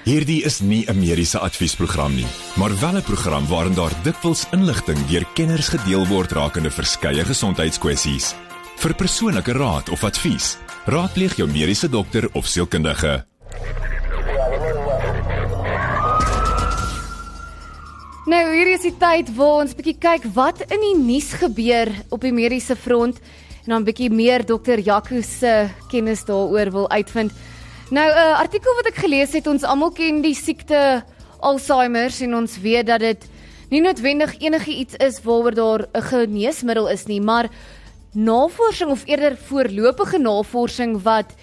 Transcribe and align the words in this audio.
Hierdie 0.00 0.40
is 0.48 0.60
nie 0.64 0.86
'n 0.88 0.98
mediese 0.98 1.38
adviesprogram 1.38 2.14
nie, 2.14 2.26
maar 2.56 2.72
wel 2.80 2.96
'n 2.96 3.02
program 3.02 3.46
waarin 3.46 3.74
daar 3.74 3.92
dikwels 4.02 4.46
inligting 4.50 5.06
deur 5.06 5.26
kenners 5.34 5.68
gedeel 5.68 6.06
word 6.06 6.32
rakende 6.32 6.70
verskeie 6.70 7.24
gesondheidskwessies. 7.24 8.34
Vir 8.76 8.94
persoonlike 8.94 9.52
raad 9.52 9.88
of 9.88 10.04
advies, 10.04 10.56
raadpleeg 10.86 11.36
jou 11.36 11.48
mediese 11.48 11.88
dokter 11.88 12.28
of 12.32 12.46
sielkundige. 12.46 13.26
Nou 18.24 18.54
hier 18.54 18.72
is 18.72 18.80
die 18.80 18.96
tyd 18.96 19.34
waar 19.36 19.60
ons 19.60 19.74
bietjie 19.74 19.98
kyk 19.98 20.24
wat 20.34 20.60
in 20.60 20.80
die 20.80 20.96
nuus 20.96 21.32
gebeur 21.32 21.88
op 22.08 22.20
die 22.20 22.32
mediese 22.32 22.76
front 22.76 23.20
en 23.64 23.70
dan 23.70 23.84
bietjie 23.84 24.10
meer 24.10 24.46
dokter 24.46 24.78
Jaco 24.78 25.20
se 25.20 25.68
kennis 25.90 26.24
daaroor 26.24 26.70
wil 26.70 26.90
uitvind. 26.90 27.32
Nou 27.90 28.06
'n 28.06 28.16
uh, 28.16 28.38
artikel 28.38 28.74
wat 28.74 28.86
ek 28.86 29.02
gelees 29.02 29.32
het, 29.34 29.46
ons 29.50 29.64
almal 29.66 29.90
ken 29.90 30.20
die 30.22 30.34
siekte 30.34 31.02
Alzheimer 31.42 32.14
en 32.22 32.34
ons 32.34 32.52
weet 32.62 32.86
dat 32.86 33.00
dit 33.02 33.24
nie 33.70 33.80
noodwendig 33.82 34.36
enigiets 34.38 34.94
is 34.94 35.18
waaroor 35.24 35.54
daar 35.54 35.82
'n 35.92 36.02
geneesmiddel 36.02 36.88
is 36.88 37.06
nie, 37.06 37.20
maar 37.20 37.50
navorsing 38.14 38.90
of 38.90 39.02
eerder 39.06 39.36
voorlopige 39.36 40.18
navorsing 40.18 41.02
wat 41.02 41.34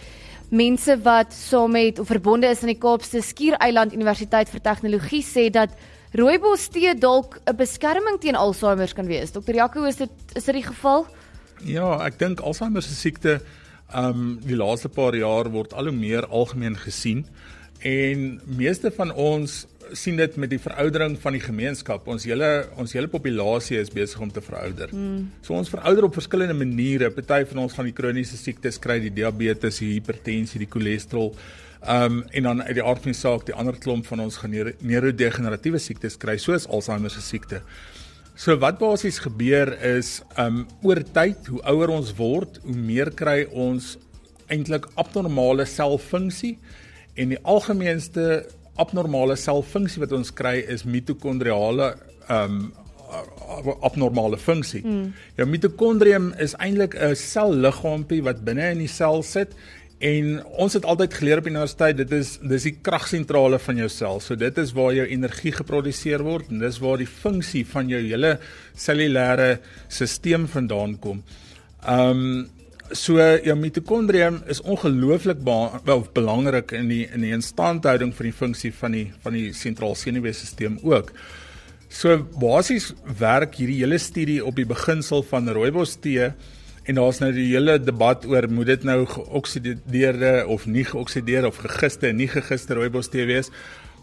mense 0.49 1.02
wat 1.02 1.33
saam 1.33 1.71
met 1.71 1.99
of 1.99 2.07
verbonde 2.07 2.47
is 2.47 2.61
aan 2.61 2.71
die 2.71 2.79
Kaapse 2.79 3.21
Skiereiland 3.21 3.93
Universiteit 3.93 4.49
vir 4.49 4.61
Tegnologie 4.61 5.23
sê 5.23 5.49
dat 5.52 5.69
rooibos 6.13 6.67
tee 6.67 6.95
dalk 6.95 7.41
'n 7.45 7.55
beskerming 7.55 8.19
teen 8.19 8.35
Alzheimer 8.35 8.93
kan 8.93 9.05
wees. 9.07 9.31
Dr. 9.31 9.53
Jaco, 9.53 9.83
is 9.83 9.95
dit 9.95 10.09
is 10.33 10.45
dit 10.45 10.55
die 10.55 10.63
geval? 10.63 11.07
Ja, 11.63 12.05
ek 12.05 12.19
dink 12.19 12.39
Alzheimer 12.39 12.81
se 12.81 12.93
siekte 12.93 13.41
um 13.95 14.39
die 14.43 14.55
laaste 14.55 14.89
paar 14.89 15.15
jaar 15.15 15.47
word 15.51 15.73
al 15.73 15.87
hoe 15.87 15.95
meer 15.95 16.27
algemeen 16.27 16.75
gesien 16.75 17.25
en 17.79 18.41
meeste 18.57 18.91
van 18.91 19.13
ons 19.13 19.65
sien 19.95 20.17
dit 20.19 20.35
met 20.35 20.49
die 20.51 20.59
veroudering 20.59 21.15
van 21.21 21.35
die 21.37 21.41
gemeenskap. 21.41 22.07
Ons 22.11 22.25
hele 22.27 22.67
ons 22.81 22.94
hele 22.95 23.07
populasie 23.11 23.77
is 23.79 23.91
besig 23.94 24.19
om 24.23 24.31
te 24.33 24.41
verouder. 24.44 24.91
Mm. 24.91 25.29
So 25.45 25.55
ons 25.55 25.71
verouder 25.71 26.07
op 26.07 26.17
verskillende 26.17 26.57
maniere. 26.57 27.11
Party 27.13 27.45
van 27.52 27.63
ons 27.63 27.77
gaan 27.77 27.88
die 27.88 27.95
kroniese 27.95 28.38
siektes 28.39 28.81
kry, 28.83 28.99
die 29.03 29.13
diabetes, 29.13 29.79
die 29.83 29.94
hipertensie, 29.94 30.59
die 30.63 30.72
cholesterol. 30.72 31.33
Um 31.88 32.23
en 32.35 32.49
dan 32.49 32.63
uit 32.66 32.75
die 32.79 32.83
aard 32.83 33.05
van 33.05 33.13
die 33.13 33.19
saak, 33.19 33.45
die 33.47 33.55
ander 33.55 33.77
klomp 33.79 34.09
van 34.09 34.25
ons 34.25 34.41
gaan 34.41 34.55
neurodegeneratiewe 34.81 35.79
siektes 35.79 36.17
kry, 36.19 36.38
soos 36.41 36.67
Alzheimer 36.67 37.13
se 37.13 37.23
siekte. 37.23 37.61
So 38.38 38.53
wat 38.61 38.77
basies 38.77 39.17
gebeur 39.17 39.71
is 39.81 40.19
um 40.38 40.67
oor 40.85 40.99
tyd, 41.02 41.47
hoe 41.49 41.61
ouer 41.71 41.89
ons 41.89 42.11
word, 42.19 42.59
hoe 42.61 42.75
meer 42.77 43.09
kry 43.17 43.47
ons 43.49 43.95
eintlik 44.53 44.85
abnormale 45.02 45.66
selfunksie 45.66 46.53
en 47.17 47.33
die 47.33 47.39
algemeenste 47.41 48.44
abnormale 48.77 49.33
selfunksie 49.41 50.03
wat 50.03 50.13
ons 50.13 50.29
kry 50.38 50.59
is 50.69 50.85
mitokondriale 50.85 51.95
um 52.29 52.67
abnormale 53.88 54.38
funksie. 54.38 54.83
Mm. 54.85 55.09
Ja 55.39 55.49
mitokondrium 55.49 56.29
is 56.38 56.53
eintlik 56.61 56.94
'n 56.94 57.16
selliggaampie 57.17 58.22
wat 58.22 58.45
binne 58.45 58.69
in 58.75 58.85
die 58.85 58.91
sel 58.91 59.23
sit 59.23 59.57
En 59.98 60.44
ons 60.62 60.73
het 60.78 60.86
altyd 60.86 61.14
geleer 61.17 61.40
op 61.42 61.48
universiteit 61.50 61.98
dit 61.98 62.12
is 62.14 62.36
dis 62.45 62.67
die 62.70 62.76
kragsentrale 62.86 63.58
van 63.59 63.80
jou 63.81 63.88
sel. 63.90 64.20
So 64.22 64.38
dit 64.38 64.58
is 64.62 64.73
waar 64.78 64.94
jou 64.94 65.08
energie 65.09 65.53
geproduseer 65.56 66.22
word 66.26 66.52
en 66.53 66.62
dis 66.62 66.78
waar 66.84 67.02
die 67.02 67.09
funksie 67.09 67.64
van 67.66 67.90
jou 67.90 68.03
hele 68.03 68.36
cellulêre 68.78 69.58
stelsel 69.90 70.45
vandaan 70.53 71.00
kom. 71.02 71.23
Ehm 71.86 72.22
um, 72.22 72.45
so 72.95 73.20
jou 73.20 73.56
mitokondrium 73.59 74.38
is 74.48 74.62
ongelooflik 74.62 75.42
wel 75.44 76.06
belangrik 76.14 76.72
in 76.72 76.88
die 76.88 77.08
in 77.12 77.25
die 77.25 77.34
instandhouding 77.36 78.14
van 78.16 78.25
die 78.30 78.34
funksie 78.34 78.72
van 78.73 78.92
die 78.95 79.12
van 79.25 79.34
die 79.34 79.50
sentrale 79.53 79.95
senuweestelsel 79.95 80.78
ook. 80.84 81.12
So 81.90 82.18
basies 82.40 82.94
werk 83.20 83.58
hierdie 83.59 83.81
hele 83.81 83.98
studie 83.98 84.45
op 84.45 84.56
die 84.56 84.66
beginsel 84.66 85.23
van 85.23 85.50
rooibos 85.50 85.98
tee 86.00 86.31
En 86.88 86.96
daar's 86.96 87.20
nou 87.20 87.34
die 87.36 87.50
hele 87.50 87.75
debat 87.84 88.24
oor 88.25 88.48
moet 88.48 88.70
dit 88.72 88.86
nou 88.88 89.02
geoksideerde 89.12 90.46
of 90.48 90.66
nie 90.72 90.86
geoksideerde 90.88 91.50
of 91.52 91.59
gegiste 91.66 92.08
en 92.08 92.22
nie 92.22 92.30
gegiste 92.31 92.78
rooibos 92.78 93.12
tee 93.12 93.25
wees. 93.28 93.52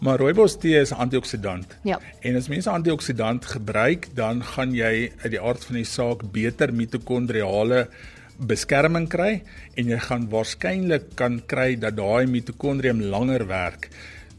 Maar 0.05 0.19
rooibos 0.21 0.57
tee 0.61 0.77
is 0.77 0.91
antioksidant. 0.93 1.77
Ja. 1.87 1.97
En 2.21 2.35
as 2.37 2.49
mense 2.51 2.69
antioksidant 2.69 3.47
gebruik, 3.55 4.09
dan 4.13 4.43
gaan 4.43 4.75
jy 4.77 5.09
uit 5.23 5.31
die 5.33 5.41
aard 5.41 5.65
van 5.65 5.79
die 5.79 5.87
saak 5.87 6.27
beter 6.35 6.73
mitokondriale 6.75 7.87
beskerming 8.35 9.07
kry 9.09 9.39
en 9.79 9.89
jy 9.89 9.97
gaan 10.05 10.27
waarskynlik 10.29 11.15
kan 11.17 11.39
kry 11.47 11.71
dat 11.79 11.95
daai 11.97 12.27
mitokondrium 12.29 13.01
langer 13.01 13.47
werk. 13.49 13.89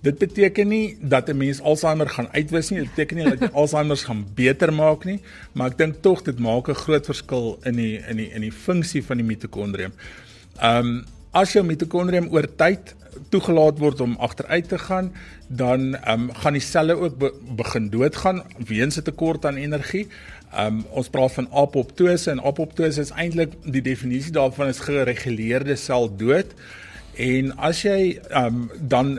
Dit 0.07 0.19
beteken 0.23 0.69
nie 0.71 0.97
dat 1.01 1.29
'n 1.29 1.37
mens 1.37 1.61
Alzheimer 1.61 2.09
gaan 2.09 2.29
uitwis 2.33 2.71
nie. 2.71 2.81
Dit 2.81 2.95
beteken 2.95 3.17
nie 3.17 3.25
dat 3.25 3.41
jy 3.41 3.49
Alzheimer 3.53 3.97
gaan 3.97 4.27
beter 4.35 4.73
maak 4.73 5.05
nie, 5.05 5.21
maar 5.53 5.71
ek 5.71 5.79
dink 5.79 5.95
tog 6.01 6.23
dit 6.23 6.39
maak 6.39 6.69
'n 6.69 6.75
groot 6.75 7.07
verskil 7.07 7.59
in 7.65 7.77
die 7.77 7.99
in 8.09 8.17
die 8.17 8.31
in 8.31 8.41
die 8.41 8.53
funksie 8.53 9.03
van 9.05 9.17
die 9.17 9.27
mitokondrium. 9.27 9.93
Um 10.63 11.05
as 11.33 11.53
jou 11.53 11.65
mitokondrium 11.65 12.29
oor 12.33 12.47
tyd 12.57 12.95
toegelaat 13.31 13.79
word 13.79 14.01
om 14.01 14.17
agteruit 14.19 14.69
te 14.69 14.79
gaan, 14.79 15.13
dan 15.49 15.97
um 16.09 16.31
gaan 16.35 16.53
die 16.53 16.63
selle 16.63 16.95
ook 16.95 17.19
be 17.19 17.33
begin 17.57 17.91
doodgaan 17.91 18.43
weens 18.59 18.97
'n 18.97 19.03
tekort 19.03 19.45
aan 19.45 19.57
energie. 19.57 20.07
Um 20.59 20.85
ons 20.91 21.09
praat 21.09 21.33
van 21.33 21.49
apoptose 21.53 22.31
en 22.31 22.41
apoptose 22.41 23.01
is 23.01 23.11
eintlik 23.11 23.53
die 23.65 23.83
definisie 23.83 24.33
daarvan 24.33 24.69
is 24.69 24.79
gereguleerde 24.79 25.77
seldood. 25.77 26.55
En 27.17 27.57
as 27.57 27.83
jy 27.83 28.21
um 28.31 28.71
dan 28.81 29.19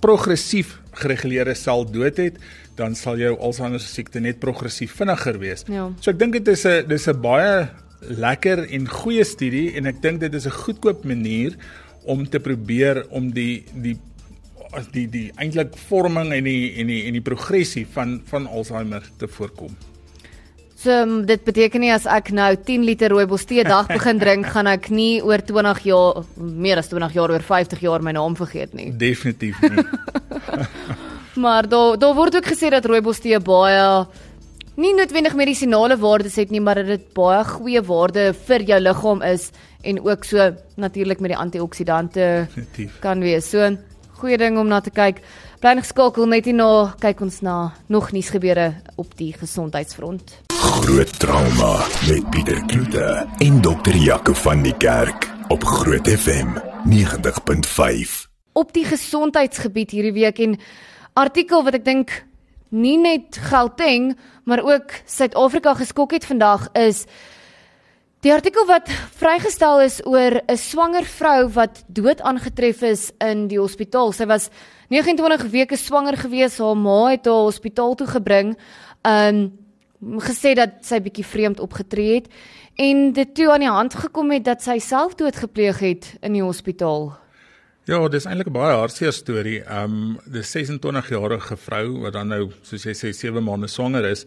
progressief 0.00 0.78
gereguleerde 0.98 1.54
sel 1.54 1.84
dood 1.84 2.16
het, 2.16 2.38
dan 2.78 2.94
sal 2.94 3.18
jou 3.18 3.34
Alzheimer 3.38 3.80
se 3.82 3.90
siekte 3.90 4.20
net 4.20 4.40
progressief 4.42 4.94
vinniger 4.98 5.38
wees. 5.42 5.64
Ja. 5.68 5.88
So 6.00 6.10
ek 6.10 6.18
dink 6.18 6.32
dit 6.38 6.48
is 6.48 6.64
'n 6.66 6.88
dis 6.88 7.08
'n 7.08 7.20
baie 7.20 7.68
lekker 8.00 8.64
en 8.70 8.86
goeie 8.88 9.24
studie 9.24 9.74
en 9.76 9.86
ek 9.86 10.02
dink 10.02 10.20
dit 10.20 10.34
is 10.34 10.46
'n 10.46 10.50
goedkoop 10.50 11.04
manier 11.04 11.56
om 12.04 12.28
te 12.28 12.38
probeer 12.40 13.06
om 13.10 13.30
die 13.30 13.64
die 13.74 13.98
as 14.72 14.88
die 14.92 15.06
die 15.08 15.32
eintlik 15.36 15.76
vorming 15.88 16.32
en 16.32 16.44
die 16.44 16.74
en 16.80 16.86
die 16.86 17.04
en 17.08 17.12
die 17.12 17.24
progressie 17.24 17.86
van 17.86 18.20
van 18.24 18.46
Alzheimer 18.46 19.02
te 19.18 19.28
voorkom. 19.28 19.74
So 20.78 20.94
um, 20.94 21.24
dit 21.26 21.42
beteken 21.42 21.82
nie 21.82 21.90
as 21.90 22.04
ek 22.06 22.28
nou 22.30 22.52
10 22.54 22.84
liter 22.86 23.10
rooibos 23.10 23.48
tee 23.50 23.64
dag 23.66 23.88
begin 23.96 24.20
drink, 24.20 24.46
gaan 24.52 24.70
ek 24.70 24.92
nie 24.94 25.18
oor 25.26 25.42
20 25.42 25.80
jaar 25.88 26.22
meer 26.38 26.78
as 26.78 26.90
20 26.92 27.16
jaar 27.16 27.34
oor 27.34 27.42
50 27.42 27.82
jaar 27.82 28.04
my 28.06 28.14
naam 28.14 28.36
vergeet 28.38 28.76
nie. 28.78 28.92
Definitief 28.94 29.58
nie. 29.72 29.82
maar 31.42 31.66
daar 31.66 31.98
daar 31.98 32.14
word 32.14 32.38
ook 32.38 32.50
gesê 32.52 32.70
dat 32.70 32.86
rooibos 32.86 33.18
tee 33.24 33.42
baie 33.42 34.06
nie 34.78 34.94
noodwendig 34.94 35.34
medisinale 35.34 35.98
waardes 35.98 36.38
het 36.38 36.54
nie, 36.54 36.62
maar 36.62 36.78
dat 36.78 36.92
dit 36.94 37.10
baie 37.16 37.42
goeie 37.50 37.82
waarde 37.82 38.30
vir 38.46 38.68
jou 38.70 38.78
liggaam 38.78 39.26
is 39.26 39.50
en 39.82 39.98
ook 40.06 40.26
so 40.30 40.50
natuurlik 40.78 41.18
met 41.18 41.34
die 41.34 41.42
antioksidante 41.42 42.46
kan 43.02 43.18
wees. 43.26 43.50
So 43.50 43.74
goeie 44.22 44.38
ding 44.38 44.58
om 44.62 44.70
na 44.70 44.78
te 44.78 44.94
kyk. 44.94 45.24
Bly 45.58 45.74
net 45.74 45.88
geskakel 45.88 46.30
net 46.30 46.46
hier 46.46 46.54
na 46.54 46.94
kyk 47.02 47.26
ons 47.26 47.42
na 47.42 47.72
nog 47.90 48.12
nuus 48.14 48.30
gebeure 48.30 48.76
op 48.94 49.18
die 49.18 49.32
gesondheidsfront. 49.34 50.47
Groot 50.68 51.18
trauma 51.18 51.86
met 52.08 52.30
Pieter 52.30 52.64
Kloete 52.66 53.26
en 53.38 53.60
dokter 53.60 53.96
Jaco 53.96 54.32
van 54.32 54.62
die 54.62 54.76
Kerk 54.76 55.30
op 55.48 55.64
Groot 55.64 56.08
FM 56.08 56.48
90.5. 56.84 58.10
Op 58.52 58.72
die 58.76 58.84
gesondheidsgebied 58.84 59.94
hierdie 59.96 60.12
week 60.12 60.42
en 60.44 60.58
artikel 61.16 61.64
wat 61.64 61.78
ek 61.78 61.86
dink 61.86 62.12
nie 62.68 62.98
net 63.00 63.38
Gauteng 63.48 64.10
maar 64.44 64.60
ook 64.60 64.92
Suid-Afrika 65.08 65.72
geskok 65.78 66.12
het 66.18 66.26
vandag 66.28 66.66
is 66.76 67.06
die 68.26 68.34
artikel 68.34 68.68
wat 68.68 68.92
vrygestel 69.16 69.80
is 69.86 70.02
oor 70.04 70.36
'n 70.44 70.56
swanger 70.56 71.08
vrou 71.08 71.48
wat 71.56 71.80
dood 71.86 72.20
aangetref 72.20 72.82
is 72.82 73.08
in 73.24 73.48
die 73.48 73.60
hospitaal. 73.60 74.12
Sy 74.12 74.26
was 74.26 74.50
29 74.92 75.48
weke 75.48 75.76
swanger 75.76 76.16
gewees. 76.16 76.58
Haar 76.58 76.76
ma 76.76 77.08
het 77.08 77.24
haar 77.24 77.48
hospitaal 77.48 77.94
toe 77.94 78.06
gebring. 78.06 78.58
Um 79.02 79.67
gesê 80.00 80.54
dat 80.54 80.80
sy 80.86 81.00
bietjie 81.02 81.26
vreemd 81.26 81.60
opgetree 81.60 82.20
het 82.20 82.28
en 82.78 83.12
dit 83.12 83.34
toe 83.34 83.48
aan 83.52 83.64
die 83.64 83.72
hand 83.72 83.94
gekom 83.94 84.30
het 84.30 84.44
dat 84.46 84.62
sy 84.62 84.78
selfdood 84.78 85.36
gepleeg 85.36 85.80
het 85.82 86.12
in 86.22 86.38
die 86.38 86.44
hospitaal. 86.44 87.10
Ja, 87.88 88.08
dis 88.08 88.26
eintlik 88.28 88.48
'n 88.48 88.52
baie 88.52 88.76
hartseer 88.76 89.12
storie. 89.12 89.62
Um 89.64 90.20
die 90.26 90.42
26-jarige 90.42 91.56
vrou 91.56 92.00
wat 92.00 92.12
dan 92.12 92.28
nou 92.28 92.50
soos 92.62 92.84
jy 92.84 92.92
sê 92.92 93.12
7 93.12 93.42
maande 93.42 93.68
swanger 93.68 94.04
is 94.04 94.26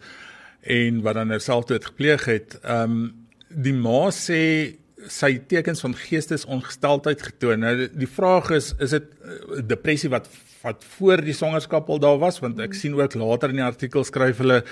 en 0.62 1.02
wat 1.02 1.14
dan 1.14 1.28
nou 1.28 1.38
selfdood 1.38 1.84
gepleeg 1.84 2.24
het. 2.24 2.58
Um 2.64 3.14
die 3.48 3.72
ma 3.72 4.10
sê 4.10 4.74
sy 5.08 5.38
tekens 5.46 5.80
van 5.80 5.94
geestesongesteldheid 5.94 7.22
getoon. 7.22 7.60
Nou 7.60 7.88
die 7.88 8.08
vraag 8.08 8.50
is 8.50 8.74
is 8.78 8.90
dit 8.90 9.04
uh, 9.24 9.62
depressie 9.62 10.10
wat 10.10 10.28
wat 10.62 10.84
voor 10.96 11.22
die 11.22 11.34
swangerskap 11.34 11.88
al 11.88 11.98
daar 11.98 12.18
was 12.18 12.40
want 12.40 12.60
ek 12.60 12.74
sien 12.74 12.94
ook 12.94 13.14
later 13.14 13.50
in 13.50 13.56
die 13.56 13.64
artikel 13.64 14.04
skryf 14.04 14.38
hulle 14.38 14.62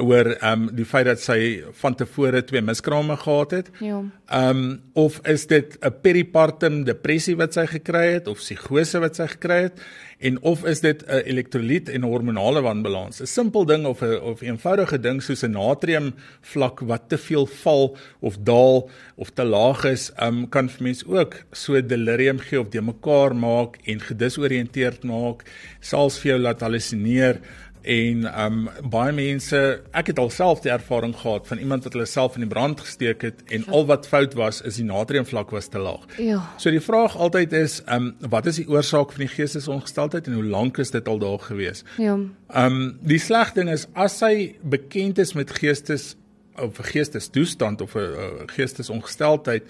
oor 0.00 0.32
ehm 0.34 0.68
um, 0.68 0.70
die 0.74 0.86
feit 0.86 1.06
dat 1.06 1.20
sy 1.22 1.62
van 1.80 1.94
tevore 1.94 2.42
twee 2.46 2.62
miskrame 2.62 3.16
gehad 3.20 3.50
het. 3.58 3.70
Ja. 3.80 4.00
Ehm 4.26 4.62
um, 4.64 4.80
of 4.92 5.20
is 5.26 5.46
dit 5.46 5.76
'n 5.80 5.94
peripartum 6.02 6.84
depressie 6.84 7.36
wat 7.36 7.54
sy 7.54 7.66
gekry 7.66 8.12
het 8.12 8.26
of 8.26 8.38
psigose 8.38 8.98
wat 8.98 9.16
sy 9.16 9.26
gekry 9.26 9.62
het 9.62 9.80
en 10.18 10.40
of 10.42 10.64
is 10.64 10.80
dit 10.80 11.02
'n 11.06 11.22
elektrolyt 11.24 11.88
en 11.88 12.02
hormonale 12.02 12.62
wanbalans? 12.62 13.20
'n 13.20 13.26
Simpel 13.26 13.64
ding 13.64 13.86
of 13.86 14.02
'n 14.02 14.20
of 14.20 14.40
'n 14.42 14.46
eenvoudige 14.46 15.00
ding 15.00 15.22
soos 15.22 15.44
'n 15.44 15.50
natrium 15.50 16.14
vlak 16.40 16.80
wat 16.80 17.08
te 17.08 17.18
veel 17.18 17.46
val 17.46 17.96
of 18.20 18.36
daal 18.38 18.90
of 19.16 19.30
te 19.30 19.44
laag 19.44 19.84
is, 19.84 20.10
um, 20.22 20.48
kan 20.48 20.68
vir 20.68 20.82
mense 20.82 21.06
ook 21.06 21.34
so 21.52 21.80
delirium 21.80 22.38
gee 22.38 22.60
of 22.60 22.68
de 22.68 22.82
mekaar 22.82 23.36
maak 23.36 23.76
en 23.84 24.00
gedisoriënteerd 24.00 25.04
maak, 25.04 25.44
selfs 25.80 26.18
vir 26.18 26.30
jou 26.30 26.40
laat 26.40 26.60
halusineer 26.60 27.40
en 27.84 28.24
um 28.44 28.58
baie 28.90 29.12
mense 29.12 29.58
ek 29.92 30.10
het 30.12 30.18
alself 30.18 30.62
die 30.64 30.72
ervaring 30.72 31.12
gehad 31.20 31.46
van 31.48 31.60
iemand 31.60 31.84
wat 31.84 31.92
hulle 31.96 32.08
self 32.08 32.38
in 32.38 32.46
die 32.46 32.50
brand 32.50 32.80
gesteek 32.80 33.22
het 33.28 33.42
en 33.52 33.66
al 33.68 33.86
wat 33.90 34.08
fout 34.08 34.34
was 34.38 34.62
is 34.64 34.78
die 34.80 34.86
natriumvlak 34.88 35.52
was 35.52 35.68
te 35.68 35.78
laag. 35.78 36.06
Ja. 36.18 36.40
So 36.56 36.72
die 36.72 36.82
vraag 36.84 37.16
altyd 37.16 37.52
is 37.52 37.80
um 37.92 38.14
wat 38.32 38.48
is 38.50 38.62
die 38.62 38.68
oorsaak 38.68 39.12
van 39.12 39.26
die 39.26 39.32
geestesongesteldheid 39.34 40.28
en 40.30 40.40
hoe 40.40 40.48
lank 40.56 40.80
is 40.80 40.94
dit 40.94 41.08
al 41.08 41.20
daar 41.20 41.40
gewees? 41.44 41.84
Ja. 42.00 42.16
Um 42.64 42.80
die 43.04 43.20
sleg 43.20 43.52
ding 43.58 43.70
is 43.72 43.86
as 43.92 44.20
hy 44.24 44.54
bekend 44.62 45.20
is 45.20 45.34
met 45.36 45.52
geestes 45.52 46.14
of 46.56 46.78
geestestoestand 46.78 47.80
of 47.80 47.96
'n 47.96 48.48
geestesongesteldheid 48.56 49.68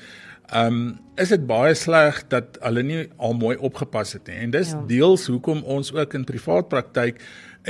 Um 0.53 0.99
is 1.17 1.31
dit 1.31 1.47
baie 1.47 1.75
sleg 1.79 2.25
dat 2.29 2.59
hulle 2.61 2.83
nie 2.83 3.03
al 3.23 3.37
mooi 3.39 3.55
opgepas 3.57 4.17
het 4.17 4.27
nie. 4.27 4.41
En 4.45 4.51
dis 4.51 4.73
ja. 4.75 4.83
deels 4.91 5.29
hoekom 5.31 5.63
ons 5.63 5.93
ook 5.95 6.15
in 6.19 6.25
privaat 6.27 6.69
praktyk 6.69 7.21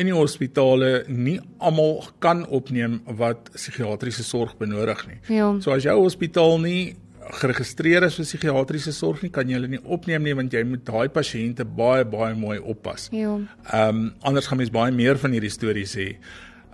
in 0.00 0.08
die 0.08 0.16
hospitale 0.16 1.04
nie 1.06 1.36
almal 1.62 2.00
kan 2.24 2.42
opneem 2.46 3.02
wat 3.20 3.52
psigiatriese 3.54 4.24
sorg 4.26 4.56
benodig 4.58 5.04
nie. 5.06 5.18
Ja. 5.36 5.52
So 5.60 5.74
as 5.76 5.84
jou 5.86 5.98
hospitaal 6.00 6.58
nie 6.64 6.94
geregistreer 7.40 8.04
is 8.08 8.16
vir 8.18 8.26
psigiatriese 8.26 8.92
sorg 8.92 9.22
nie, 9.24 9.30
kan 9.32 9.48
jy 9.48 9.58
hulle 9.58 9.70
nie 9.76 9.82
opneem 9.84 10.24
nie 10.26 10.34
want 10.36 10.52
jy 10.52 10.64
moet 10.68 10.84
daai 10.88 11.08
pasiënte 11.12 11.64
baie 11.64 12.04
baie 12.08 12.34
mooi 12.38 12.58
oppas. 12.58 13.08
Ja. 13.12 13.36
Ehm 13.70 14.02
um, 14.02 14.10
anders 14.22 14.48
gaan 14.50 14.60
mens 14.60 14.72
baie 14.74 14.92
meer 14.92 15.20
van 15.20 15.36
hierdie 15.36 15.52
stories 15.52 15.94
hê. 16.00 16.08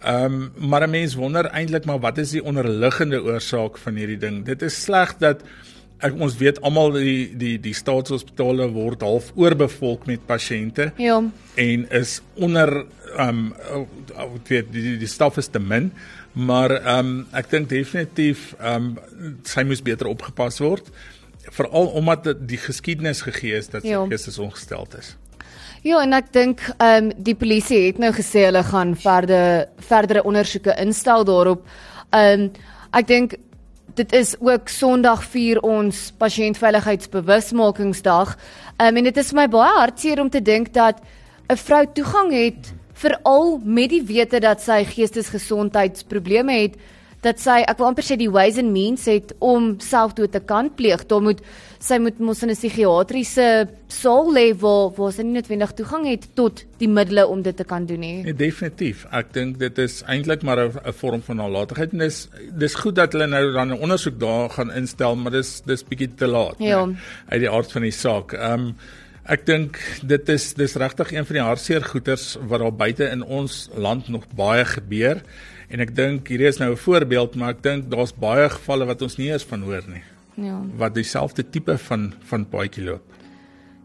Ehm 0.00 0.38
um, 0.40 0.68
maar 0.70 0.86
'n 0.86 0.90
mens 0.90 1.14
wonder 1.14 1.50
eintlik 1.50 1.84
maar 1.84 2.00
wat 2.00 2.18
is 2.18 2.30
die 2.30 2.44
onderliggende 2.44 3.22
oorsaak 3.22 3.78
van 3.78 3.94
hierdie 3.94 4.18
ding? 4.18 4.44
Dit 4.44 4.62
is 4.62 4.82
sleg 4.82 5.18
dat 5.18 5.44
ek 6.00 6.16
ons 6.16 6.36
weet 6.40 6.60
almal 6.66 6.94
die 6.96 7.30
die 7.38 7.56
die 7.60 7.74
staatshospitale 7.76 8.70
word 8.74 9.04
half 9.04 9.30
oorbevolk 9.36 10.06
met 10.08 10.24
pasiënte. 10.28 10.90
Ja. 11.00 11.20
En 11.60 11.86
is 12.00 12.20
onder 12.34 12.84
ehm 13.16 13.52
um, 13.52 13.86
weet 14.48 14.72
die, 14.72 14.96
die 15.00 15.10
staf 15.10 15.36
is 15.36 15.48
te 15.48 15.60
min, 15.60 15.92
maar 16.32 16.70
ehm 16.80 16.98
um, 16.98 17.24
ek 17.36 17.50
dink 17.50 17.68
definitief 17.68 18.52
ehm 18.58 18.92
um, 18.92 19.38
sy 19.44 19.66
moes 19.66 19.82
beter 19.82 20.10
opgepas 20.10 20.60
word 20.62 20.92
veral 21.50 21.86
omdat 21.96 22.28
die 22.48 22.58
geskiedenis 22.60 23.22
gegee 23.26 23.56
is 23.58 23.70
dat 23.72 23.82
sy 23.82 23.94
ja. 23.94 24.04
geestes 24.06 24.38
ongesteld 24.38 24.94
is. 24.98 25.14
Ja, 25.82 26.02
en 26.04 26.12
ek 26.12 26.32
dink 26.36 26.64
ehm 26.76 27.10
um, 27.10 27.12
die 27.16 27.36
polisie 27.36 27.86
het 27.86 28.00
nou 28.02 28.12
gesê 28.16 28.44
hulle 28.48 28.62
gaan 28.68 28.96
verder 29.00 29.68
verdere 29.90 30.24
ondersoeke 30.28 30.76
instel 30.82 31.24
daarop. 31.24 31.64
Ehm 32.10 32.48
um, 32.48 32.50
ek 32.90 33.06
dink 33.06 33.38
dit 33.94 34.12
is 34.12 34.40
ook 34.40 34.68
Sondag 34.68 35.24
vier 35.32 35.60
ons 35.60 36.12
pasiëntveiligheidsbewusmakingsdag. 36.18 38.38
Um, 38.80 38.96
en 38.96 39.04
dit 39.04 39.16
is 39.16 39.28
vir 39.32 39.40
my 39.42 39.48
baie 39.50 39.78
hartseer 39.78 40.20
om 40.22 40.30
te 40.30 40.42
dink 40.42 40.72
dat 40.74 41.00
'n 41.50 41.56
vrou 41.56 41.86
toegang 41.92 42.32
het 42.32 42.72
veral 42.92 43.60
met 43.64 43.90
die 43.90 44.02
wete 44.02 44.40
dat 44.40 44.60
sy 44.60 44.84
geestesgesondheidsprobleme 44.84 46.52
het 46.52 46.74
dat 47.24 47.40
sy 47.40 47.60
ek 47.68 47.80
wil 47.80 47.90
amper 47.90 48.04
sê 48.06 48.16
die 48.16 48.30
ways 48.32 48.58
and 48.60 48.72
means 48.72 49.04
het 49.10 49.34
om 49.44 49.74
selfdood 49.84 50.32
te 50.32 50.40
kan 50.40 50.70
pleeg. 50.76 51.04
Daar 51.10 51.22
moet 51.24 51.42
sy 51.80 51.98
moet 52.00 52.18
mos 52.20 52.42
in 52.42 52.50
'n 52.50 52.56
psigiatriese 52.56 53.68
saal 53.88 54.32
lê 54.32 54.52
waar 54.56 54.90
waar 54.96 55.12
sy 55.12 55.22
nie 55.22 55.40
noodwendig 55.40 55.72
toegang 55.74 56.06
het 56.06 56.28
tot 56.34 56.64
die 56.78 56.88
middele 56.88 57.26
om 57.26 57.42
dit 57.42 57.56
te 57.56 57.64
kan 57.64 57.86
doen 57.86 58.00
nie. 58.00 58.22
Nee, 58.22 58.34
definitief. 58.34 59.06
Ek 59.12 59.32
dink 59.32 59.58
dit 59.58 59.78
is 59.78 60.02
eintlik 60.02 60.42
maar 60.42 60.58
'n 60.58 60.92
vorm 60.92 61.22
van 61.22 61.36
nalatigheid 61.36 61.92
en 61.92 61.98
dis 61.98 62.28
dis 62.58 62.74
goed 62.74 62.94
dat 62.94 63.12
hulle 63.12 63.26
nou 63.26 63.52
dan 63.52 63.68
'n 63.72 63.80
ondersoek 63.80 64.18
daar 64.18 64.50
gaan 64.50 64.72
instel, 64.72 65.16
maar 65.16 65.32
dis 65.32 65.60
dis 65.66 65.84
bietjie 65.84 66.14
te 66.14 66.26
laat. 66.26 66.56
Ja. 66.58 66.84
Nee, 66.84 66.96
uit 67.28 67.40
die 67.40 67.50
aard 67.50 67.72
van 67.72 67.82
die 67.82 67.92
saak. 67.92 68.32
Ehm 68.32 68.52
um, 68.52 68.76
Ek 69.30 69.44
dink 69.46 69.76
dit 70.02 70.28
is 70.32 70.54
dis 70.54 70.74
regtig 70.74 71.12
een 71.12 71.26
van 71.26 71.36
die 71.36 71.44
hartseer 71.44 71.84
goeters 71.84 72.36
wat 72.48 72.60
daar 72.60 72.72
buite 72.72 73.06
in 73.12 73.22
ons 73.22 73.68
land 73.76 74.08
nog 74.08 74.24
baie 74.34 74.64
gebeur. 74.64 75.20
En 75.70 75.80
ek 75.80 75.92
dink 75.94 76.28
hierdie 76.28 76.48
is 76.50 76.58
nou 76.58 76.72
'n 76.72 76.76
voorbeeld, 76.76 77.36
maar 77.36 77.50
ek 77.54 77.62
dink 77.62 77.90
daar's 77.90 78.12
baie 78.12 78.48
gevalle 78.50 78.86
wat 78.86 79.02
ons 79.02 79.16
nie 79.16 79.30
eens 79.30 79.44
van 79.44 79.62
hoor 79.62 79.84
nie. 79.86 80.02
Ja. 80.34 80.60
Wat 80.76 80.94
dieselfde 80.94 81.50
tipe 81.50 81.78
van 81.78 82.12
van 82.24 82.48
paadjie 82.48 82.84
loop. 82.84 83.02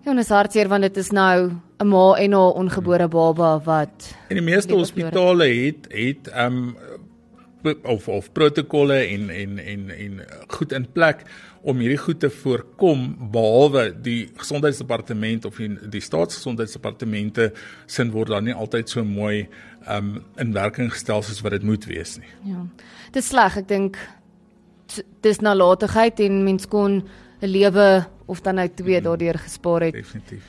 Ja, 0.05 0.11
en 0.11 0.17
is 0.17 0.29
hartseer 0.29 0.67
want 0.67 0.81
dit 0.81 0.97
is 0.97 1.11
nou 1.11 1.51
'n 1.79 1.87
ma 1.87 2.13
en 2.17 2.31
'n 2.31 2.53
ongebore 2.61 3.07
baba 3.07 3.59
wat 3.63 4.15
En 4.29 4.35
die 4.35 4.45
meeste 4.45 4.73
hospitale 4.73 5.45
het 5.45 5.87
het 5.89 6.27
ehm 6.27 6.53
um, 6.53 6.77
of 7.83 8.07
of 8.07 8.31
protokolle 8.31 8.93
en 8.93 9.29
en 9.29 9.59
en 9.59 9.89
en 9.89 10.25
goed 10.47 10.71
in 10.71 10.91
plek 10.91 11.25
om 11.61 11.77
hierdie 11.81 11.97
goed 11.97 12.19
te 12.19 12.29
voorkom 12.29 13.15
behalwe 13.31 14.01
die 14.01 14.29
gesondheidsdepartement 14.37 15.45
of 15.45 15.55
die, 15.55 15.71
die 15.89 16.01
staatsgesondheidsdepartemente 16.01 17.53
sin 17.85 18.11
word 18.11 18.27
dan 18.35 18.43
nie 18.43 18.53
altyd 18.53 18.89
so 18.89 19.03
mooi 19.03 19.47
um 19.89 20.23
in 20.41 20.53
werking 20.53 20.91
gestel 20.91 21.21
soos 21.21 21.41
wat 21.41 21.51
dit 21.51 21.63
moet 21.63 21.85
wees 21.85 22.17
nie. 22.17 22.31
Ja. 22.43 22.65
Dis 23.11 23.27
sleg, 23.27 23.57
ek 23.57 23.67
dink 23.67 23.99
dis 25.25 25.41
nalatigheid 25.41 26.19
en 26.19 26.43
mens 26.43 26.67
kon 26.67 27.03
'n 27.41 27.47
lewe 27.47 28.05
of 28.25 28.41
dan 28.41 28.55
nou 28.55 28.67
twee 28.69 28.99
mm, 28.99 29.03
daardeur 29.03 29.37
gespaar 29.37 29.81
het. 29.81 29.93
Definitief. 29.93 30.43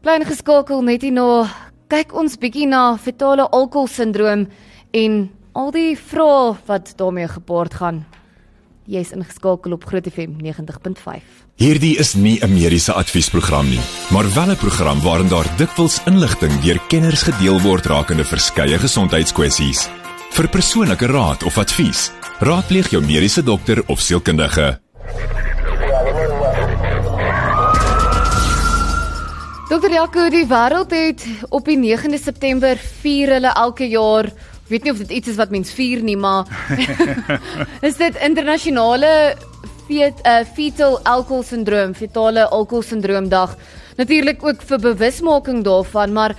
Bly 0.00 0.20
ingeskakel 0.20 0.82
net 0.82 1.02
hier 1.02 1.12
na 1.12 1.48
kyk 1.88 2.12
ons 2.14 2.36
bietjie 2.36 2.66
na 2.66 2.96
fetale 2.96 3.48
alkoholsindroom 3.48 4.46
en 4.90 5.30
al 5.52 5.70
die 5.70 5.96
vrae 5.96 6.56
wat 6.66 6.92
daarmee 6.96 7.28
gepaard 7.28 7.74
gaan. 7.74 8.04
Jy's 8.88 9.10
ingeskakel 9.12 9.74
op 9.76 9.82
Groot 9.84 10.06
FM 10.08 10.38
90.5. 10.40 11.24
Hierdie 11.60 11.98
is 12.00 12.14
nie 12.14 12.38
'n 12.40 12.52
mediese 12.52 12.92
adviesprogram 12.92 13.68
nie, 13.68 13.80
maar 14.10 14.24
wel 14.34 14.50
'n 14.50 14.56
program 14.56 15.00
waarin 15.00 15.28
daar 15.28 15.56
dikwels 15.56 16.00
inligting 16.06 16.60
deur 16.60 16.80
kenners 16.88 17.22
gedeel 17.22 17.60
word 17.60 17.86
rakende 17.86 18.24
verskeie 18.24 18.78
gesondheidskwessies. 18.78 19.88
Vir 20.30 20.48
persoonlike 20.48 21.06
raad 21.06 21.42
of 21.42 21.58
advies, 21.58 22.10
raadpleeg 22.40 22.90
jou 22.90 23.04
mediese 23.04 23.42
dokter 23.42 23.82
of 23.86 24.00
sielkundige. 24.00 24.80
Dokter 29.68 29.92
Jaco, 29.92 30.30
die 30.30 30.46
wêreld 30.46 30.90
het 30.90 31.26
op 31.48 31.64
die 31.64 31.76
9de 31.76 32.18
September 32.18 32.76
vier 32.76 33.28
hulle 33.28 33.52
elke 33.52 33.88
jaar 33.88 34.32
weet 34.68 34.84
nie 34.84 34.92
of 34.92 35.00
dit 35.04 35.10
iets 35.20 35.32
is 35.32 35.38
wat 35.40 35.50
mens 35.50 35.72
vier 35.72 36.02
nie, 36.04 36.16
maar 36.16 36.48
is 37.88 37.96
dit 37.96 38.16
internasionale 38.24 39.36
fet, 39.88 40.20
uh, 40.26 40.44
fetal 40.54 40.98
alcohol 41.08 41.44
syndroom, 41.46 41.94
fetale 41.96 42.46
alcohol 42.48 42.84
syndroom 42.84 43.28
dag. 43.32 43.56
Natuurlik 43.98 44.44
ook 44.44 44.62
vir 44.62 44.82
bewusmaking 44.84 45.64
daarvan, 45.66 46.12
maar 46.14 46.36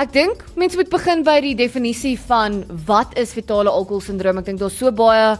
ek 0.00 0.12
dink 0.14 0.44
mense 0.60 0.78
moet 0.78 0.92
begin 0.92 1.24
by 1.26 1.40
die 1.44 1.56
definisie 1.58 2.16
van 2.28 2.62
wat 2.86 3.16
is 3.20 3.34
fetale 3.36 3.72
alcohol 3.72 4.04
syndroom. 4.04 4.38
Ek 4.40 4.52
dink 4.52 4.60
daar's 4.62 4.78
so 4.78 4.92
baie 4.94 5.34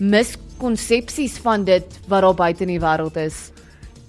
miskonsepsies 0.00 1.38
van 1.44 1.66
dit 1.68 1.98
wat 2.08 2.24
daar 2.24 2.38
buite 2.38 2.64
in 2.64 2.76
die 2.76 2.82
wêreld 2.82 3.18
is. 3.20 3.50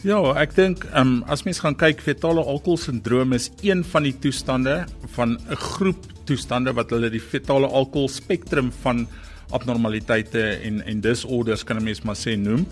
Ja, 0.02 0.18
ek 0.42 0.56
dink 0.58 0.88
um, 0.98 1.20
as 1.30 1.44
mens 1.46 1.60
gaan 1.62 1.76
kyk 1.78 2.00
fetale 2.02 2.42
alkohol 2.42 2.80
sindroom 2.82 3.36
is 3.38 3.52
een 3.62 3.84
van 3.86 4.08
die 4.08 4.16
toestande 4.18 4.86
van 5.14 5.38
'n 5.38 5.56
groep 5.56 6.11
toestande 6.26 6.74
wat 6.74 6.90
hulle 6.90 7.10
die 7.10 7.22
fetale 7.22 7.68
alkohol 7.68 8.10
spektrum 8.10 8.72
van 8.82 9.08
abnormaliteite 9.52 10.44
en 10.64 10.82
en 10.86 11.02
disorders 11.02 11.64
kan 11.64 11.78
'n 11.78 11.84
mens 11.84 12.02
maar 12.02 12.16
sê 12.16 12.38
noem. 12.38 12.68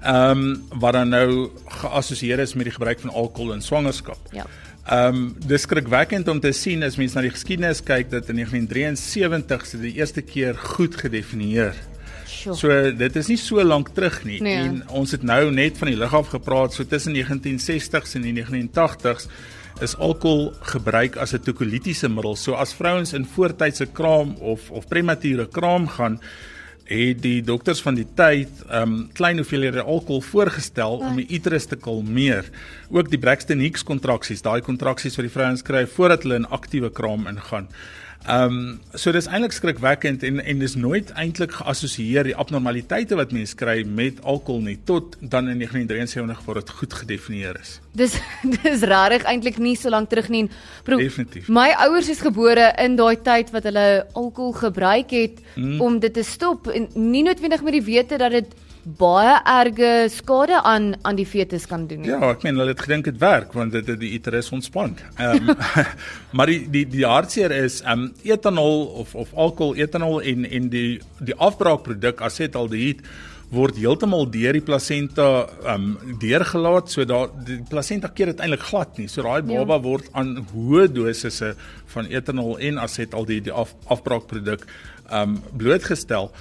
Ehm 0.00 0.38
um, 0.38 0.64
wat 0.80 0.92
dan 0.92 1.08
nou 1.08 1.50
geassosieer 1.66 2.38
is 2.38 2.54
met 2.54 2.64
die 2.64 2.72
gebruik 2.72 3.00
van 3.00 3.10
alkohol 3.10 3.52
in 3.52 3.62
swangerskap. 3.62 4.18
Ja. 4.32 4.46
Ehm 4.86 5.14
um, 5.14 5.36
dis 5.46 5.62
skrikwekkend 5.62 6.28
om 6.28 6.40
te 6.40 6.52
sien 6.52 6.82
as 6.82 6.96
mens 6.96 7.12
na 7.12 7.20
die 7.20 7.30
geskiedenis 7.30 7.82
kyk 7.82 8.10
dat 8.10 8.28
in 8.28 8.34
1973 8.34 9.66
se 9.66 9.80
die 9.80 9.94
eerste 9.94 10.22
keer 10.22 10.56
goed 10.56 10.96
gedefinieer 10.96 11.74
Sure. 12.30 12.56
So 12.56 12.96
dit 12.96 13.16
is 13.16 13.28
nie 13.28 13.36
so 13.36 13.62
lank 13.64 13.90
terug 13.92 14.22
nie 14.24 14.38
nee. 14.40 14.56
en 14.56 14.82
ons 14.88 15.10
het 15.12 15.22
nou 15.26 15.50
net 15.52 15.76
van 15.78 15.90
die 15.90 15.98
lig 15.98 16.14
af 16.14 16.30
gepraat 16.32 16.72
so 16.72 16.86
tussen 16.88 17.16
1960s 17.16 18.14
en 18.16 18.24
die 18.24 18.32
1980s 18.38 19.26
is 19.82 19.96
alkohol 19.96 20.52
gebruik 20.72 21.16
as 21.16 21.32
'n 21.34 21.42
tokolitiese 21.42 22.08
middel. 22.08 22.36
So 22.36 22.54
as 22.54 22.74
vrouens 22.74 23.12
in 23.12 23.24
voortydse 23.24 23.86
kraam 23.92 24.36
of 24.40 24.70
of 24.70 24.88
premature 24.88 25.48
kraam 25.48 25.88
gaan 25.88 26.20
het 26.90 27.22
die 27.22 27.42
dokters 27.42 27.80
van 27.82 27.94
die 27.94 28.06
tyd 28.18 28.48
um 28.74 29.10
klein 29.14 29.38
hoeveelhede 29.38 29.82
alkohol 29.82 30.20
voorgestel 30.20 30.98
om 30.98 31.16
die 31.16 31.26
uterus 31.30 31.68
te 31.70 31.76
kalmeer. 31.76 32.50
Ook 32.90 33.10
die 33.10 33.18
Braxton 33.18 33.62
Hicks 33.62 33.84
kontraksies, 33.86 34.42
daai 34.42 34.60
kontraksies 34.60 35.16
wat 35.16 35.28
die 35.28 35.34
vrouens 35.36 35.62
kry 35.62 35.86
voordat 35.86 36.22
hulle 36.26 36.40
in 36.42 36.48
aktiewe 36.50 36.90
kraam 36.90 37.26
ingaan. 37.30 37.68
Ehm 38.28 38.52
um, 38.52 38.80
so 38.92 39.12
dis 39.16 39.26
eintlik 39.26 39.54
skrikwekkend 39.56 40.22
en 40.28 40.42
en 40.44 40.58
dis 40.60 40.74
nooit 40.76 41.08
eintlik 41.16 41.54
geassosieer 41.56 42.26
die 42.28 42.34
abnormaliteite 42.36 43.16
wat 43.16 43.32
mense 43.32 43.56
kry 43.56 43.80
met 43.84 44.20
alkohol 44.22 44.60
nie 44.66 44.76
tot 44.84 45.16
dan 45.20 45.48
in 45.48 45.62
1973 45.62 46.44
word 46.44 46.60
dit 46.60 46.74
goed 46.80 46.96
gedefinieer 47.00 47.56
is. 47.60 47.78
Dis 47.96 48.18
dis 48.60 48.84
rarig 48.84 49.24
eintlik 49.24 49.56
nie 49.58 49.72
so 49.76 49.88
lank 49.88 50.12
terug 50.12 50.28
nie. 50.28 50.44
Pro, 50.84 51.00
Definitief. 51.00 51.48
My 51.48 51.70
ouers 51.86 52.12
is 52.12 52.20
gebore 52.20 52.68
in 52.84 52.98
daai 53.00 53.16
tyd 53.24 53.54
wat 53.56 53.64
hulle 53.70 53.86
alkohol 54.12 54.52
gebruik 54.52 55.16
het 55.16 55.40
mm. 55.56 55.80
om 55.80 55.96
dit 55.98 56.12
te 56.12 56.22
stop 56.22 56.68
en 56.68 56.90
nie 56.94 57.24
noodwendig 57.24 57.64
met 57.64 57.78
die 57.80 57.86
wete 57.88 58.20
dat 58.20 58.36
dit 58.36 58.52
baie 58.84 59.34
erge 59.44 60.08
skade 60.12 60.60
aan 60.64 60.94
aan 61.02 61.16
die 61.16 61.26
fetus 61.26 61.66
kan 61.68 61.86
doen. 61.86 62.04
Ja, 62.08 62.20
ek 62.30 62.44
meen 62.46 62.58
hulle 62.60 62.72
het 62.72 62.84
gedink 62.84 63.08
dit 63.10 63.18
werk 63.20 63.52
want 63.56 63.74
dit 63.76 63.86
het 63.86 64.00
die 64.00 64.12
uterus 64.16 64.50
ontspan. 64.56 64.96
Ehm 65.16 65.50
um, 65.50 65.56
maar 66.36 66.50
die 66.50 66.62
die 66.70 66.86
die 66.88 67.06
hartseer 67.06 67.52
is 67.52 67.80
ehm 67.82 68.06
um, 68.06 68.12
etanol 68.24 68.86
of 69.02 69.14
of 69.14 69.34
alkohol, 69.34 69.74
etanol 69.76 70.22
en 70.22 70.46
en 70.48 70.70
die 70.72 71.00
die 71.18 71.36
afbraakproduk 71.36 72.22
asetaldehied 72.24 73.04
word 73.50 73.80
heeltemal 73.82 74.28
deur 74.30 74.54
die 74.54 74.64
plasenta 74.64 75.26
ehm 75.64 75.90
um, 75.90 76.14
deurgelaat 76.22 76.90
so 76.90 77.04
dat 77.04 77.34
die 77.46 77.58
plasenta 77.70 78.08
keer 78.08 78.32
dit 78.32 78.40
eintlik 78.40 78.64
glad 78.70 78.96
nie. 78.98 79.08
So 79.08 79.26
daai 79.26 79.42
baba 79.42 79.76
ja. 79.76 79.84
word 79.84 80.08
aan 80.12 80.38
hoë 80.54 80.86
dosisse 80.94 81.52
van 81.92 82.08
etanol 82.08 82.56
en 82.58 82.78
asetaldehied 82.78 83.50
die 83.50 83.52
af, 83.52 83.74
afbraakproduk 83.86 84.64
ehm 85.10 85.36
um, 85.36 85.38
blootgestel 85.58 86.32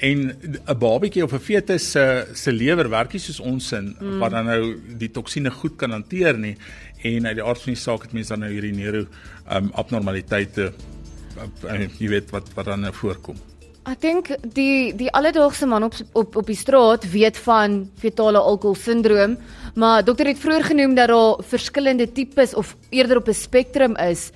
en 0.00 0.18
'n 0.66 0.78
babatjie 0.78 1.24
of 1.24 1.32
'n 1.32 1.38
fetus 1.38 1.90
se 1.90 2.26
se 2.32 2.52
lewer 2.52 2.88
werk 2.88 3.12
nie 3.12 3.20
soos 3.20 3.40
ons 3.40 3.72
in 3.72 3.96
mm. 4.00 4.18
wat 4.18 4.30
dan 4.30 4.46
nou 4.46 4.76
die 4.98 5.10
toksine 5.10 5.50
goed 5.50 5.76
kan 5.76 5.90
hanteer 5.90 6.38
nie 6.38 6.56
en 7.02 7.26
uit 7.26 7.36
die 7.36 7.44
aard 7.44 7.62
van 7.62 7.72
die 7.72 7.80
saak 7.80 8.02
het 8.02 8.12
mense 8.12 8.28
dan 8.28 8.40
nou 8.40 8.52
hierdie 8.52 8.74
neuro 8.74 9.06
um, 9.52 9.70
abnormaliteite 9.74 10.72
uh, 11.64 11.88
jy 11.98 12.08
weet 12.08 12.30
wat 12.30 12.48
wat 12.54 12.64
dan 12.66 12.80
nou 12.80 12.92
voorkom. 12.92 13.36
Ek 13.84 14.00
dink 14.00 14.30
die 14.56 14.94
die 14.96 15.10
alledaagse 15.12 15.66
man 15.66 15.84
op 15.84 15.94
op 16.12 16.36
op 16.40 16.46
die 16.46 16.56
straat 16.56 17.04
weet 17.12 17.36
van 17.36 17.90
fetale 18.00 18.38
alkohol 18.40 18.74
sindroom, 18.74 19.36
maar 19.74 20.04
dokter 20.04 20.26
het 20.26 20.40
vroeër 20.40 20.64
genoem 20.64 20.94
dat 20.94 21.08
daar 21.08 21.44
verskillende 21.44 22.06
tipes 22.12 22.54
of 22.54 22.76
eerder 22.90 23.16
op 23.20 23.28
'n 23.28 23.34
spektrum 23.34 23.96
is 23.96 24.30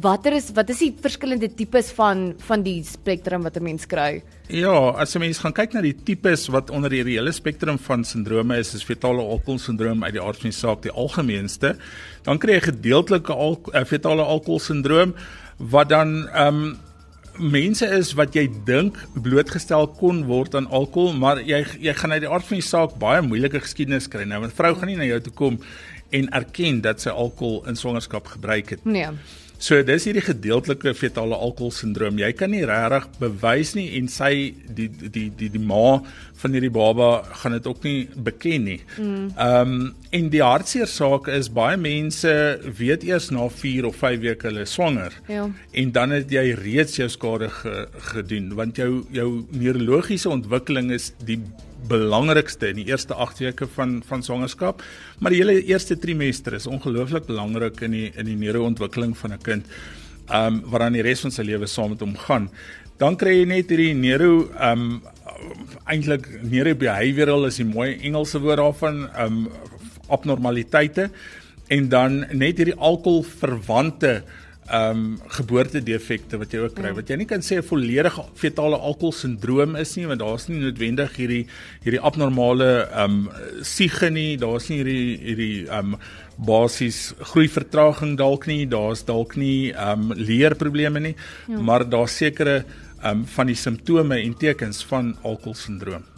watter 0.00 0.32
is 0.32 0.50
wat 0.56 0.70
is 0.72 0.80
die 0.82 0.92
verskillende 1.04 1.48
tipes 1.54 1.90
van 1.96 2.32
van 2.48 2.62
die 2.64 2.82
spektrum 2.84 3.42
wat 3.42 3.56
'n 3.56 3.62
mens 3.62 3.86
kry? 3.86 4.22
Ja, 4.48 4.90
as 5.00 5.12
jy 5.14 5.20
mens 5.20 5.38
gaan 5.38 5.52
kyk 5.52 5.74
na 5.74 5.80
die 5.80 5.96
tipes 6.04 6.48
wat 6.48 6.70
onder 6.70 6.90
hierdie 6.90 7.16
hele 7.16 7.32
spektrum 7.32 7.78
van 7.78 8.04
sindrome 8.04 8.58
is, 8.58 8.74
is 8.74 8.84
fetale 8.84 9.22
alkohol 9.22 9.58
sindroom 9.58 10.04
uit 10.04 10.12
die 10.12 10.22
aard 10.22 10.36
van 10.36 10.50
die 10.50 10.58
saak 10.58 10.82
die 10.82 10.92
algemeenste. 10.92 11.76
Dan 12.22 12.38
kry 12.38 12.52
jy 12.52 12.60
gedeeltelike 12.60 13.32
al, 13.32 13.60
uh, 13.74 13.84
fetale 13.84 14.22
alkohol 14.22 14.58
sindroom 14.60 15.14
wat 15.58 15.88
dan 15.88 16.28
ehm 16.28 16.64
um, 16.64 16.78
mense 17.38 17.86
is 17.86 18.12
wat 18.14 18.34
jy 18.34 18.48
dink 18.64 18.96
blootgestel 19.14 19.88
kon 19.98 20.24
word 20.26 20.54
aan 20.54 20.66
alkohol, 20.66 21.12
maar 21.12 21.40
jy 21.42 21.64
jy 21.80 21.94
gaan 21.94 22.12
uit 22.12 22.22
die 22.22 22.30
aard 22.30 22.46
van 22.46 22.60
die 22.60 22.66
saak 22.66 22.98
baie 22.98 23.22
moeilike 23.22 23.60
geskiedenis 23.60 24.08
kry. 24.08 24.24
Nou 24.24 24.44
'n 24.44 24.50
vrou 24.50 24.74
gaan 24.74 24.86
nie 24.88 24.96
na 24.96 25.04
jou 25.04 25.20
toe 25.20 25.32
kom 25.32 25.58
en 26.10 26.28
erken 26.30 26.80
dat 26.80 27.00
sy 27.00 27.10
alkohol 27.10 27.64
in 27.66 27.76
swangerskap 27.76 28.26
gebruik 28.26 28.70
het. 28.70 28.84
Nee. 28.84 29.08
So 29.64 29.80
dis 29.86 30.04
hierdie 30.04 30.24
gedeeltelike 30.24 30.92
fetale 30.98 31.36
alkohol 31.40 31.70
sindroom. 31.72 32.18
Jy 32.20 32.34
kan 32.36 32.52
nie 32.52 32.66
regtig 32.68 33.06
bewys 33.16 33.72
nie 33.78 33.86
en 33.96 34.10
sy 34.12 34.52
die 34.76 34.90
die 34.92 35.30
die 35.32 35.48
die 35.54 35.62
ma 35.62 36.02
van 36.42 36.52
hierdie 36.52 36.72
baba 36.74 37.22
gaan 37.40 37.56
dit 37.56 37.68
ook 37.70 37.86
nie 37.86 37.98
beken 38.28 38.66
nie. 38.68 38.80
Ehm 38.98 39.08
mm. 39.08 39.30
um, 39.46 39.92
en 40.14 40.28
die 40.30 40.42
hartseer 40.44 40.86
saak 40.86 41.26
is 41.32 41.48
baie 41.50 41.78
mense 41.80 42.30
weet 42.78 43.02
eers 43.08 43.30
na 43.34 43.48
4 43.50 43.88
of 43.88 43.96
5 44.02 44.20
weke 44.22 44.46
hulle 44.50 44.66
swanger. 44.68 45.16
Ja. 45.32 45.48
En 45.72 45.92
dan 45.96 46.12
het 46.14 46.30
jy 46.30 46.44
reeds 46.60 47.00
jou 47.00 47.08
skade 47.10 47.48
ge, 47.50 47.86
gedoen 48.12 48.52
want 48.54 48.78
jou 48.78 48.90
jou 49.16 49.30
neurologiese 49.50 50.30
ontwikkeling 50.30 50.92
is 50.94 51.10
die 51.24 51.40
belangrikste 51.88 52.70
in 52.72 52.80
die 52.80 52.86
eerste 52.90 53.14
8 53.14 53.42
weke 53.44 53.68
van 53.76 53.98
van 54.06 54.22
swangerskap, 54.22 54.82
maar 55.18 55.34
die 55.34 55.40
hele 55.42 55.60
eerste 55.62 55.96
trimester 55.98 56.56
is 56.58 56.66
ongelooflik 56.66 57.26
belangrik 57.26 57.80
in 57.86 57.96
die 57.96 58.06
in 58.14 58.30
die 58.30 58.38
neuroontwikkeling 58.40 59.16
van 59.18 59.32
'n 59.32 59.42
kind. 59.42 59.66
Um 60.32 60.62
wat 60.64 60.80
dan 60.80 60.92
die 60.92 61.02
res 61.02 61.20
van 61.20 61.30
sy 61.30 61.42
lewe 61.42 61.66
saam 61.66 61.90
met 61.90 62.00
hom 62.00 62.16
gaan. 62.16 62.48
Dan 62.98 63.16
kry 63.16 63.40
jy 63.40 63.44
net 63.44 63.68
hierdie 63.68 63.94
neuro 63.94 64.48
um 64.60 65.02
eintlik 65.84 66.28
neurobehavioral 66.42 67.46
is 67.46 67.56
die 67.56 67.64
mooi 67.64 67.98
Engelse 68.02 68.40
woord 68.40 68.58
daarvan, 68.58 69.08
um 69.18 69.48
abnormaliteite 70.08 71.10
en 71.68 71.88
dan 71.88 72.26
net 72.32 72.56
hierdie 72.58 72.78
alkoholverwante 72.78 74.22
ehm 74.22 74.43
um, 74.72 75.18
geboortedefekte 75.36 76.38
wat 76.40 76.54
jy 76.54 76.62
ook 76.64 76.74
kry. 76.76 76.90
Mm. 76.90 76.98
Wat 77.00 77.10
jy 77.10 77.18
nie 77.20 77.28
kan 77.28 77.44
sê 77.44 77.58
'n 77.58 77.66
volledige 77.66 78.24
fetale 78.34 78.76
alkoholsindroom 78.76 79.76
is 79.76 79.96
nie, 79.96 80.06
want 80.06 80.20
daar's 80.20 80.48
nie 80.48 80.60
noodwendig 80.60 81.16
hierdie 81.16 81.46
hierdie 81.84 82.00
abnormale 82.00 82.88
ehm 82.90 83.28
um, 83.28 83.30
siege 83.62 84.10
nie, 84.10 84.36
daar's 84.36 84.68
nie 84.68 84.82
hierdie 84.82 85.18
hierdie 85.18 85.66
ehm 85.68 85.94
um, 85.94 85.98
basies 86.36 87.14
groeivertraging 87.20 88.16
dalk 88.18 88.46
nie, 88.46 88.66
daar's 88.66 89.04
dalk 89.04 89.36
nie 89.36 89.72
ehm 89.72 90.10
um, 90.10 90.16
leerprobleme 90.16 91.00
nie, 91.00 91.16
ja. 91.48 91.60
maar 91.60 91.88
daar's 91.88 92.16
sekere 92.16 92.64
ehm 93.02 93.20
um, 93.20 93.26
van 93.26 93.46
die 93.46 93.56
simptome 93.56 94.20
en 94.20 94.34
tekens 94.34 94.84
van 94.84 95.16
alkoholsindroom. 95.22 96.13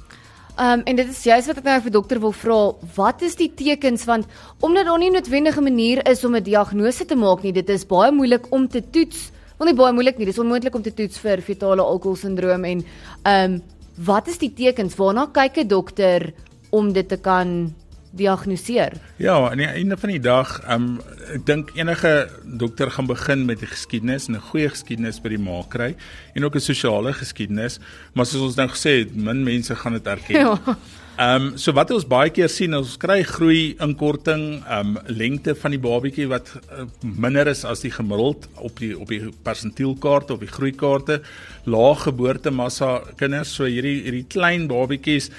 Ehm 0.57 0.79
um, 0.79 0.83
en 0.89 0.97
dit 0.97 1.09
is 1.09 1.19
juist 1.29 1.51
wat 1.51 1.59
ek 1.61 1.67
nou 1.69 1.81
vir 1.85 1.93
dokter 1.93 2.19
wil 2.21 2.33
vra, 2.33 2.59
wat 2.97 3.23
is 3.27 3.35
die 3.37 3.51
tekens 3.53 4.07
want 4.09 4.25
omdat 4.65 4.87
daar 4.89 4.99
nie 4.99 5.11
noodwendige 5.13 5.61
manier 5.61 6.01
is 6.09 6.25
om 6.25 6.35
'n 6.35 6.43
diagnose 6.43 7.05
te 7.05 7.15
maak 7.15 7.43
nie, 7.43 7.53
dit 7.53 7.69
is 7.69 7.85
baie 7.85 8.13
moeilik 8.13 8.47
om 8.51 8.69
te 8.69 8.81
toets. 8.81 9.31
Wel 9.59 9.69
nie 9.69 9.77
baie 9.77 9.93
moeilik 9.93 10.17
nie, 10.19 10.27
dis 10.27 10.39
onmoontlik 10.39 10.75
om 10.75 10.83
te 10.83 10.95
toets 10.95 11.19
vir 11.19 11.43
fetale 11.43 11.83
alkoholsindroom 11.83 12.65
en 12.65 12.85
ehm 13.25 13.53
um, 13.53 13.63
wat 13.97 14.29
is 14.29 14.39
die 14.39 14.53
tekens 14.55 14.97
waarna 14.97 15.27
kyk 15.27 15.59
'n 15.59 15.69
dokter 15.69 16.33
om 16.71 16.93
dit 16.93 17.09
te 17.09 17.17
kan 17.17 17.75
diagnoseer. 18.17 18.97
Ja, 19.23 19.37
aan 19.51 19.61
die 19.61 19.67
einde 19.69 19.97
van 19.97 20.11
die 20.11 20.21
dag, 20.21 20.57
um, 20.73 21.01
ek 21.35 21.47
dink 21.47 21.71
enige 21.77 22.29
dokter 22.45 22.91
gaan 22.91 23.07
begin 23.07 23.45
met 23.47 23.61
die 23.61 23.71
geskiedenis 23.71 24.29
en 24.29 24.37
'n 24.37 24.49
goeie 24.51 24.69
geskiedenis 24.69 25.21
by 25.21 25.29
die 25.29 25.39
ma 25.39 25.63
kry 25.69 25.95
en 26.35 26.45
ook 26.45 26.55
'n 26.55 26.61
sosiale 26.61 27.13
geskiedenis, 27.13 27.79
maar 28.15 28.27
soos 28.27 28.43
ons 28.43 28.57
nou 28.57 28.69
gesê 28.69 28.99
het, 29.05 29.17
min 29.17 29.45
mense 29.45 29.75
gaan 29.75 29.93
dit 29.93 30.07
erken. 30.07 30.35
Ja. 30.47 30.77
Ehm 31.17 31.45
um, 31.45 31.45
so 31.57 31.73
wat 31.73 31.89
ons 31.95 32.05
baie 32.05 32.29
keer 32.29 32.51
sien, 32.53 32.75
ons 32.77 32.99
kry 33.01 33.23
groei 33.25 33.61
inkorting, 33.81 34.43
ehm 34.69 34.91
um, 34.99 35.15
lengte 35.17 35.55
van 35.57 35.73
die 35.73 35.81
babatjie 35.81 36.27
wat 36.29 36.51
uh, 36.59 36.85
minder 37.25 37.49
is 37.49 37.63
as 37.65 37.81
die 37.81 37.93
gemiddeld 37.95 38.45
op 38.61 38.77
die 38.83 38.91
op 38.93 39.09
die 39.09 39.33
persentielkaart 39.47 40.35
of 40.35 40.45
die 40.45 40.51
groeikaarte, 40.53 41.23
lae 41.65 41.95
geboortemassa 42.03 42.91
kinders, 43.17 43.55
so 43.57 43.65
hierdie 43.65 44.03
hierdie 44.05 44.27
klein 44.29 44.69
babatjies 44.69 45.31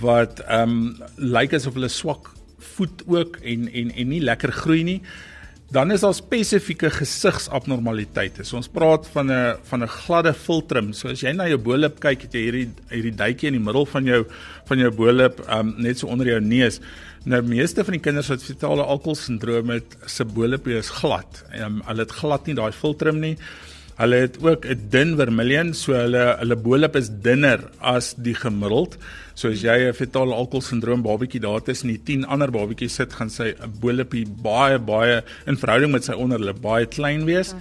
wat 0.00 0.40
ehm 0.46 0.72
um, 0.72 1.06
lyk 1.20 1.60
asof 1.60 1.76
hulle 1.76 1.92
swak 1.92 2.32
voet 2.72 3.04
ook 3.04 3.36
en 3.44 3.68
en 3.68 3.92
en 3.92 4.12
nie 4.14 4.24
lekker 4.24 4.56
groei 4.64 4.82
nie 4.88 5.00
dan 5.70 5.90
is 5.90 6.00
daar 6.00 6.14
spesifieke 6.14 6.90
gesigsabnormaliteite. 6.94 8.44
So 8.46 8.56
ons 8.60 8.68
praat 8.70 9.08
van 9.14 9.30
'n 9.32 9.56
van 9.62 9.82
'n 9.82 9.88
gladde 9.88 10.34
filtrum. 10.34 10.92
So 10.92 11.08
as 11.08 11.20
jy 11.20 11.32
na 11.32 11.48
jou 11.48 11.58
bolop 11.58 12.00
kyk, 12.00 12.22
het 12.22 12.32
jy 12.32 12.40
hierdie 12.40 12.70
hierdie 12.90 13.14
duitjie 13.14 13.48
in 13.48 13.58
die 13.58 13.64
middel 13.64 13.86
van 13.86 14.04
jou 14.04 14.26
van 14.66 14.78
jou 14.78 14.90
bolop 14.90 15.40
um 15.50 15.74
net 15.76 15.98
so 15.98 16.06
onder 16.06 16.26
jou 16.26 16.40
neus. 16.40 16.80
Nou 17.24 17.42
meeste 17.42 17.84
van 17.84 17.92
die 17.92 18.00
kinders 18.00 18.28
wat 18.28 18.42
fetale 18.42 18.82
alkoholsindroom 18.82 19.70
het, 19.70 19.96
se 20.06 20.24
bolop 20.24 20.68
is 20.68 20.90
glad. 20.90 21.44
Um, 21.58 21.82
hulle 21.86 22.00
het 22.00 22.10
glad 22.10 22.46
nie 22.46 22.54
daai 22.54 22.72
filtrum 22.72 23.18
nie. 23.18 23.36
Hulle 23.96 24.16
het 24.26 24.36
ook 24.44 24.66
'n 24.66 24.88
dun 24.90 25.16
vermilion, 25.16 25.72
so 25.74 25.92
hulle 25.92 26.36
hulle 26.38 26.56
bolop 26.56 26.96
is 26.96 27.08
dunner 27.08 27.60
as 27.80 28.14
die 28.14 28.34
gemiddeld. 28.34 28.98
So 29.34 29.48
as 29.48 29.62
jy 29.62 29.88
'n 29.88 29.94
fetale 29.94 30.34
alkoholsindroom 30.34 31.02
babatjie 31.02 31.40
daar 31.40 31.62
tussen 31.62 31.88
die 31.88 32.02
10 32.04 32.26
ander 32.26 32.50
babatjies 32.50 32.94
sit, 32.94 33.12
gaan 33.12 33.30
sy 33.30 33.54
bolopie 33.80 34.26
baie 34.26 34.78
baie 34.78 35.22
in 35.46 35.56
verhouding 35.56 35.92
met 35.92 36.04
sy 36.04 36.12
onderlip 36.12 36.60
baie 36.60 36.86
klein 36.86 37.24
wees. 37.24 37.54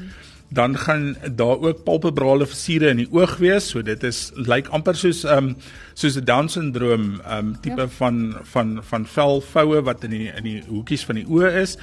Dan 0.52 0.78
gaan 0.78 1.16
daar 1.36 1.58
ook 1.60 1.84
palpebrale 1.84 2.46
versiere 2.46 2.90
in 2.90 2.98
die 2.98 3.12
oog 3.12 3.38
wees. 3.38 3.70
So 3.70 3.82
dit 3.82 4.04
is 4.04 4.32
lyk 4.36 4.48
like 4.48 4.70
amper 4.70 4.96
soos 4.96 5.24
ehm 5.24 5.38
um, 5.38 5.56
soos 5.94 6.18
'n 6.18 6.26
down 6.26 6.48
syndroom 6.48 7.22
ehm 7.22 7.38
um, 7.38 7.62
tipe 7.62 7.82
ja. 7.82 7.88
van 7.88 8.36
van 8.44 8.80
van 8.84 9.06
velvoue 9.06 9.82
wat 9.84 10.04
in 10.04 10.10
die 10.10 10.32
in 10.36 10.44
die 10.44 10.64
hoekies 10.68 11.06
van 11.06 11.16
die 11.16 11.28
oë 11.28 11.62
is. 11.62 11.78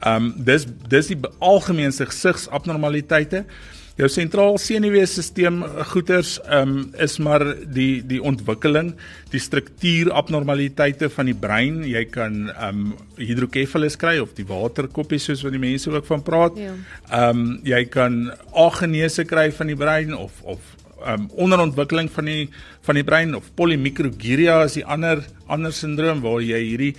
Ehm 0.00 0.14
um, 0.14 0.34
dis 0.44 0.66
dis 0.88 1.06
die 1.06 1.18
algemeenste 1.38 2.06
gesigsabnormaliteite 2.06 3.44
jou 3.98 4.08
sentraal 4.10 4.58
senuweestelsel 4.62 5.62
eh, 5.66 5.82
goeters 5.90 6.36
um, 6.54 6.76
is 7.02 7.18
maar 7.22 7.44
die 7.66 8.00
die 8.06 8.20
ontwikkeling, 8.22 8.92
die 9.32 9.42
struktuur 9.42 10.12
abnormaliteite 10.16 11.10
van 11.12 11.30
die 11.30 11.36
brein. 11.36 11.82
Jy 11.86 12.04
kan 12.14 12.48
um 12.68 12.92
hidrokefalus 13.18 13.98
kry 14.00 14.18
of 14.22 14.36
die 14.38 14.46
waterkoppies 14.48 15.28
soos 15.28 15.42
wat 15.46 15.56
die 15.56 15.62
mense 15.62 15.90
ook 15.90 16.06
van 16.08 16.24
praat. 16.26 16.58
Ja. 16.60 16.74
Um 17.28 17.58
jy 17.66 17.84
kan 17.90 18.28
agenese 18.54 19.26
kry 19.28 19.48
van 19.54 19.72
die 19.74 19.78
brein 19.78 20.14
of 20.16 20.42
of 20.46 20.74
um 21.06 21.28
onderontwikkeling 21.38 22.10
van 22.10 22.30
die 22.30 22.48
van 22.86 22.98
die 22.98 23.06
brein 23.06 23.34
of 23.38 23.50
polymicrogyria 23.58 24.62
is 24.66 24.78
die 24.78 24.86
ander 24.86 25.22
ander 25.46 25.74
sindroom 25.74 26.22
waar 26.24 26.40
jy 26.42 26.62
hierdie 26.64 26.94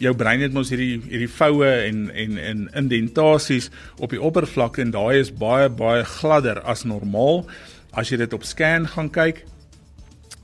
jou 0.00 0.12
brein 0.16 0.40
het 0.40 0.54
mos 0.54 0.70
hierdie 0.72 1.00
hierdie 1.04 1.30
voue 1.30 1.68
en 1.68 2.06
en 2.10 2.38
en 2.38 2.68
indentasies 2.82 3.70
op 3.98 4.14
die 4.14 4.22
oppervlakte 4.22 4.82
en 4.84 4.94
daai 4.94 5.20
is 5.20 5.32
baie 5.32 5.68
baie 5.68 6.04
gladder 6.18 6.62
as 6.64 6.86
normaal. 6.88 7.44
As 7.92 8.10
jy 8.10 8.22
dit 8.22 8.32
op 8.32 8.46
scan 8.48 8.88
gaan 8.88 9.10
kyk, 9.12 9.44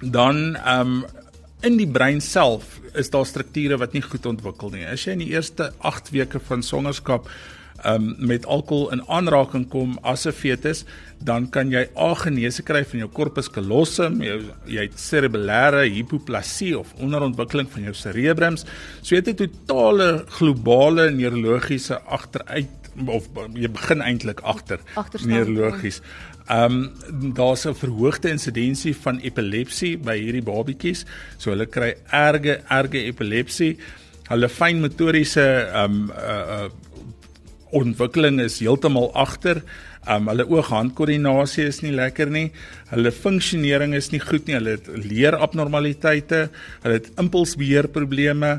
dan 0.03 0.57
ehm 0.57 0.99
um, 1.01 1.07
in 1.67 1.75
die 1.75 1.89
brein 1.91 2.21
self 2.23 2.77
is 2.95 3.11
daar 3.11 3.27
strukture 3.27 3.79
wat 3.81 3.93
nie 3.97 4.03
goed 4.05 4.27
ontwikkel 4.31 4.71
nie. 4.71 4.85
As 4.87 5.07
jy 5.07 5.17
in 5.17 5.25
die 5.25 5.33
eerste 5.33 5.73
8 5.83 6.13
weke 6.15 6.39
van 6.39 6.63
swangerskap 6.63 7.27
um, 7.85 8.15
met 8.19 8.47
alkohol 8.47 8.91
in 8.93 9.03
aanraking 9.09 9.69
kom 9.69 9.99
as 10.03 10.27
'n 10.27 10.33
fetus, 10.33 10.85
dan 11.19 11.49
kan 11.51 11.71
jy 11.71 11.89
agenese 11.95 12.63
kry 12.63 12.85
van 12.85 12.99
jou 12.99 13.09
corpus 13.09 13.51
callosum, 13.51 14.23
jou 14.23 14.43
jy 14.67 14.83
het 14.87 14.99
cerebellare 14.99 15.89
hypoplasie 15.89 16.79
of 16.79 16.95
onderontwikkeling 16.99 17.69
van 17.71 17.83
jou 17.83 17.95
cerebrums. 17.95 18.65
So 19.03 19.15
jy 19.15 19.23
het 19.23 19.29
'n 19.29 19.47
totale 19.47 20.25
globale 20.29 21.11
neurologiese 21.11 22.01
agteruit 22.03 22.69
of 23.07 23.29
jy 23.55 23.69
begin 23.71 24.03
eintlik 24.03 24.41
agter 24.41 24.81
neurologies. 25.25 26.01
Ehm 26.49 26.91
um, 27.11 27.33
daar's 27.35 27.67
'n 27.67 27.75
verhoogde 27.75 28.31
insidensie 28.31 28.97
van 28.97 29.19
epilepsie 29.19 29.99
by 29.99 30.17
hierdie 30.19 30.43
babatjies. 30.43 31.05
So 31.37 31.51
hulle 31.51 31.67
kry 31.67 31.95
erge 32.11 32.61
erge 32.69 33.05
epilepsie. 33.05 33.77
Hulle 34.29 34.49
fynmotoriese 34.49 35.69
ehm 35.73 35.85
um, 35.85 36.11
uh, 36.11 36.65
uh 36.65 36.71
ontwikkeling 37.77 38.41
is 38.41 38.59
heeltemal 38.63 39.11
agter. 39.19 39.63
Um 40.09 40.29
hulle 40.31 40.47
oog-handkoördinasie 40.49 41.67
is 41.69 41.83
nie 41.85 41.93
lekker 41.93 42.31
nie. 42.33 42.49
Hulle 42.93 43.13
funksionering 43.13 43.95
is 43.99 44.11
nie 44.13 44.23
goed 44.23 44.49
nie. 44.49 44.57
Hulle 44.57 44.77
het 44.79 44.89
leerabnormaliteite, 44.89 46.49
hulle 46.85 46.99
het 47.01 47.11
impulsbeheerprobleme, 47.21 48.59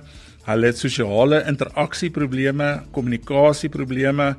hulle 0.50 0.72
het 0.72 0.82
sosiale 0.82 1.44
interaksieprobleme, 1.50 2.72
kommunikasieprobleme. 2.96 4.34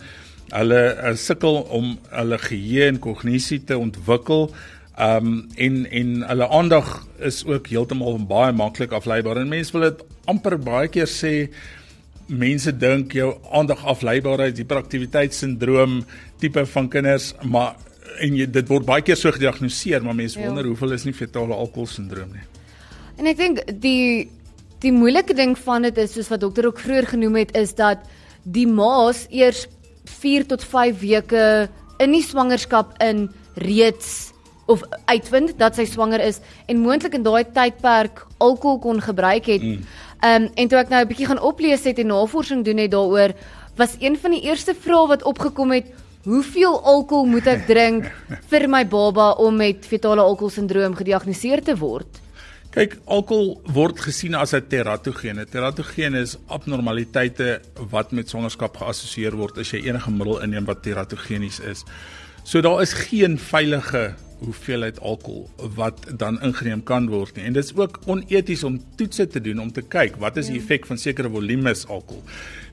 Hulle 0.51 0.83
uh, 0.99 1.15
sukkel 1.15 1.63
om 1.71 1.97
hulle 2.11 2.39
geheue 2.43 2.91
en 2.91 3.03
kognisie 3.03 3.61
te 3.65 3.79
ontwikkel. 3.79 4.49
Um 5.01 5.49
en 5.57 5.85
en 5.87 6.17
hulle 6.29 6.49
aandag 6.53 6.89
is 7.25 7.45
ook 7.49 7.71
heeltemal 7.73 8.19
baie 8.29 8.53
maklik 8.53 8.93
afleibaar. 8.93 9.41
En 9.41 9.49
mense 9.49 9.73
wil 9.73 9.89
dit 9.89 10.03
amper 10.31 10.59
baie 10.59 10.91
keer 10.93 11.09
sê 11.09 11.35
mense 12.31 12.73
dink 12.79 13.15
jou 13.17 13.33
aandag 13.53 13.83
afleibaarheid, 13.91 14.59
hiperaktiwiteitssindroom 14.63 16.01
tipe 16.41 16.65
van 16.73 16.89
kinders, 16.89 17.33
maar 17.43 17.77
en 18.21 18.37
jy, 18.37 18.47
dit 18.53 18.71
word 18.71 18.87
baie 18.89 19.05
keer 19.05 19.19
so 19.19 19.33
gediagnoseer, 19.35 20.05
maar 20.05 20.17
mense 20.19 20.39
ja. 20.39 20.47
wonder 20.47 20.69
hoeveel 20.69 20.97
is 20.97 21.07
nie 21.09 21.17
fetale 21.17 21.57
alkoholsindroom 21.57 22.33
nie. 22.37 22.47
En 23.21 23.29
ek 23.31 23.41
dink 23.41 23.65
die 23.83 24.29
die 24.81 24.95
moeilike 24.97 25.35
ding 25.37 25.53
van 25.61 25.85
dit 25.85 25.99
is 26.01 26.15
soos 26.17 26.31
wat 26.33 26.41
dokter 26.41 26.71
ook 26.71 26.79
vroeër 26.81 27.11
genoem 27.11 27.35
het 27.43 27.51
is 27.59 27.75
dat 27.77 28.07
die 28.49 28.65
ma's 28.65 29.27
eers 29.29 29.67
4 30.09 30.47
tot 30.49 30.65
5 30.65 31.03
weke 31.03 31.43
in 32.01 32.15
die 32.17 32.25
swangerskap 32.25 32.95
in 33.05 33.27
reeds 33.61 34.31
of 34.73 34.81
uitvind 35.11 35.53
dat 35.61 35.77
sy 35.77 35.85
swanger 35.85 36.23
is 36.25 36.39
en 36.71 36.81
moontlik 36.81 37.19
in 37.19 37.27
daai 37.27 37.45
tydperk 37.45 38.25
alkohol 38.39 38.79
kon 38.81 39.03
gebruik 39.05 39.51
het. 39.51 39.63
Mm. 39.63 39.85
Ehm 40.21 40.43
um, 40.43 40.51
en 40.55 40.69
toe 40.69 40.79
ek 40.79 40.89
nou 40.93 41.01
'n 41.03 41.09
bietjie 41.09 41.27
gaan 41.27 41.41
oplees 41.41 41.85
het 41.85 41.99
en 41.99 42.07
navorsing 42.07 42.65
doen 42.65 42.77
het 42.77 42.91
daaroor, 42.91 43.33
was 43.77 43.97
een 43.99 44.19
van 44.19 44.31
die 44.31 44.43
eerste 44.43 44.75
vrae 44.75 45.07
wat 45.09 45.23
opgekom 45.23 45.71
het, 45.73 45.87
hoeveel 46.25 46.81
alkohol 46.85 47.27
moet 47.27 47.47
ek 47.47 47.67
drink 47.67 48.11
vir 48.51 48.69
my 48.69 48.85
baba 48.87 49.31
om 49.41 49.57
met 49.57 49.87
fetale 49.87 50.21
alkoholsindroom 50.21 50.95
gediagnoseer 50.95 51.63
te 51.65 51.77
word? 51.77 52.21
Kyk, 52.71 52.99
alkohol 53.05 53.63
word 53.73 53.99
gesien 53.99 54.35
as 54.35 54.53
'n 54.55 54.69
teratogene. 54.69 55.47
Teratogene 55.47 56.21
is 56.21 56.37
abnormaliteite 56.49 57.61
wat 57.91 58.13
met 58.13 58.29
swangerskap 58.29 58.77
geassosieer 58.77 59.37
word 59.37 59.59
as 59.59 59.71
jy 59.71 59.89
enige 59.89 60.11
middel 60.11 60.43
inneem 60.43 60.65
wat 60.65 60.83
teratogenies 60.83 61.61
is. 61.61 61.85
So 62.45 62.61
daar 62.61 62.83
is 62.83 62.93
geen 62.93 63.39
veilige 63.39 64.15
hoeveelheid 64.45 65.01
alkohol 65.01 65.49
wat 65.77 66.07
dan 66.19 66.41
ingeneem 66.43 66.83
kan 66.83 67.09
word 67.13 67.37
nie. 67.37 67.45
En 67.49 67.57
dit 67.57 67.65
is 67.65 67.75
ook 67.77 68.01
oneties 68.07 68.65
om 68.65 68.81
toetse 68.97 69.27
te 69.27 69.41
doen 69.41 69.61
om 69.61 69.73
te 69.73 69.83
kyk 69.83 70.17
wat 70.23 70.37
is 70.41 70.51
die 70.53 70.59
ja. 70.59 70.63
effek 70.63 70.89
van 70.89 70.99
sekere 70.99 71.31
volumes 71.33 71.87
alkohol. 71.87 72.23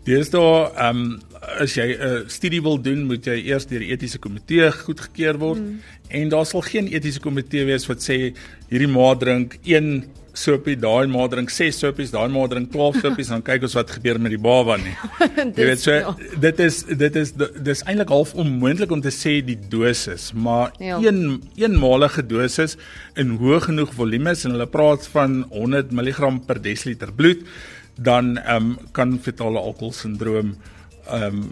Deesdae, 0.07 0.69
ehm 0.71 1.01
um, 1.01 1.17
as 1.61 1.75
jy 1.75 1.87
'n 1.93 1.99
uh, 2.07 2.19
studie 2.27 2.61
wil 2.61 2.79
doen, 2.81 3.03
moet 3.05 3.25
jy 3.25 3.37
eers 3.51 3.67
deur 3.67 3.83
die 3.83 3.91
etiese 3.91 4.19
komitee 4.19 4.71
goedgekeur 4.71 5.37
word 5.37 5.59
mm. 5.59 5.79
en 6.09 6.29
daar 6.29 6.45
sal 6.45 6.61
geen 6.61 6.87
etiese 6.87 7.19
komitee 7.19 7.65
wees 7.65 7.87
wat 7.87 7.99
sê 8.01 8.33
hierdie 8.69 8.87
maat 8.87 9.19
drink 9.19 9.59
1 9.63 10.05
sopie, 10.37 10.75
daai 10.79 11.07
ma 11.11 11.25
drink 11.31 11.51
6 11.53 11.79
sopies, 11.83 12.11
daai 12.13 12.27
ma 12.31 12.45
drink 12.49 12.71
12 12.73 12.99
sopies, 13.05 13.31
dan 13.33 13.43
kyk 13.45 13.65
ons 13.67 13.75
wat 13.77 13.93
gebeur 13.97 14.19
met 14.21 14.33
die 14.35 14.41
baba 14.41 14.77
nie. 14.81 14.93
Jy 15.57 15.67
weet 15.71 15.83
so 15.83 15.95
ja. 15.95 16.13
dit 16.45 16.61
is 16.65 16.81
dit 16.87 17.19
is 17.23 17.33
dis 17.37 17.83
eintlik 17.85 18.13
half 18.13 18.33
onmoontlik 18.37 18.93
om 18.93 19.03
te 19.03 19.13
sê 19.13 19.37
die 19.45 19.57
dosis, 19.71 20.29
maar 20.33 20.73
ja. 20.83 21.01
een 21.03 21.41
eenmalige 21.59 22.25
dosis 22.27 22.77
in 23.19 23.37
hoë 23.41 23.63
genoeg 23.69 23.93
volumes 23.97 24.45
en 24.45 24.55
hulle 24.55 24.69
praat 24.71 25.09
van 25.13 25.41
100 25.53 25.93
mg 25.97 26.33
per 26.47 26.61
desiliter 26.63 27.13
bloed, 27.13 27.45
dan 27.97 28.35
ehm 28.37 28.73
um, 28.73 28.91
kan 28.97 29.17
fetale 29.21 29.61
alkoholsindroom 29.61 30.55
ehm 31.07 31.45
um, 31.45 31.47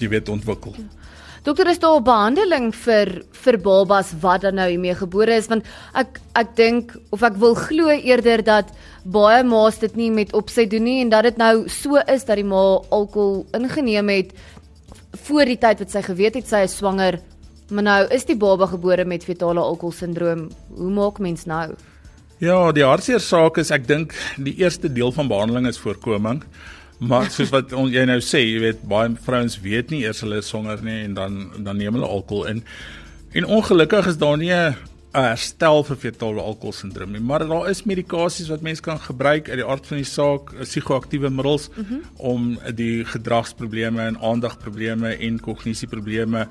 jy 0.00 0.08
weet 0.10 0.28
ontwikkel. 0.28 0.74
Ja. 0.74 0.99
Dokter 1.42 1.70
is 1.70 1.78
daar 1.78 1.96
'n 1.96 2.04
behandeling 2.04 2.74
vir 2.74 3.24
vir 3.32 3.56
babas 3.58 4.12
wat 4.20 4.42
dan 4.42 4.54
nou 4.54 4.68
hiermee 4.68 4.94
gebore 4.94 5.32
is? 5.32 5.48
Want 5.48 5.64
ek 5.94 6.20
ek 6.34 6.56
dink 6.56 6.96
of 7.10 7.22
ek 7.22 7.36
wil 7.36 7.54
glo 7.54 7.88
eerder 7.88 8.44
dat 8.44 8.68
baie 9.04 9.42
ma's 9.44 9.78
dit 9.78 9.96
nie 9.96 10.10
met 10.10 10.32
opset 10.32 10.70
doen 10.70 10.82
nie 10.82 11.00
en 11.00 11.08
dat 11.08 11.22
dit 11.22 11.36
nou 11.36 11.68
so 11.68 11.96
is 11.96 12.24
dat 12.24 12.36
die 12.36 12.44
ma 12.44 12.80
alkohol 12.90 13.46
ingeneem 13.52 14.08
het 14.08 14.32
voor 15.24 15.44
die 15.44 15.58
tyd 15.58 15.78
wat 15.78 15.90
sy 15.90 16.02
geweet 16.02 16.34
het 16.34 16.48
sy 16.48 16.64
is 16.64 16.76
swanger 16.76 17.20
maar 17.70 17.82
nou 17.82 18.06
is 18.10 18.24
die 18.24 18.36
baba 18.36 18.66
gebore 18.66 19.04
met 19.04 19.24
fetale 19.24 19.60
alkoholsindroom 19.60 20.50
hoe 20.76 20.90
maak 20.90 21.18
mens 21.18 21.46
nou? 21.46 21.74
Ja 22.38 22.72
die 22.72 22.84
hartseer 22.84 23.20
saak 23.20 23.58
is 23.58 23.70
ek 23.70 23.86
dink 23.88 24.12
die 24.36 24.58
eerste 24.58 24.92
deel 24.92 25.12
van 25.12 25.28
behandeling 25.28 25.66
is 25.66 25.78
voorkoming 25.78 26.44
Maar 27.00 27.30
soos 27.32 27.48
wat 27.48 27.72
on, 27.72 27.88
jy 27.88 28.04
nou 28.08 28.18
sê, 28.20 28.42
jy 28.44 28.60
weet 28.60 28.84
baie 28.88 29.14
vrouens 29.24 29.56
weet 29.64 29.92
nie 29.92 30.02
eers 30.04 30.20
hulle 30.20 30.42
is 30.42 30.50
swanger 30.52 30.82
nie 30.84 30.98
en 31.06 31.16
dan 31.16 31.38
dan 31.56 31.80
neem 31.80 31.96
hulle 31.96 32.08
alkohol 32.08 32.50
in. 32.52 32.64
En 33.32 33.46
ongelukkig 33.46 34.10
is 34.10 34.18
daar 34.20 34.36
nie 34.36 34.52
'n 34.52 34.74
herstel 35.12 35.82
vir 35.84 35.96
fetale 35.96 36.40
alkoholsindroom 36.40 37.12
nie, 37.12 37.20
maar 37.20 37.46
daar 37.48 37.70
is 37.70 37.82
medikasies 37.82 38.48
wat 38.48 38.60
mense 38.60 38.82
kan 38.82 38.98
gebruik 38.98 39.48
uit 39.48 39.58
die 39.58 39.66
aard 39.66 39.86
van 39.86 39.96
die 39.96 40.06
saak, 40.06 40.52
psigoaktiewe 40.60 41.30
middels 41.30 41.68
mm 41.68 41.84
-hmm. 41.84 42.00
om 42.16 42.58
die 42.74 43.04
gedragsprobleme 43.04 44.02
en 44.02 44.20
aandagprobleme 44.20 45.16
en 45.16 45.40
kognisieprobleme 45.40 46.46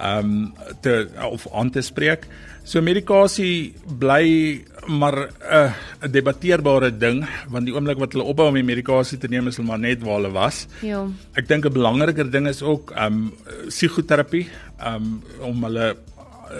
um, 0.00 0.52
te 0.80 1.08
of 1.30 1.46
aan 1.52 1.70
te 1.70 1.82
spreek. 1.82 2.26
So 2.64 2.82
medikasie 2.82 3.74
bly 3.98 4.62
maar 4.86 5.16
'n 5.18 5.72
uh, 6.02 6.10
debatteerbare 6.10 6.90
ding 6.90 7.26
want 7.48 7.66
die 7.66 7.74
oomblik 7.74 7.98
wat 7.98 8.12
hulle 8.12 8.24
ophou 8.24 8.48
om 8.48 8.54
die 8.54 8.66
medikasie 8.66 9.18
te 9.18 9.28
neem 9.28 9.46
is 9.46 9.56
hulle 9.56 9.68
maar 9.68 9.78
net 9.78 10.02
waar 10.02 10.20
hulle 10.20 10.30
was. 10.30 10.66
Ja. 10.82 11.06
Ek 11.34 11.48
dink 11.48 11.66
'n 11.66 11.72
belangriker 11.72 12.30
ding 12.30 12.48
is 12.48 12.62
ook 12.62 12.94
um, 12.96 13.32
psigoterapie 13.68 14.48
um, 14.86 15.22
om 15.40 15.64
hulle 15.64 15.96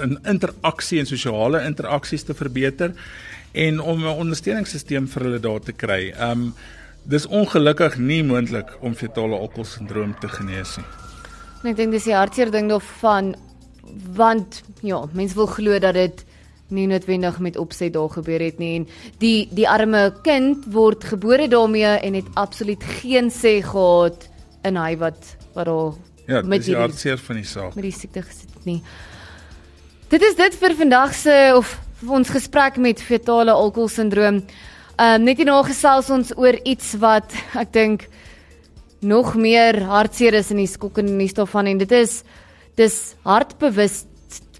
in 0.03 0.19
interaksie 0.25 0.99
en 0.99 1.07
sosiale 1.07 1.65
interaksies 1.65 2.23
te 2.23 2.35
verbeter 2.35 2.95
en 3.53 3.81
om 3.81 4.03
'n 4.03 4.19
ondersteuningssisteem 4.19 5.09
vir 5.09 5.23
hulle 5.23 5.41
daar 5.41 5.61
te 5.61 5.73
kry. 5.73 6.15
Um, 6.21 6.55
dis 7.05 7.27
ongelukkig 7.27 7.99
nie 7.99 8.23
moontlik 8.23 8.77
om 8.81 8.95
fetale 8.95 9.39
alkoholsindroom 9.39 10.15
te 10.21 10.29
genees 10.29 10.77
nie. 10.77 11.02
En 11.63 11.71
ek 11.71 11.79
dink 11.79 11.95
dis 11.95 12.09
die 12.11 12.17
hartseer 12.17 12.51
ding 12.51 12.71
daarvan 12.71 13.35
want 14.17 14.63
ja, 14.83 15.03
mense 15.15 15.37
wil 15.39 15.47
glo 15.51 15.79
dat 15.83 15.95
dit 15.95 16.25
nie 16.73 16.87
noodwendig 16.89 17.39
met 17.45 17.59
opset 17.61 17.93
daar 17.93 18.11
gebeur 18.11 18.41
het 18.41 18.59
nie 18.59 18.75
en 18.79 18.87
die 19.21 19.49
die 19.53 19.69
arme 19.69 20.07
kind 20.25 20.65
word 20.73 21.05
gebore 21.05 21.49
daarmee 21.53 21.99
en 22.01 22.17
het 22.17 22.31
absoluut 22.41 22.85
geen 23.03 23.29
sê 23.31 23.59
gehad 23.67 24.29
in 24.65 24.79
hy 24.81 24.97
wat 24.97 25.37
wat 25.53 25.69
daar 25.69 25.93
ja, 26.27 26.43
met 26.43 26.65
die 26.65 26.77
hartseer 26.79 27.21
van 27.21 27.41
die 27.43 27.47
saak 27.49 27.77
met 27.77 27.85
die 27.85 27.95
siekte 27.95 28.25
gesit 28.25 28.67
nie. 28.67 28.81
Dit 30.13 30.23
is 30.23 30.37
dit 30.39 30.57
vir 30.61 30.77
vandag 30.79 31.15
se 31.17 31.37
of 31.57 31.77
ons 32.07 32.29
gesprek 32.31 32.77
met 32.77 33.01
fetale 33.03 33.53
alkoholsindroom. 33.53 34.43
Ehm 34.97 35.21
um, 35.21 35.25
net 35.29 35.41
hierna 35.41 35.63
gesels 35.67 36.11
ons 36.11 36.33
oor 36.37 36.59
iets 36.65 36.95
wat 37.03 37.35
ek 37.59 37.73
dink 37.73 38.09
nog 39.03 39.35
meer 39.35 39.83
hartseer 39.83 40.35
is 40.39 40.51
in 40.55 40.61
die 40.63 40.71
skokkende 40.71 41.13
nuus 41.13 41.35
daarvan 41.35 41.67
en 41.67 41.79
dit 41.83 41.93
is 41.97 42.23
dis 42.79 42.97
hartbewus 43.27 44.05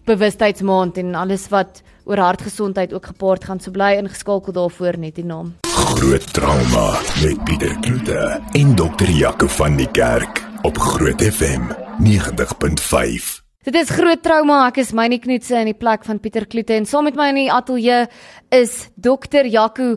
bewustheidsmaand 0.05 0.99
en 0.99 1.15
alles 1.15 1.47
wat 1.53 1.83
oor 2.05 2.19
hartgesondheid 2.19 2.93
ook 2.93 3.07
gepaard 3.13 3.45
gaan 3.47 3.61
so 3.63 3.71
bly 3.71 3.93
ingeskakel 4.01 4.53
daarvoor 4.53 4.99
net 4.99 5.15
die 5.15 5.25
naam. 5.25 5.55
Groot 5.95 6.27
trauma 6.35 6.89
met 7.23 7.45
Pieter 7.47 7.77
Kloete 7.81 8.41
en 8.59 8.75
dokter 8.75 9.11
Jaco 9.11 9.47
van 9.47 9.79
die 9.79 9.91
Kerk 9.95 10.43
op 10.67 10.79
Groot 10.79 11.23
FM 11.23 11.71
90.5. 12.03 13.39
Dit 13.63 13.77
is 13.79 13.91
groot 13.95 14.23
trauma. 14.23 14.65
Ek 14.73 14.81
is 14.83 14.91
Myne 14.91 15.21
Knoetse 15.23 15.55
in 15.61 15.71
die 15.71 15.79
plek 15.79 16.03
van 16.03 16.19
Pieter 16.19 16.49
Kloete 16.51 16.75
en 16.75 16.87
saam 16.87 17.07
met 17.07 17.15
my 17.15 17.29
in 17.31 17.45
die 17.45 17.51
ateljee 17.53 18.09
is 18.51 18.89
dokter 18.99 19.47
Jaco 19.47 19.95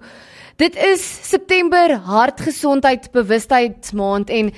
Dit 0.55 0.75
is 0.79 1.03
September 1.27 1.97
Hartgesondheid 1.99 3.09
Bewustheidsmaand 3.11 4.29
en 4.31 4.53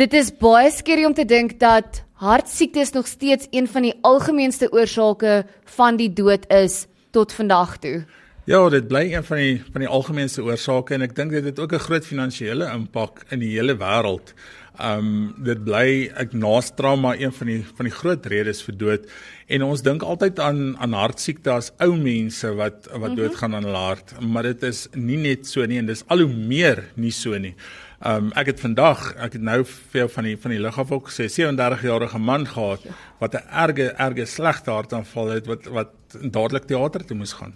dit 0.00 0.14
is 0.16 0.30
baie 0.40 0.70
skerry 0.72 1.04
om 1.04 1.12
te 1.12 1.26
dink 1.28 1.58
dat 1.60 1.98
hartsiektes 2.22 2.94
nog 2.96 3.04
steeds 3.06 3.50
een 3.50 3.68
van 3.68 3.84
die 3.84 3.92
algemeenste 4.00 4.70
oorsake 4.72 5.42
van 5.76 5.98
die 6.00 6.08
dood 6.08 6.48
is 6.48 6.86
tot 7.12 7.36
vandag 7.36 7.76
toe. 7.84 8.06
Ja, 8.48 8.62
dit 8.72 8.88
bly 8.88 9.02
een 9.12 9.28
van 9.28 9.36
die 9.36 9.60
van 9.74 9.84
die 9.84 9.90
algemeenste 9.92 10.40
oorsake 10.42 10.96
en 10.96 11.04
ek 11.04 11.12
dink 11.20 11.36
dit 11.36 11.44
het 11.44 11.60
ook 11.60 11.76
'n 11.76 11.84
groot 11.84 12.06
finansiële 12.06 12.72
impak 12.72 13.26
in 13.28 13.44
die 13.44 13.52
hele 13.52 13.76
wêreld. 13.76 14.32
Um 14.82 15.34
dit 15.38 15.60
bly 15.62 16.10
ek 16.18 16.32
nastrauma 16.34 17.12
een 17.14 17.32
van 17.32 17.50
die 17.52 17.60
van 17.62 17.86
die 17.86 17.94
groot 17.94 18.26
redes 18.26 18.62
vir 18.66 18.74
dood 18.80 19.04
en 19.46 19.62
ons 19.62 19.82
dink 19.86 20.02
altyd 20.02 20.40
aan 20.42 20.72
aan 20.82 20.96
hartsiekte 20.96 21.52
as 21.54 21.70
ou 21.84 21.92
mense 21.94 22.50
wat 22.58 22.88
wat 22.88 22.96
mm 22.96 23.04
-hmm. 23.04 23.16
doodgaan 23.20 23.54
aan 23.54 23.68
hulle 23.68 23.84
hart, 23.86 24.14
maar 24.20 24.42
dit 24.42 24.62
is 24.62 24.88
nie 24.94 25.16
net 25.16 25.46
so 25.46 25.66
nie 25.66 25.78
en 25.78 25.86
dis 25.86 26.04
al 26.08 26.26
hoe 26.26 26.34
meer 26.34 26.84
nie 26.96 27.12
so 27.12 27.38
nie. 27.38 27.54
Um 28.02 28.32
ek 28.34 28.46
het 28.46 28.60
vandag, 28.60 29.14
ek 29.14 29.32
het 29.32 29.42
nou 29.42 29.64
vir 29.64 30.00
jou 30.00 30.08
van 30.10 30.24
die 30.24 30.36
van 30.36 30.50
die 30.50 30.60
lughawe 30.60 30.94
ook 30.94 31.10
gesê 31.10 31.28
37 31.30 31.82
jarige 31.82 32.18
man 32.18 32.46
gehad 32.46 32.82
ja. 32.82 32.90
wat 33.20 33.34
'n 33.34 33.46
erge 33.48 33.94
erge 33.98 34.26
slegte 34.26 34.70
hartaanval 34.70 35.28
het 35.28 35.46
wat 35.46 35.64
wat 35.66 35.90
dadelik 36.22 36.64
teater 36.64 37.04
toe 37.06 37.16
moes 37.16 37.32
gaan. 37.32 37.54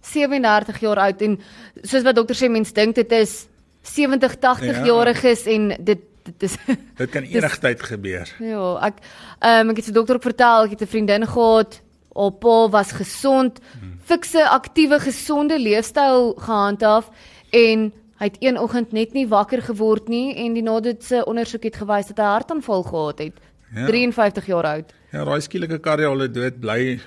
37 0.00 0.80
jaar 0.80 0.98
oud 0.98 1.22
en 1.22 1.38
soos 1.82 2.02
wat 2.02 2.14
dokter 2.14 2.36
sê 2.36 2.50
mens 2.50 2.72
dink 2.72 2.94
dit 2.94 3.12
is 3.12 3.46
70 3.82 4.36
80 4.40 4.76
ja. 4.76 4.84
jariges 4.84 5.46
en 5.46 5.76
dit 5.78 6.00
dit 6.24 6.42
is 6.48 6.56
dit 6.96 7.10
kan 7.10 7.22
enigstyd 7.36 7.82
gebeur. 7.82 8.30
Ja, 8.40 8.68
ek 8.88 9.02
ehm 9.40 9.68
um, 9.68 9.74
ek 9.74 9.82
het 9.82 9.88
'n 9.88 9.98
dokter 9.98 10.16
ook 10.16 10.28
vertel, 10.30 10.64
ek 10.64 10.76
het 10.76 10.82
'n 10.82 10.92
vriendin 10.94 11.26
gehad, 11.26 11.80
haar 12.14 12.32
pa 12.32 12.68
was 12.68 12.92
gesond, 12.92 13.60
hmm. 13.80 13.98
fikse, 14.04 14.48
aktiewe, 14.48 15.00
gesonde 15.00 15.58
leefstyl 15.58 16.34
gehandhaaf 16.38 17.10
en 17.50 17.92
hy 18.18 18.26
het 18.30 18.36
een 18.40 18.58
oggend 18.58 18.92
net 18.92 19.12
nie 19.12 19.26
wakker 19.28 19.62
geword 19.62 20.08
nie 20.08 20.34
en 20.36 20.54
die 20.54 20.62
naditse 20.62 21.24
ondersoek 21.26 21.62
het 21.62 21.76
gewys 21.76 22.06
dat 22.06 22.22
hy 22.22 22.24
hartaanval 22.24 22.82
gehad 22.82 23.18
het. 23.18 23.40
Ja. 23.74 23.86
53 23.86 24.46
jaar 24.46 24.64
oud. 24.64 24.92
Ja, 25.10 25.24
daai 25.24 25.40
skielike 25.40 25.80
kardiale 25.82 26.28
dood 26.30 26.60
bly 26.62 27.00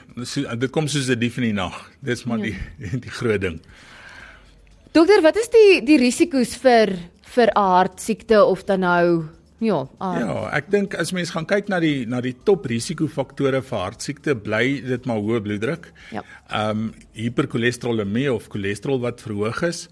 dit 0.60 0.72
kom 0.72 0.88
soos 0.88 1.10
'n 1.10 1.20
dief 1.20 1.38
in 1.38 1.44
die 1.44 1.54
nag. 1.54 1.92
Dis 2.02 2.24
maar 2.24 2.38
ja. 2.38 2.52
die 2.52 3.00
die 3.06 3.12
groot 3.12 3.42
ding. 3.42 3.62
Dokter, 4.92 5.22
wat 5.22 5.38
is 5.38 5.50
die 5.50 5.82
die 5.86 5.98
risiko's 5.98 6.56
vir 6.58 6.96
vir 7.36 7.50
'n 7.54 7.60
hartsiekte 7.60 8.44
of 8.44 8.64
dan 8.64 8.80
nou 8.80 9.24
ja, 9.58 9.88
aan. 9.98 10.20
Ja, 10.20 10.50
ek 10.58 10.70
dink 10.72 10.96
as 10.96 11.14
mens 11.16 11.32
gaan 11.34 11.48
kyk 11.50 11.70
na 11.72 11.80
die 11.80 12.06
na 12.10 12.22
die 12.22 12.36
top 12.48 12.68
risikofaktore 12.70 13.62
vir 13.62 13.80
hartsiekte, 13.80 14.36
bly 14.36 14.82
dit 14.86 15.06
maar 15.10 15.24
hoë 15.24 15.42
bloeddruk. 15.48 15.92
Ja. 16.12 16.24
Ehm 16.50 16.70
um, 16.70 16.94
hiperkolesterolemie 17.18 18.30
of 18.34 18.50
cholesterol 18.54 19.02
wat 19.02 19.22
verhoog 19.26 19.64
is. 19.68 19.88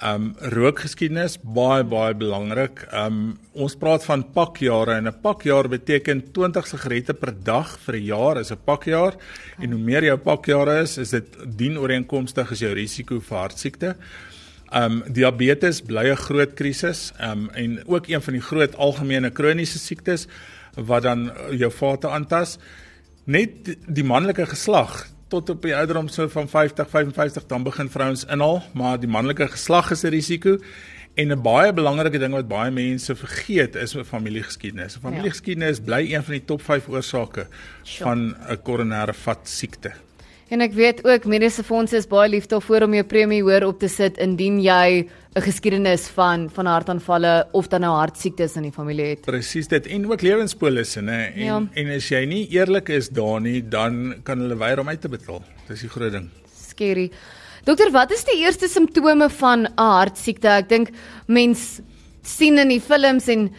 Ehm 0.00 0.30
um, 0.30 0.50
rookgeskiedenis 0.54 1.36
baie 1.44 1.84
baie 1.84 2.14
belangrik. 2.16 2.86
Ehm 2.88 3.18
um, 3.20 3.38
ons 3.52 3.76
praat 3.76 4.04
van 4.08 4.24
pakjare 4.32 4.96
en 4.96 5.08
'n 5.08 5.20
pakjaar 5.22 5.68
beteken 5.68 6.22
20 6.32 6.66
sigarette 6.66 7.14
per 7.14 7.34
dag 7.44 7.78
vir 7.84 7.94
'n 7.96 8.04
jaar 8.04 8.40
is 8.40 8.50
'n 8.50 8.64
pakjaar 8.64 9.12
okay. 9.14 9.64
en 9.64 9.72
hoe 9.72 9.80
meer 9.80 10.04
jou 10.04 10.16
pakjare 10.16 10.80
is, 10.82 10.98
is 10.98 11.10
dit 11.10 11.36
dien 11.56 11.76
ooreenkomstig 11.76 12.50
is 12.50 12.60
jou 12.60 12.72
risiko 12.72 13.20
vir 13.20 13.38
hartsiekte. 13.38 13.96
Um 14.70 15.02
diabetes 15.06 15.80
bly 15.82 16.10
'n 16.10 16.16
groot 16.16 16.54
krisis. 16.54 17.12
Um 17.18 17.50
en 17.50 17.82
ook 17.86 18.06
een 18.06 18.22
van 18.22 18.32
die 18.32 18.42
groot 18.42 18.76
algemene 18.76 19.30
kroniese 19.30 19.78
siektes 19.78 20.26
wat 20.74 21.02
dan 21.02 21.32
jou 21.50 21.72
vate 21.72 22.08
aantas. 22.08 22.58
Net 23.24 23.76
die 23.86 24.04
manlike 24.04 24.46
geslag 24.46 25.06
tot 25.28 25.50
op 25.50 25.62
die 25.62 25.74
ouderdom 25.76 26.08
so 26.08 26.28
van 26.28 26.48
50, 26.48 26.88
55 26.90 27.46
dan 27.46 27.62
begin 27.62 27.90
vrouens 27.90 28.24
inhaal, 28.24 28.62
maar 28.74 29.00
die 29.00 29.10
manlike 29.10 29.48
geslag 29.48 29.90
is 29.90 30.02
'n 30.04 30.08
risiko. 30.08 30.58
En 31.14 31.32
'n 31.32 31.42
baie 31.42 31.72
belangrike 31.72 32.18
ding 32.18 32.32
wat 32.32 32.48
baie 32.48 32.70
mense 32.70 33.16
vergeet 33.16 33.74
is 33.74 33.96
familiegeskiedenis. 34.04 34.96
Familiegeskiedenis 35.02 35.80
bly 35.80 36.14
een 36.14 36.22
van 36.22 36.32
die 36.32 36.44
top 36.44 36.62
5 36.62 36.88
oorsake 36.88 37.46
van 37.84 38.36
'n 38.48 38.62
koronêre 38.62 39.14
vat 39.14 39.48
siekte. 39.48 39.92
En 40.50 40.64
ek 40.64 40.72
weet 40.74 41.04
ook 41.06 41.28
mediese 41.30 41.62
fondse 41.62 41.94
is 41.94 42.08
baie 42.10 42.26
lief 42.32 42.48
daarvoor 42.50 42.88
om 42.88 42.94
jou 42.96 43.04
premie 43.06 43.38
hoër 43.46 43.68
op 43.68 43.76
te 43.78 43.88
sit 43.88 44.16
indien 44.18 44.56
jy 44.58 45.06
'n 45.36 45.42
geskiedenis 45.46 46.08
van 46.10 46.48
van 46.50 46.66
hartaanvalle 46.66 47.46
of 47.52 47.68
dan 47.68 47.80
nou 47.80 47.92
hartsiektes 47.94 48.56
in 48.56 48.62
die 48.66 48.72
familie 48.72 49.06
het. 49.14 49.20
Presies 49.22 49.68
dit 49.68 49.86
en 49.86 50.10
ook 50.10 50.22
lewenspolisse 50.22 51.00
nê 51.00 51.30
en 51.34 51.44
ja. 51.44 51.62
en 51.72 51.90
as 51.94 52.08
jy 52.08 52.24
nie 52.26 52.48
eerlik 52.50 52.88
is 52.88 53.08
daar 53.08 53.40
nie 53.40 53.62
dan 53.62 54.14
kan 54.24 54.40
hulle 54.40 54.56
weier 54.56 54.80
om 54.80 54.88
uit 54.88 55.00
te 55.00 55.08
betaal. 55.08 55.42
Dis 55.68 55.80
die 55.80 55.88
groot 55.88 56.12
ding. 56.12 56.28
Skerry. 56.68 57.10
Dokter, 57.64 57.90
wat 57.92 58.10
is 58.10 58.24
die 58.24 58.40
eerste 58.42 58.66
simptome 58.68 59.30
van 59.30 59.66
'n 59.66 59.72
hartsiekte? 59.76 60.48
Ek 60.48 60.68
dink 60.68 60.90
mens 61.26 61.80
sien 62.22 62.58
in 62.58 62.68
die 62.68 62.80
films 62.80 63.28
en 63.28 63.50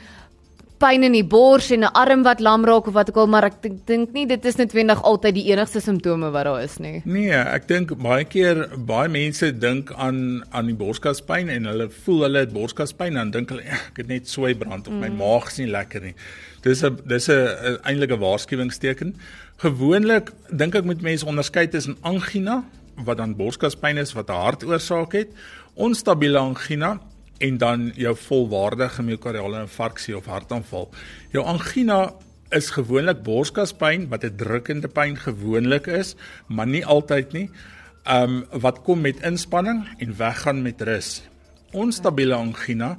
pyn 0.82 1.06
in 1.06 1.14
die 1.16 1.26
bors 1.28 1.70
en 1.72 1.84
'n 1.86 1.94
arm 1.94 2.24
wat 2.24 2.40
lam 2.40 2.66
raak 2.66 2.88
of 2.88 2.94
wat 2.94 3.10
ook 3.10 3.18
al, 3.18 3.28
maar 3.28 3.46
ek 3.46 3.62
dink 3.62 3.86
dink 3.88 4.14
nie 4.14 4.26
dit 4.26 4.46
is 4.46 4.58
noodwendig 4.58 5.04
altyd 5.04 5.36
die 5.36 5.46
enigste 5.52 5.80
simptome 5.80 6.32
wat 6.32 6.46
daar 6.46 6.64
is 6.64 6.78
nie. 6.80 7.02
Nee, 7.06 7.32
ek 7.32 7.68
dink 7.68 7.94
baie 7.98 8.26
keer 8.26 8.68
baie 8.78 9.10
mense 9.10 9.52
dink 9.52 9.92
aan 9.94 10.44
aan 10.52 10.66
die 10.66 10.76
borskaspyn 10.76 11.50
en 11.50 11.66
hulle 11.66 11.90
voel 11.90 12.22
hulle 12.24 12.40
het 12.40 12.54
borskaspyn 12.54 13.14
dan 13.14 13.32
dink 13.32 13.50
hulle 13.50 13.62
ek 13.62 13.98
het 13.98 14.08
net 14.08 14.30
swy 14.30 14.54
brand 14.54 14.88
of 14.88 14.94
my 14.94 15.10
mm. 15.10 15.18
maag 15.18 15.48
is 15.48 15.58
nie 15.58 15.72
lekker 15.72 16.02
nie. 16.02 16.16
Dis 16.64 16.84
'n 16.84 16.98
dis 17.06 17.30
'n 17.30 17.78
eintlik 17.84 18.12
'n 18.12 18.20
waarskuwingsteken. 18.20 19.16
Gewoonlik 19.58 20.32
dink 20.50 20.76
ek 20.76 20.86
moet 20.86 21.02
mense 21.02 21.26
onderskei 21.26 21.68
tussen 21.68 21.98
angina 22.02 22.64
wat 23.06 23.18
dan 23.18 23.36
borskaspyn 23.36 23.98
is 23.98 24.14
wat 24.14 24.30
'n 24.30 24.44
hartoorsaak 24.46 25.14
het, 25.14 25.30
onstabiele 25.76 26.38
angina 26.38 27.00
en 27.42 27.58
dan 27.58 27.92
jou 27.98 28.14
volwaardige 28.28 29.04
miokardiale 29.04 29.64
infarksie 29.66 30.16
of 30.18 30.30
hartaanval. 30.30 30.90
Jou 31.34 31.46
angina 31.46 32.12
is 32.52 32.70
gewoonlik 32.76 33.24
borskaspyn 33.26 34.10
wat 34.12 34.24
'n 34.24 34.36
drukkende 34.38 34.88
pyn 34.88 35.18
gewoonlik 35.18 35.88
is, 35.88 36.16
maar 36.48 36.68
nie 36.68 36.86
altyd 36.86 37.34
nie. 37.34 37.50
Um 38.06 38.46
wat 38.52 38.82
kom 38.82 39.02
met 39.02 39.24
inspanning 39.24 39.88
en 39.98 40.18
weggaan 40.18 40.62
met 40.62 40.82
rus. 40.82 41.22
Onstabiele 41.72 42.36
angina 42.36 42.98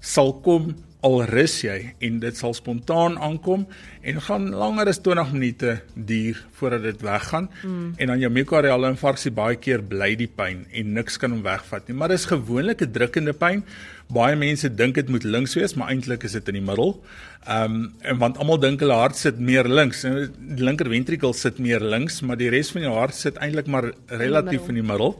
sal 0.00 0.40
kom 0.40 0.74
al 1.02 1.24
rus 1.26 1.56
jy 1.64 1.76
en 2.06 2.18
dit 2.22 2.36
sal 2.38 2.54
spontaan 2.54 3.16
aankom 3.18 3.64
en 4.06 4.20
gaan 4.22 4.44
langer 4.54 4.90
as 4.92 5.00
20 5.02 5.32
minute 5.34 5.72
duur 5.94 6.38
voordat 6.58 6.84
dit 6.86 7.02
weggaan. 7.02 7.48
Mm. 7.62 7.94
en 7.96 8.06
dan 8.06 8.20
jou 8.22 8.30
miokardiale 8.30 8.90
infarksie 8.92 9.32
baie 9.34 9.56
keer 9.58 9.82
bly 9.82 10.12
die 10.18 10.30
pyn 10.30 10.62
en 10.70 10.92
niks 10.94 11.18
kan 11.18 11.34
hom 11.34 11.42
wegvat 11.42 11.88
nie. 11.88 11.96
Maar 11.98 12.14
dis 12.14 12.28
gewoonlik 12.30 12.82
'n 12.82 12.92
drukkende 12.92 13.32
pyn. 13.32 13.64
Baie 14.08 14.36
mense 14.36 14.74
dink 14.74 14.94
dit 14.94 15.08
moet 15.08 15.24
links 15.24 15.54
wees 15.54 15.74
maar 15.74 15.90
eintlik 15.90 16.22
is 16.24 16.32
dit 16.32 16.48
in 16.48 16.54
die 16.54 16.66
middel. 16.70 17.02
Ehm 17.46 17.74
um, 17.74 17.92
en 18.00 18.18
want 18.18 18.38
almal 18.38 18.58
dink 18.58 18.80
hulle 18.80 18.94
hart 18.94 19.16
sit 19.16 19.38
meer 19.38 19.66
links. 19.68 20.04
En 20.04 20.32
die 20.38 20.64
linker 20.64 20.86
ventrikel 20.88 21.32
sit 21.32 21.58
meer 21.58 21.80
links 21.80 22.20
maar 22.20 22.36
die 22.36 22.50
res 22.50 22.70
van 22.70 22.82
jou 22.82 22.94
hart 22.94 23.14
sit 23.14 23.36
eintlik 23.36 23.66
maar 23.66 23.92
relatief 24.06 24.68
in 24.68 24.74
die 24.74 24.86
middel. 24.92 25.18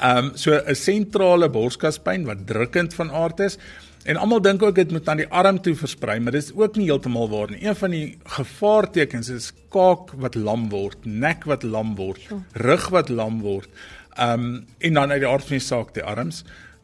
ehm 0.00 0.18
um, 0.18 0.30
so 0.34 0.50
'n 0.50 0.74
sentrale 0.74 1.48
borskaspyn 1.48 2.24
wat 2.24 2.46
drukkend 2.46 2.94
van 2.94 3.10
aard 3.10 3.40
is 3.40 3.58
En 4.04 4.18
almal 4.18 4.40
dink 4.42 4.62
ook 4.62 4.74
dit 4.74 4.90
moet 4.90 5.08
aan 5.08 5.20
die 5.22 5.28
arm 5.30 5.60
toe 5.62 5.76
versprei, 5.78 6.18
maar 6.20 6.34
dit 6.34 6.42
is 6.42 6.54
ook 6.58 6.76
nie 6.76 6.88
heeltemal 6.88 7.28
waar 7.30 7.52
nie. 7.52 7.60
Een 7.62 7.76
van 7.78 7.94
die 7.94 8.06
gevaartekens 8.36 9.30
is 9.30 9.52
kaak 9.70 10.10
wat 10.18 10.34
lam 10.34 10.66
word, 10.72 11.06
nek 11.06 11.46
wat 11.46 11.62
lam 11.62 11.94
word, 11.98 12.24
rug 12.58 12.88
wat 12.94 13.12
lam 13.12 13.40
word. 13.44 13.70
Um 14.18 14.66
en 14.78 14.98
dan 14.98 15.14
uit 15.14 15.22
die 15.22 15.30
aard 15.30 15.46
van 15.46 15.56
die 15.56 15.64
saak 15.64 15.94
die 15.94 16.04
arms 16.04 16.42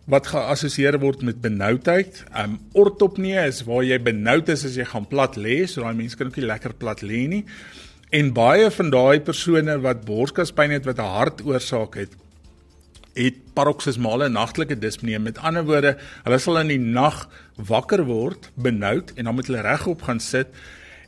wat 0.09 0.31
geassosieer 0.31 0.97
word 1.03 1.25
met 1.27 1.43
benoudheid. 1.45 2.23
Um 2.39 2.61
ortopnie 2.73 3.37
is 3.43 3.65
waar 3.67 3.83
jy 3.85 3.99
benoud 4.01 4.49
is 4.55 4.65
as 4.65 4.79
jy 4.79 4.87
gaan 4.89 5.11
plat 5.11 5.37
lê, 5.37 5.65
so 5.67 5.83
daai 5.83 5.99
mense 5.99 6.17
kan 6.17 6.31
ook 6.31 6.39
nie 6.39 6.49
lekker 6.49 6.79
plat 6.79 7.03
lê 7.03 7.27
nie. 7.29 7.45
En 8.15 8.31
baie 8.33 8.71
van 8.73 8.95
daai 8.95 9.21
persone 9.21 9.75
wat 9.85 10.07
borskaspyn 10.07 10.73
het 10.73 10.87
wat 10.87 11.03
'n 11.03 11.15
hartoorsaak 11.19 11.99
het, 11.99 12.15
het 13.17 13.39
paroksismale 13.55 14.29
nagtelike 14.29 14.79
dispnee. 14.79 15.19
Met 15.19 15.39
ander 15.39 15.65
woorde, 15.67 15.97
hulle 16.25 16.39
sal 16.39 16.61
in 16.63 16.73
die 16.73 16.81
nag 16.83 17.25
wakker 17.57 18.05
word, 18.09 18.51
benoud 18.55 19.15
en 19.17 19.25
dan 19.25 19.35
moet 19.39 19.51
hulle 19.51 19.65
regop 19.67 20.05
gaan 20.09 20.21
sit 20.21 20.53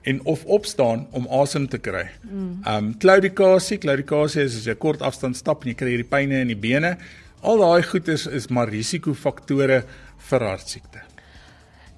en 0.02 0.24
of 0.24 0.44
opstaan 0.44 1.06
om 1.12 1.28
asem 1.42 1.68
te 1.68 1.78
kry. 1.78 2.06
Ehm 2.24 2.76
um, 2.76 2.92
claudikasie, 2.98 3.78
claudikasie 3.78 4.46
is 4.46 4.56
as 4.56 4.66
jy 4.66 4.74
kort 4.80 5.02
afstand 5.02 5.36
stap 5.36 5.64
en 5.64 5.74
jy 5.74 5.76
kry 5.76 5.92
hierdie 5.94 6.08
pyne 6.08 6.40
in 6.40 6.52
die 6.54 6.58
bene. 6.58 6.96
Al 7.42 7.60
daai 7.60 7.82
goed 7.84 8.08
is 8.08 8.26
is 8.26 8.48
maar 8.48 8.72
risikofaktore 8.72 9.82
vir 10.30 10.46
hartsiekte. 10.48 11.04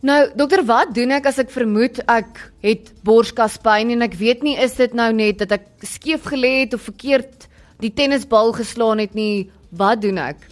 Nou, 0.03 0.19
dokter, 0.35 0.65
wat 0.67 0.91
doen 0.97 1.15
ek 1.15 1.29
as 1.31 1.39
ek 1.39 1.53
vermoed 1.55 2.01
ek 2.11 2.41
het 2.65 2.91
borskaspyn 3.07 3.95
en 3.95 4.03
ek 4.03 4.17
weet 4.19 4.43
nie 4.43 4.57
is 4.59 4.75
dit 4.75 4.95
nou 4.99 5.13
net 5.15 5.39
dat 5.45 5.61
ek 5.61 5.87
skeef 5.87 6.27
gelê 6.27 6.65
het 6.65 6.75
of 6.75 6.89
verkeerd 6.91 7.47
die 7.83 7.93
tennisbal 7.95 8.51
geslaan 8.57 8.99
het 8.99 9.15
nie 9.15 9.51
Wat 9.73 10.03
doen 10.05 10.19
ek? 10.21 10.43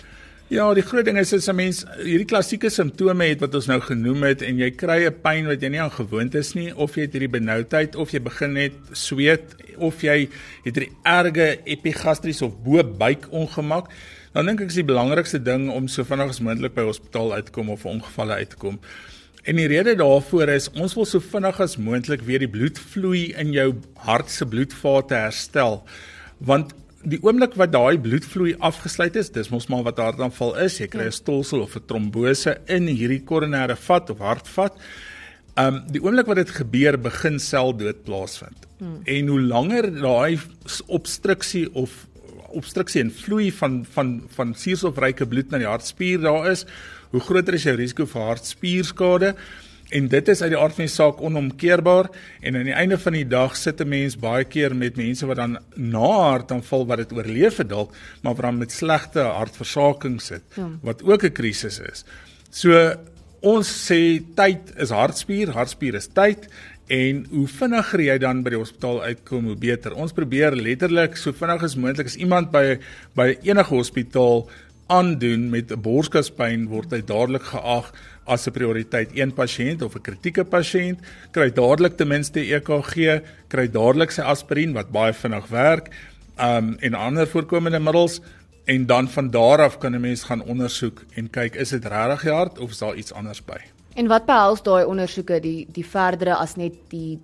Ja, 0.50 0.64
die 0.74 0.82
groot 0.82 1.04
ding 1.04 1.18
is 1.20 1.30
as 1.36 1.48
'n 1.48 1.54
mens 1.54 1.84
hierdie 2.02 2.26
klassieke 2.26 2.70
simptome 2.70 3.24
het 3.28 3.40
wat 3.40 3.54
ons 3.54 3.66
nou 3.66 3.80
genoem 3.80 4.22
het 4.22 4.42
en 4.42 4.56
jy 4.58 4.70
kry 4.70 5.04
'n 5.06 5.20
pyn 5.22 5.46
wat 5.46 5.60
jy 5.62 5.68
nie 5.68 5.80
aan 5.80 5.92
gewoond 5.92 6.34
is 6.34 6.54
nie 6.54 6.74
of 6.74 6.96
jy 6.96 7.02
het 7.02 7.12
hierdie 7.12 7.28
benoudheid 7.28 7.96
of 7.96 8.10
jy 8.10 8.18
begin 8.18 8.52
net 8.54 8.72
sweet 8.92 9.54
of 9.76 10.02
jy 10.02 10.28
het 10.64 10.74
hierdie 10.74 10.96
erge 11.04 11.60
epigastries 11.64 12.42
of 12.42 12.56
bo 12.64 12.82
buik 12.82 13.28
ongemak, 13.30 13.90
dan 14.32 14.46
dink 14.46 14.60
ek 14.60 14.68
is 14.68 14.74
die 14.74 14.84
belangrikste 14.84 15.38
ding 15.38 15.70
om 15.70 15.86
so 15.86 16.02
vinnig 16.02 16.30
as 16.30 16.40
moontlik 16.40 16.74
by 16.74 16.82
hospitaal 16.82 17.32
uit 17.32 17.46
te 17.46 17.52
kom 17.52 17.70
of 17.70 17.86
ongevalle 17.86 18.34
uit 18.34 18.50
te 18.50 18.56
kom. 18.56 18.80
En 19.44 19.56
die 19.56 19.68
rede 19.68 19.94
daarvoor 19.94 20.48
is 20.48 20.70
ons 20.70 20.94
wil 20.94 21.04
so 21.04 21.20
vinnig 21.20 21.60
as 21.60 21.76
moontlik 21.76 22.22
weer 22.22 22.38
die 22.38 22.48
bloedvloei 22.48 23.34
in 23.36 23.52
jou 23.52 23.74
hart 23.96 24.30
se 24.30 24.46
bloedvate 24.46 25.14
herstel. 25.14 25.84
Want 26.38 26.74
die 27.02 27.20
oomblik 27.24 27.54
wat 27.56 27.72
daai 27.72 27.98
bloedvloei 28.00 28.54
afgesluit 28.66 29.16
is, 29.16 29.30
dis 29.32 29.48
mos 29.52 29.68
maar 29.72 29.86
wat 29.86 30.00
hartaanval 30.02 30.56
is, 30.66 30.80
jy 30.80 30.88
kry 30.92 31.06
'n 31.08 31.12
stolsel 31.12 31.62
of 31.62 31.76
'n 31.76 31.86
trombose 31.86 32.58
in 32.68 32.86
hierdie 32.86 33.24
koronêre 33.24 33.76
vat 33.76 34.10
of 34.10 34.18
hartvat. 34.18 34.76
Um 35.56 35.82
die 35.90 36.02
oomblik 36.02 36.26
wat 36.26 36.36
dit 36.36 36.50
gebeur, 36.50 36.98
begin 36.98 37.38
seldood 37.38 38.04
plaasvind. 38.04 38.66
Hmm. 38.78 39.00
En 39.04 39.26
hoe 39.26 39.40
langer 39.40 39.90
daai 39.90 40.38
obstruksie 40.86 41.68
of 41.74 42.06
obstruksie 42.52 43.00
en 43.00 43.10
vloei 43.10 43.50
van 43.52 43.84
van 43.84 44.22
van 44.36 44.54
suurstofryke 44.54 45.26
bloed 45.26 45.50
na 45.50 45.58
die 45.58 45.66
hartspier 45.66 46.20
daar 46.20 46.50
is, 46.50 46.66
hoe 47.10 47.20
groter 47.20 47.54
is 47.54 47.64
jou 47.64 47.76
risiko 47.76 48.06
vir 48.06 48.22
hartspierskade. 48.22 49.34
En 49.90 50.08
dit 50.08 50.28
is 50.28 50.42
uit 50.42 50.52
die 50.52 50.58
aard 50.58 50.76
van 50.76 50.86
die 50.86 50.92
saak 50.92 51.20
onomkeerbaar 51.20 52.10
en 52.40 52.56
aan 52.56 52.68
die 52.68 52.76
einde 52.76 52.98
van 53.02 53.16
die 53.18 53.26
dag 53.26 53.56
sit 53.58 53.80
'n 53.80 53.88
mens 53.88 54.16
baie 54.16 54.44
keer 54.44 54.76
met 54.76 54.96
mense 54.96 55.26
wat 55.26 55.36
dan 55.36 55.58
na 55.74 56.10
hartaanval 56.30 56.86
wat 56.86 56.98
dit 56.98 57.12
oorleef 57.12 57.56
het 57.56 57.68
dalk, 57.68 57.94
maar 58.22 58.34
wat 58.34 58.44
dan 58.44 58.58
met 58.58 58.72
slegte 58.72 59.20
hartversaking 59.20 60.20
sit 60.22 60.42
ja. 60.54 60.68
wat 60.82 61.02
ook 61.02 61.24
'n 61.24 61.32
krisis 61.32 61.78
is. 61.78 62.04
So 62.50 62.94
ons 63.40 63.90
sê 63.90 64.22
tyd 64.34 64.72
is 64.76 64.90
hartspier, 64.90 65.50
hartspier 65.50 65.94
is 65.94 66.06
tyd 66.06 66.48
en 66.86 67.26
hoe 67.30 67.46
vinniger 67.46 68.00
jy 68.00 68.18
dan 68.18 68.42
by 68.42 68.50
die 68.50 68.58
hospitaal 68.58 69.02
uitkom 69.02 69.44
hoe 69.44 69.56
beter. 69.56 69.94
Ons 69.94 70.12
probeer 70.12 70.56
letterlik 70.56 71.16
so 71.16 71.32
vinnig 71.32 71.62
as 71.62 71.76
moontlik 71.76 72.06
as 72.06 72.16
iemand 72.16 72.50
by 72.50 72.78
by 73.14 73.38
enige 73.42 73.74
hospitaal 73.74 74.48
aandoen 74.90 75.50
met 75.50 75.70
'n 75.70 75.82
borskaspyn 75.82 76.68
word 76.68 76.90
hy 76.90 77.00
dadelik 77.06 77.42
geag 77.42 77.92
as 78.30 78.46
'n 78.46 78.54
prioriteit. 78.54 79.10
Een 79.14 79.32
pasiënt 79.34 79.82
of 79.82 79.94
'n 79.94 80.02
kritieke 80.02 80.44
pasiënt 80.44 80.98
kry 81.30 81.50
dadelik 81.50 81.96
ten 81.96 82.08
minste 82.08 82.40
EKG, 82.40 83.22
kry 83.48 83.66
dadelik 83.68 84.10
sy 84.10 84.22
aspirien 84.22 84.72
wat 84.72 84.90
baie 84.90 85.12
vinnig 85.12 85.46
werk, 85.48 85.90
um 86.38 86.76
en 86.80 86.94
ander 86.94 87.26
voorkomende 87.26 87.80
middels 87.80 88.20
en 88.64 88.86
dan 88.86 89.08
van 89.08 89.30
daar 89.30 89.62
af 89.62 89.78
kan 89.78 89.94
'n 89.94 90.00
mens 90.00 90.22
gaan 90.22 90.42
ondersoek 90.42 91.04
en 91.14 91.30
kyk 91.30 91.54
is 91.54 91.68
dit 91.68 91.84
regtig 91.84 92.22
die 92.22 92.32
hart 92.32 92.58
of 92.58 92.70
is 92.70 92.78
daar 92.78 92.94
iets 92.94 93.12
anders 93.12 93.44
by. 93.44 93.60
En 93.94 94.06
wat 94.06 94.26
behels 94.26 94.62
daai 94.62 94.84
ondersoeke 94.84 95.40
die 95.40 95.66
die 95.72 95.86
verdere 95.86 96.34
as 96.36 96.56
net 96.56 96.74
die 96.88 97.18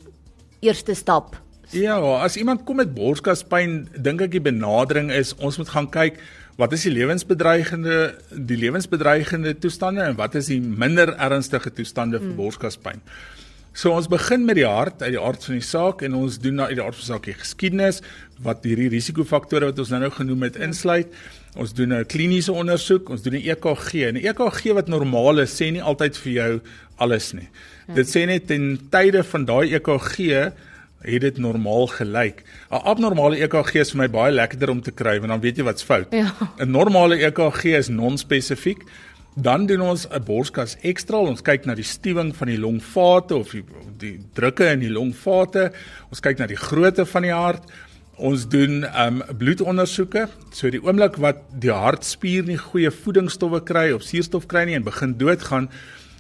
eerste 0.61 0.95
stap? 0.95 1.41
Ja, 1.71 1.99
as 1.99 2.37
iemand 2.37 2.65
kom 2.65 2.77
met 2.77 2.95
borskaspyn, 2.95 3.89
dink 3.99 4.21
ek 4.21 4.31
die 4.31 4.41
benadering 4.41 5.11
is 5.11 5.35
ons 5.35 5.57
moet 5.59 5.69
gaan 5.69 5.89
kyk 5.91 6.21
wat 6.57 6.73
is 6.73 6.87
die 6.89 6.93
lewensbedreigende 6.93 7.97
die 8.33 8.57
lewensbedreigende 8.57 9.55
toestande 9.61 10.07
en 10.09 10.17
wat 10.17 10.35
is 10.35 10.49
die 10.53 10.61
minder 10.61 11.15
ernstige 11.17 11.73
toestande 11.73 12.21
vir 12.23 12.33
mm. 12.33 12.39
borskaspyn. 12.41 13.03
So 13.77 13.93
ons 13.93 14.09
begin 14.09 14.47
met 14.49 14.57
die 14.57 14.65
hart 14.65 15.03
uit 15.03 15.13
die 15.13 15.21
aard 15.21 15.43
van 15.45 15.59
die 15.59 15.67
saak 15.69 16.01
en 16.07 16.15
ons 16.17 16.39
doen 16.41 16.57
na 16.57 16.71
uit 16.71 16.79
die 16.79 16.85
aard 16.85 16.97
van 16.97 17.05
die 17.05 17.11
saak 17.11 17.27
die 17.29 17.37
geskiedenis 17.37 18.01
wat 18.45 18.65
hierdie 18.65 18.89
risikofaktore 18.95 19.69
wat 19.69 19.83
ons 19.85 19.93
nou 19.93 20.01
nou 20.07 20.13
genoem 20.17 20.47
het 20.49 20.57
insluit. 20.65 21.13
Ons 21.61 21.75
doen 21.77 21.93
'n 21.93 22.09
kliniese 22.09 22.53
ondersoek, 22.53 23.11
ons 23.13 23.23
doen 23.23 23.37
'n 23.37 23.45
EKG. 23.45 24.13
'n 24.13 24.17
EKG 24.17 24.73
wat 24.73 24.89
normaal 24.89 25.41
is 25.41 25.53
sê 25.53 25.71
nie 25.73 25.83
altyd 25.83 26.17
vir 26.17 26.33
jou 26.33 26.61
alles 26.97 27.33
nie. 27.33 27.49
Ja. 27.89 27.95
Dit 27.95 28.09
sê 28.09 28.27
net 28.27 28.47
ten 28.47 28.81
tye 28.91 29.23
van 29.23 29.45
daai 29.45 29.75
EKG 29.75 30.53
het 31.01 31.21
dit 31.21 31.39
normaal 31.39 31.87
gelyk. 31.87 32.45
'n 32.71 32.83
Abnormale 32.85 33.37
EKG 33.43 33.75
is 33.75 33.91
vir 33.91 33.99
my 33.99 34.09
baie 34.11 34.33
lekkerder 34.33 34.71
om 34.71 34.81
te 34.81 34.91
kry 34.91 35.19
want 35.19 35.31
dan 35.31 35.41
weet 35.41 35.57
jy 35.57 35.65
wat's 35.65 35.83
fout. 35.83 36.13
'n 36.13 36.17
ja. 36.17 36.65
Normale 36.65 37.17
EKG 37.17 37.65
is 37.65 37.89
non-spesifiek. 37.89 38.85
Dan 39.35 39.67
doen 39.67 39.81
ons 39.81 40.07
'n 40.09 40.23
borskas 40.25 40.77
ekstra. 40.81 41.19
Ons 41.19 41.43
kyk 41.43 41.67
na 41.67 41.75
die 41.75 41.85
stuwing 41.85 42.37
van 42.37 42.49
die 42.49 42.59
longvate 42.59 43.37
of 43.37 43.51
die, 43.51 43.65
die 43.99 44.21
drukke 44.33 44.71
in 44.73 44.81
die 44.81 44.91
longvate. 44.91 45.73
Ons 46.09 46.21
kyk 46.21 46.39
na 46.39 46.47
die 46.47 46.57
grootte 46.57 47.07
van 47.07 47.23
die 47.23 47.33
hart. 47.33 47.63
Ons 48.17 48.49
doen 48.49 48.87
um 49.07 49.23
bloedondersoeke. 49.39 50.29
So 50.53 50.71
die 50.71 50.81
oomblik 50.81 51.17
wat 51.17 51.37
die 51.53 51.73
hartspier 51.73 52.45
nie 52.45 52.57
goeie 52.57 52.91
voedingsstowwe 52.91 53.61
kry 53.61 53.91
of 53.93 54.03
suurstof 54.03 54.47
kry 54.47 54.65
nie 54.65 54.75
en 54.75 54.83
begin 54.83 55.19
doodgaan, 55.19 55.69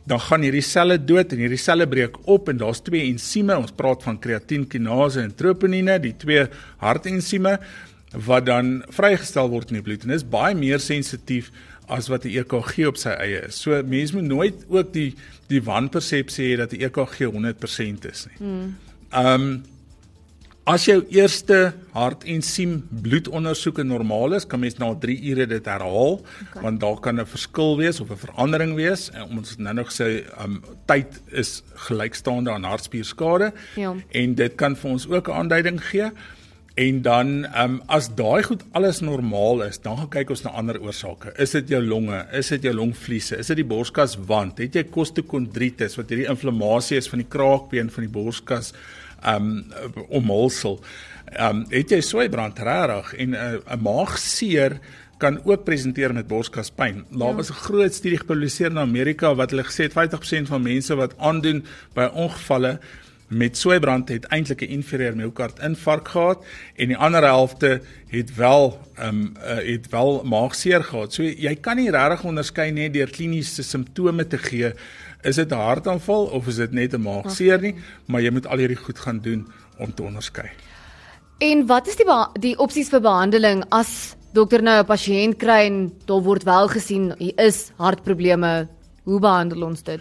dan 0.07 0.21
gaan 0.23 0.45
hierdie 0.47 0.65
selle 0.65 0.99
dood 1.03 1.33
en 1.35 1.43
hierdie 1.43 1.61
selle 1.61 1.87
breek 1.91 2.19
op 2.31 2.49
en 2.49 2.61
daar's 2.63 2.81
twee 2.87 3.09
ensieme. 3.11 3.57
Ons 3.59 3.75
praat 3.75 4.05
van 4.07 4.19
kreatienkinase 4.23 5.25
en 5.25 5.35
troponine, 5.35 5.99
die 6.03 6.15
twee 6.17 6.47
hartensieme 6.83 7.57
wat 8.27 8.47
dan 8.47 8.85
vrygestel 8.95 9.51
word 9.51 9.73
in 9.73 9.81
die 9.81 9.85
bloed 9.85 10.07
en 10.07 10.15
is 10.15 10.25
baie 10.25 10.55
meer 10.57 10.81
sensitief 10.81 11.51
as 11.91 12.09
wat 12.09 12.25
'n 12.25 12.39
EKG 12.39 12.87
op 12.87 12.97
sy 12.97 13.11
eie 13.11 13.47
is. 13.47 13.61
So 13.61 13.83
mense 13.83 14.15
moet 14.15 14.25
nooit 14.25 14.65
ook 14.69 14.93
die 14.93 15.15
die 15.49 15.63
wanpersepsie 15.63 16.55
hê 16.55 16.57
dat 16.57 16.73
'n 16.73 16.83
EKG 16.83 17.27
100% 17.27 18.05
is 18.05 18.27
nie. 18.27 18.37
Hmm. 18.39 18.77
Ehm 19.11 19.43
um, 19.43 19.63
As 20.67 20.83
jou 20.89 20.97
eerste 21.15 21.77
hartensiem 21.95 22.81
bloedondersoeke 22.91 23.85
normaal 23.87 24.35
is, 24.35 24.47
kan 24.51 24.59
mens 24.59 24.75
na 24.81 24.89
3 24.99 25.15
ure 25.31 25.45
dit 25.47 25.69
herhaal 25.71 26.17
okay. 26.19 26.63
want 26.65 26.81
daar 26.83 26.99
kan 27.05 27.21
'n 27.21 27.27
verskil 27.27 27.77
wees 27.79 28.01
of 28.01 28.11
'n 28.11 28.19
verandering 28.19 28.75
wees 28.75 29.11
en 29.15 29.39
ons 29.39 29.51
het 29.51 29.59
nou 29.59 29.75
nog 29.75 29.93
sê 29.95 30.27
um 30.43 30.59
tyd 30.87 31.23
is 31.31 31.63
gelykstaande 31.87 32.51
aan 32.51 32.65
hartspierskade 32.65 33.53
ja. 33.77 33.95
en 34.11 34.35
dit 34.35 34.55
kan 34.55 34.75
vir 34.77 34.91
ons 34.91 35.07
ook 35.09 35.29
'n 35.29 35.33
aanduiding 35.33 35.79
gee. 35.85 36.11
En 36.75 37.03
dan 37.03 37.47
um 37.63 37.83
as 37.87 38.11
daai 38.15 38.43
goed 38.43 38.65
alles 38.73 39.01
normaal 39.01 39.63
is, 39.63 39.79
dan 39.79 39.97
gaan 39.97 40.09
kyk 40.09 40.31
ons 40.31 40.43
na 40.43 40.51
ander 40.51 40.81
oorsake. 40.81 41.33
Is 41.39 41.51
dit 41.51 41.69
jou 41.69 41.83
longe? 41.83 42.27
Is 42.33 42.49
dit 42.49 42.63
jou 42.63 42.75
longvliese? 42.75 43.39
Is 43.39 43.47
dit 43.47 43.57
die 43.57 43.65
borskaswand? 43.65 44.59
Het 44.59 44.75
jy 44.75 44.85
kostekondritis 44.85 45.97
wat 45.97 46.09
hierdie 46.09 46.29
inflammasie 46.29 46.97
is 46.97 47.09
van 47.09 47.19
die 47.19 47.29
kraakbeen 47.29 47.91
van 47.91 48.03
die 48.03 48.13
borskas? 48.13 48.75
Um 49.25 49.65
omhulsel. 50.09 50.81
Um 51.41 51.65
het 51.69 51.91
jy 51.91 52.01
swybrand 52.01 52.59
regtig 52.59 53.15
en 53.15 53.31
'n 53.31 53.35
uh, 53.35 53.77
maagseer 53.83 54.81
kan 55.19 55.41
ook 55.45 55.65
presenteer 55.65 56.13
met 56.13 56.27
borskaspyn. 56.27 57.05
Daar 57.11 57.29
ja. 57.29 57.35
was 57.35 57.51
'n 57.51 57.63
groot 57.67 57.95
studie 57.95 58.19
gepubliseer 58.19 58.71
in 58.71 58.79
Amerika 58.79 59.35
wat 59.35 59.51
hulle 59.51 59.65
gesê 59.65 59.89
het 59.89 59.93
50% 59.93 60.49
van 60.49 60.63
mense 60.63 60.95
wat 60.95 61.19
aandoen 61.19 61.65
by 61.95 62.09
ongevalle 62.13 62.79
met 63.29 63.57
swybrand 63.57 64.09
het 64.09 64.25
eintlik 64.25 64.61
'n 64.61 64.71
inferieur 64.71 65.17
myokard 65.17 65.59
infark 65.59 66.09
gehad 66.09 66.45
en 66.77 66.89
die 66.89 66.97
ander 66.97 67.23
helfte 67.23 67.81
het 68.09 68.35
wel 68.35 68.81
um 69.03 69.35
uh, 69.37 69.57
het 69.73 69.89
wel 69.91 70.23
maagseer 70.25 70.85
gehad. 70.85 71.13
So 71.13 71.23
jy 71.23 71.55
kan 71.55 71.77
nie 71.77 71.91
regtig 71.91 72.25
onderskei 72.25 72.71
net 72.71 72.93
deur 72.93 73.11
kliniese 73.11 73.63
simptome 73.63 74.27
te 74.27 74.39
gee 74.39 74.73
is 75.27 75.37
dit 75.37 75.51
'n 75.53 75.67
hartaanval 75.69 76.27
of 76.27 76.47
is 76.47 76.57
dit 76.57 76.73
net 76.73 76.95
'n 76.95 77.03
maagseer 77.03 77.61
nie, 77.61 77.75
maar 78.07 78.23
jy 78.23 78.31
moet 78.31 78.47
al 78.47 78.59
hierdie 78.59 78.85
goed 78.85 78.99
gaan 78.99 79.21
doen 79.21 79.47
om 79.79 79.95
te 79.95 80.03
onderskei. 80.03 80.51
En 81.39 81.67
wat 81.67 81.87
is 81.87 81.97
die 81.97 82.07
die 82.41 82.59
opsies 82.59 82.89
vir 82.89 83.01
behandeling 83.01 83.65
as 83.69 84.17
dokter 84.33 84.63
nou 84.63 84.79
'n 84.81 84.87
pasiënt 84.87 85.37
kry 85.37 85.67
en 85.67 85.93
daar 86.07 86.23
word 86.23 86.45
wel 86.45 86.69
gesien 86.69 87.15
hier 87.19 87.33
is 87.37 87.73
hartprobleme, 87.77 88.69
hoe 89.05 89.21
behandel 89.21 89.63
ons 89.63 89.83
dit? 89.83 90.01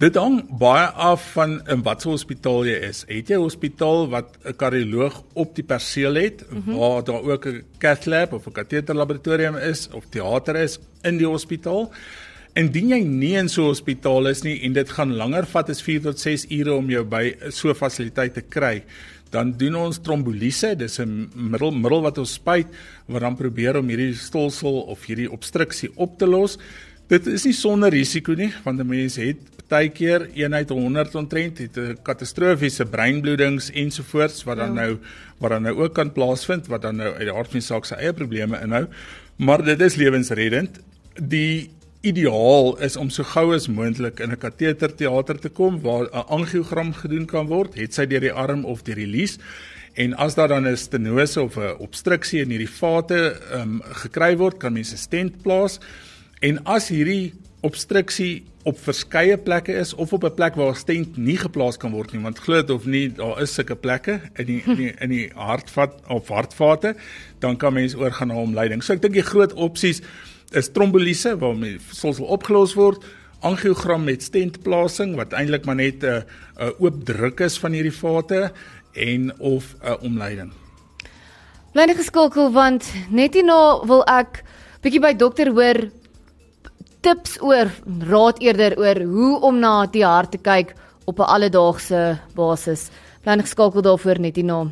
Dit 0.00 0.14
hang 0.14 0.58
baie 0.58 0.86
af 0.86 1.32
van 1.32 1.60
in 1.68 1.82
watter 1.82 2.10
hospitaal 2.10 2.64
jy 2.64 2.78
is. 2.88 3.04
Het 3.08 3.28
jy 3.28 3.36
'n 3.36 3.42
hospitaal 3.42 4.08
wat 4.08 4.38
'n 4.44 4.56
kardioloog 4.56 5.22
op 5.34 5.54
die 5.54 5.64
perseel 5.64 6.14
het 6.14 6.44
mm 6.50 6.62
-hmm. 6.64 6.76
waar 6.78 7.04
daar 7.04 7.22
ook 7.22 7.46
'n 7.46 7.64
cath 7.78 8.06
lab 8.06 8.32
of 8.32 8.46
'n 8.46 8.52
kateter 8.52 8.94
laboratorium 8.94 9.56
is 9.56 9.88
of 9.92 10.04
teater 10.08 10.56
is 10.56 10.78
in 11.02 11.18
die 11.18 11.26
hospitaal? 11.26 11.90
Indien 12.58 12.88
jy 12.90 12.98
nie 13.06 13.36
in 13.38 13.48
so 13.48 13.62
'n 13.62 13.70
hospitaal 13.70 14.26
is 14.26 14.42
nie 14.42 14.60
en 14.64 14.72
dit 14.72 14.88
gaan 14.90 15.14
langer 15.16 15.46
vat 15.46 15.70
as 15.70 15.82
4 15.82 16.00
tot 16.02 16.18
6 16.18 16.46
ure 16.50 16.74
om 16.74 16.90
jou 16.90 17.04
by 17.04 17.36
so 17.50 17.70
'n 17.70 17.74
fasiliteit 17.74 18.34
te 18.34 18.42
kry, 18.42 18.82
dan 19.30 19.52
doen 19.52 19.74
ons 19.76 19.98
trombolise, 19.98 20.74
dis 20.76 20.98
'n 20.98 21.30
middel 21.34 21.70
middel 21.70 22.02
wat 22.02 22.18
ons 22.18 22.32
spuit 22.32 22.66
wat 23.06 23.20
dan 23.20 23.36
probeer 23.36 23.76
om 23.76 23.88
hierdie 23.88 24.14
stolsel 24.14 24.82
of 24.88 25.06
hierdie 25.06 25.30
obstruksie 25.30 25.90
op 25.96 26.18
te 26.18 26.26
los. 26.26 26.58
Dit 27.08 27.26
is 27.26 27.44
nie 27.44 27.52
sonder 27.52 27.90
risiko 27.90 28.34
nie, 28.34 28.52
want 28.64 28.80
'n 28.80 28.86
mens 28.86 29.16
het 29.16 29.38
partykeer 29.70 30.28
eenheid 30.34 30.68
100 30.68 31.14
ontrent 31.14 31.58
het 31.58 31.76
'n 31.76 31.98
katastrofiese 32.02 32.84
breinbloedings 32.84 33.70
ensovoorts 33.70 34.44
wat 34.44 34.56
dan 34.56 34.74
ja. 34.74 34.80
nou 34.80 34.98
wat 35.38 35.50
dan 35.50 35.62
nou 35.62 35.74
ook 35.82 35.94
kan 35.94 36.12
plaasvind 36.12 36.66
wat 36.66 36.82
dan 36.82 36.96
nou 36.96 37.14
uit 37.14 37.26
die 37.28 37.32
aard 37.32 37.50
van 37.50 37.58
die 37.58 37.66
saak 37.66 37.84
se 37.84 37.94
eie 37.94 38.12
probleme 38.12 38.60
inhou. 38.62 38.86
Maar 39.36 39.64
dit 39.64 39.80
is 39.80 39.94
lewensreddend. 39.94 40.80
Die 41.14 41.70
ideaal 42.00 42.78
is 42.80 42.96
om 42.96 43.10
so 43.10 43.24
gou 43.24 43.54
as 43.54 43.68
moontlik 43.68 44.20
in 44.20 44.30
'n 44.30 44.38
kateterteater 44.38 45.38
te 45.38 45.48
kom 45.48 45.80
waar 45.80 46.06
'n 46.06 46.26
angiogram 46.28 46.92
gedoen 46.92 47.26
kan 47.26 47.46
word, 47.46 47.74
het 47.74 47.94
sy 47.94 48.06
deur 48.06 48.20
die 48.20 48.32
arm 48.32 48.64
of 48.64 48.82
deur 48.82 48.96
die 48.96 49.06
lies. 49.06 49.38
En 49.94 50.14
as 50.14 50.34
daar 50.34 50.48
dan 50.48 50.66
'n 50.66 50.76
stenose 50.76 51.42
of 51.42 51.56
'n 51.56 51.76
obstruksie 51.78 52.40
in 52.40 52.50
hierdie 52.50 52.70
vate 52.70 53.40
um, 53.52 53.82
gekry 53.82 54.36
word, 54.36 54.58
kan 54.58 54.72
mens 54.72 54.92
'n 54.92 54.96
stent 54.96 55.42
plaas 55.42 55.78
En 56.40 56.56
as 56.64 56.88
hierdie 56.88 57.34
obstruksie 57.60 58.46
op 58.64 58.78
verskeie 58.80 59.36
plekke 59.40 59.74
is 59.76 59.92
of 59.92 60.12
op 60.16 60.24
'n 60.24 60.34
plek 60.34 60.54
waar 60.56 60.76
stent 60.76 61.16
nie 61.16 61.36
geplaas 61.36 61.76
kan 61.76 61.92
word 61.92 62.12
nie 62.12 62.22
want 62.22 62.38
glo 62.38 62.60
dit 62.60 62.70
of 62.70 62.84
nie 62.84 63.08
daar 63.12 63.40
is 63.42 63.54
sulke 63.54 63.76
plekke 63.76 64.20
in 64.36 64.46
die 64.46 64.62
in 64.64 64.76
die, 64.76 64.92
in 65.04 65.08
die 65.08 65.30
hartvat 65.34 66.00
of 66.08 66.28
hartvate 66.28 66.94
dan 67.38 67.56
kan 67.56 67.72
mens 67.72 67.94
oorgaan 67.94 68.28
na 68.28 68.34
omleiding. 68.34 68.82
So 68.82 68.92
ek 68.92 69.02
dink 69.02 69.14
die 69.14 69.22
groot 69.22 69.52
opsies 69.52 70.00
is 70.50 70.70
trombolise 70.74 71.36
waarmee 71.38 71.78
sulsel 71.94 72.26
opgelos 72.26 72.74
word, 72.74 73.04
angiogram 73.46 74.04
met 74.04 74.22
stentplasing 74.22 75.14
wat 75.16 75.32
eintlik 75.32 75.64
maar 75.64 75.78
net 75.78 76.04
'n 76.04 76.24
'n 76.60 76.72
oop 76.78 77.04
druk 77.04 77.40
is 77.40 77.58
van 77.58 77.72
hierdie 77.72 77.98
vate 78.02 78.52
en 78.92 79.32
of 79.38 79.74
'n 79.82 79.96
omleiding. 80.04 80.52
Bly 81.72 81.84
net 81.84 81.96
geskakel 81.96 82.52
want 82.52 82.92
net 83.10 83.34
hierna 83.34 83.86
wil 83.86 84.02
ek 84.02 84.44
bietjie 84.82 85.00
by 85.00 85.14
dokter 85.14 85.50
hoor 85.52 85.90
tips 87.00 87.38
oor 87.40 87.70
raad 88.10 88.40
eerder 88.42 88.78
oor 88.78 89.00
hoe 89.02 89.40
om 89.40 89.58
na 89.58 89.86
die 89.86 90.04
hart 90.04 90.30
te 90.30 90.38
kyk 90.38 90.74
op 91.06 91.18
'n 91.18 91.30
alledaagse 91.34 92.18
basis. 92.34 92.90
Bly 93.22 93.34
net 93.34 93.46
geskakel 93.46 93.82
daarvoor 93.82 94.18
net 94.18 94.36
hierna. 94.36 94.70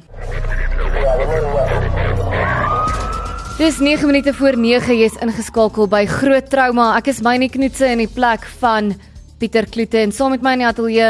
Dis 3.58 3.80
9 3.82 4.06
minute 4.06 4.30
voor 4.38 4.54
9 4.54 4.94
jy's 4.94 5.16
ingeskakel 5.18 5.88
by 5.90 6.04
Groot 6.06 6.46
Trauma. 6.46 6.92
Ek 6.94 7.08
is 7.10 7.16
Myne 7.26 7.48
Knoetse 7.50 7.88
in 7.90 7.98
die 7.98 8.06
plek 8.06 8.44
van 8.60 8.92
Pieter 9.42 9.66
Kloete 9.66 9.98
en 9.98 10.12
saam 10.14 10.30
met 10.30 10.44
my 10.46 10.52
in 10.54 10.62
die 10.62 10.68
ateljee 10.68 11.08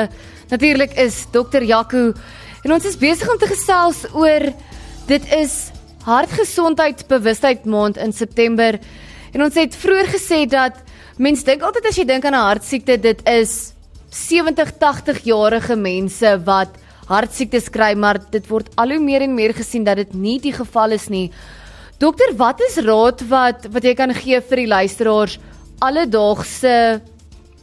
natuurlik 0.48 0.94
is 0.96 1.18
dokter 1.34 1.66
Jaco 1.68 2.06
en 2.64 2.72
ons 2.72 2.86
is 2.88 2.96
besig 2.96 3.28
om 3.28 3.36
te 3.36 3.50
gesels 3.50 4.00
oor 4.16 4.46
dit 5.10 5.28
is 5.36 5.58
hartgesondheidsbewustheid 6.06 7.68
maand 7.68 8.00
in 8.00 8.16
September 8.16 8.80
en 9.34 9.44
ons 9.44 9.60
het 9.60 9.76
vroeër 9.76 10.08
gesê 10.16 10.40
dat 10.48 10.80
mense 11.20 11.44
dink 11.44 11.68
altyd 11.68 11.92
as 11.92 12.00
jy 12.00 12.08
dink 12.08 12.24
aan 12.24 12.32
'n 12.32 12.48
hartsiekte 12.48 12.96
dit 12.96 13.20
is 13.28 13.74
70 14.08 14.72
80 14.80 15.20
jarige 15.28 15.76
mense 15.76 16.32
wat 16.48 16.80
hartsiektes 17.12 17.68
kry 17.68 17.92
maar 17.92 18.24
dit 18.32 18.48
word 18.48 18.72
al 18.80 18.96
hoe 18.96 19.04
meer 19.04 19.28
en 19.28 19.36
meer 19.36 19.52
gesien 19.52 19.84
dat 19.84 20.00
dit 20.00 20.14
nie 20.14 20.40
die 20.40 20.56
geval 20.56 20.96
is 20.96 21.10
nie. 21.12 21.28
Dokter, 21.98 22.30
wat 22.38 22.60
is 22.62 22.76
raad 22.86 23.22
wat 23.26 23.64
wat 23.74 23.86
jy 23.86 23.92
kan 23.98 24.12
gee 24.14 24.38
vir 24.38 24.60
die 24.60 24.68
luisteraars 24.70 25.32
alledaagse 25.82 26.74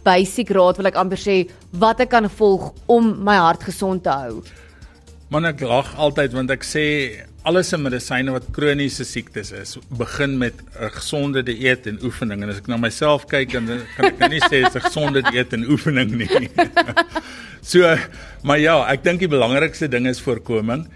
basic 0.03 0.51
raad 0.57 0.75
wil 0.81 0.89
ek 0.89 0.99
amper 0.99 1.21
sê 1.21 1.35
wat 1.79 2.03
ek 2.03 2.11
kan 2.11 2.27
volg 2.27 2.73
om 2.91 3.13
my 3.23 3.37
hart 3.39 3.63
gesond 3.63 4.03
te 4.03 4.11
hou? 4.11 4.41
Man 5.31 5.47
ek 5.47 5.63
lag 5.63 5.93
altyd 5.95 6.35
want 6.35 6.51
ek 6.51 6.67
sê 6.67 6.83
alles 7.47 7.71
in 7.77 7.85
medisyne 7.85 8.35
wat 8.35 8.51
kroniese 8.51 9.07
siektes 9.07 9.53
is, 9.55 9.77
begin 10.03 10.35
met 10.43 10.59
'n 10.83 10.91
gesonde 10.99 11.39
dieet 11.39 11.87
en 11.87 12.03
oefening 12.03 12.43
en 12.43 12.49
as 12.49 12.59
ek 12.59 12.67
na 12.67 12.75
myself 12.75 13.27
kyk 13.31 13.55
dan 13.55 13.87
kan 13.95 14.11
ek 14.11 14.19
nou 14.19 14.29
nie 14.35 14.43
sê 14.51 14.67
dis 14.67 14.75
'n 14.75 14.83
gesonde 14.83 15.23
dieet 15.31 15.53
en 15.53 15.63
oefening 15.63 16.11
nie. 16.11 16.49
so, 17.71 17.87
maar 18.43 18.59
ja, 18.59 18.83
ek 18.91 19.03
dink 19.03 19.23
die 19.23 19.31
belangrikste 19.31 19.87
ding 19.87 20.07
is 20.11 20.19
voorkoming 20.19 20.89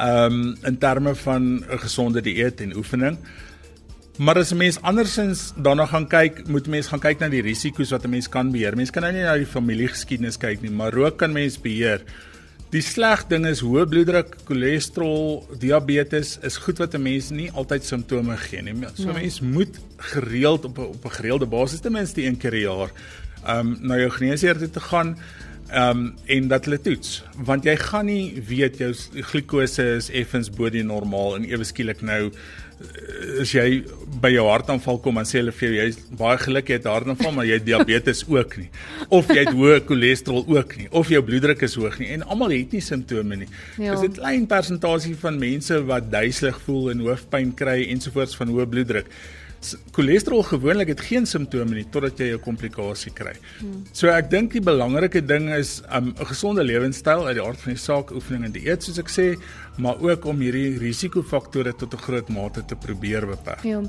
um, 0.00 0.56
in 0.62 0.78
terme 0.78 1.14
van 1.14 1.64
'n 1.64 1.78
gesonde 1.78 2.20
dieet 2.20 2.60
en 2.60 2.76
oefening. 2.76 3.18
Maar 4.18 4.36
as 4.36 4.52
'n 4.52 4.56
mens 4.56 4.80
andersins 4.80 5.52
daarna 5.56 5.86
gaan 5.86 6.06
kyk, 6.06 6.48
moet 6.48 6.66
mens 6.66 6.86
gaan 6.86 7.00
kyk 7.00 7.18
na 7.18 7.28
die 7.28 7.42
risiko's 7.42 7.90
wat 7.90 8.04
'n 8.04 8.10
mens 8.10 8.28
kan 8.28 8.50
beheer. 8.50 8.76
Mens 8.76 8.90
kan 8.90 9.02
nou 9.02 9.12
nie 9.12 9.22
na 9.22 9.36
die 9.36 9.46
familiegeskiedenis 9.46 10.36
kyk 10.36 10.60
nie, 10.60 10.70
maar 10.70 10.92
rook 10.92 11.16
kan 11.18 11.32
mens 11.32 11.60
beheer. 11.60 12.00
Die 12.70 12.80
sleg 12.80 13.26
ding 13.28 13.46
is 13.46 13.60
hoë 13.60 13.86
bloeddruk, 13.86 14.36
cholesterol, 14.44 15.46
diabetes 15.58 16.38
is 16.42 16.56
goed 16.56 16.78
wat 16.78 16.94
'n 16.94 17.02
mens 17.02 17.30
nie 17.30 17.50
altyd 17.50 17.84
simptome 17.84 18.36
gee 18.36 18.62
nie. 18.62 18.74
So 18.94 19.02
'n 19.02 19.06
nee. 19.06 19.22
mens 19.22 19.40
moet 19.40 19.78
gereeld 19.96 20.64
op 20.64 20.78
'n 20.78 20.80
op 20.80 21.04
'n 21.04 21.10
gereelde 21.10 21.46
basis 21.46 21.80
ten 21.80 21.92
minste 21.92 22.22
een 22.22 22.36
keer 22.36 22.50
per 22.50 22.60
jaar 22.60 22.90
um, 23.48 23.76
na 23.80 23.96
jou 23.96 24.10
geneesheer 24.10 24.58
toe 24.70 24.82
gaan 24.82 25.16
Ehm 25.72 25.98
um, 25.98 26.14
en 26.26 26.48
dat 26.48 26.66
hulle 26.68 26.80
toets. 26.80 27.22
Want 27.48 27.64
jy 27.64 27.72
gaan 27.80 28.10
nie 28.10 28.42
weet 28.44 28.76
jou 28.82 28.90
glikose 29.30 29.86
is 29.96 30.10
effens 30.12 30.50
bo 30.52 30.68
die 30.68 30.84
normaal 30.84 31.38
en 31.38 31.46
ewe 31.48 31.64
skielik 31.64 32.02
nou 32.04 32.26
eh, 32.28 33.40
as 33.40 33.54
jy 33.56 33.80
by 34.20 34.34
jou 34.34 34.44
hartaanval 34.50 35.00
kom 35.00 35.22
en 35.22 35.28
sê 35.28 35.38
hulle 35.40 35.54
vir 35.56 35.68
jou 35.70 35.78
jy's 35.78 35.98
baie 36.20 36.36
gelukkig 36.44 36.74
jy 36.74 36.80
het 36.82 36.90
hartaanval 36.92 37.32
maar 37.38 37.48
jy 37.48 37.56
het 37.56 37.68
diabetes 37.70 38.20
ook 38.36 38.58
nie. 38.60 38.68
Of 39.08 39.32
jy 39.32 39.46
het 39.46 39.56
hoë 39.56 39.80
cholesterol 39.88 40.44
ook 40.58 40.76
nie. 40.76 40.90
Of 40.92 41.12
jou 41.14 41.24
bloeddruk 41.24 41.64
is 41.64 41.78
hoog 41.80 41.96
nie. 42.02 42.10
En 42.18 42.26
almal 42.28 42.52
het 42.58 42.76
nie 42.76 42.84
simptome 42.84 43.44
nie. 43.44 43.48
Ja. 43.78 43.94
Dis 43.94 44.10
'n 44.10 44.18
klein 44.20 44.46
persentasie 44.46 45.16
van 45.24 45.40
mense 45.40 45.84
wat 45.88 46.12
duiselig 46.12 46.60
voel 46.66 46.90
en 46.92 47.06
hoofpyn 47.08 47.56
kry 47.56 47.86
ensovoorts 47.88 48.36
van 48.36 48.52
hoë 48.52 48.68
bloeddruk 48.68 49.08
cholesterol 49.96 50.42
gewoonlik 50.42 50.88
het 50.92 51.00
geen 51.00 51.26
simptome 51.26 51.74
nie 51.74 51.86
totdat 51.94 52.18
jy 52.18 52.32
'n 52.34 52.40
komplikasie 52.40 53.12
kry. 53.12 53.34
Hmm. 53.60 53.84
So 53.92 54.08
ek 54.08 54.30
dink 54.30 54.52
die 54.52 54.60
belangrike 54.60 55.20
ding 55.26 55.50
is 55.50 55.82
um, 55.90 56.12
'n 56.12 56.20
um, 56.20 56.26
gesonde 56.26 56.64
lewenstyl 56.64 57.26
uit 57.26 57.36
die 57.36 57.44
aard 57.44 57.60
van 57.60 57.72
die 57.72 57.80
saak, 57.80 58.10
oefening 58.10 58.44
en 58.44 58.52
dieet 58.52 58.82
soos 58.82 58.98
ek 58.98 59.10
sê, 59.10 59.38
maar 59.78 59.96
ook 60.00 60.24
om 60.24 60.40
hierdie 60.40 60.78
risikofaktore 60.78 61.72
tot 61.76 61.94
'n 61.94 62.04
groot 62.06 62.28
mate 62.28 62.64
te 62.64 62.76
probeer 62.76 63.26
beperk. 63.26 63.62
Ja. 63.62 63.80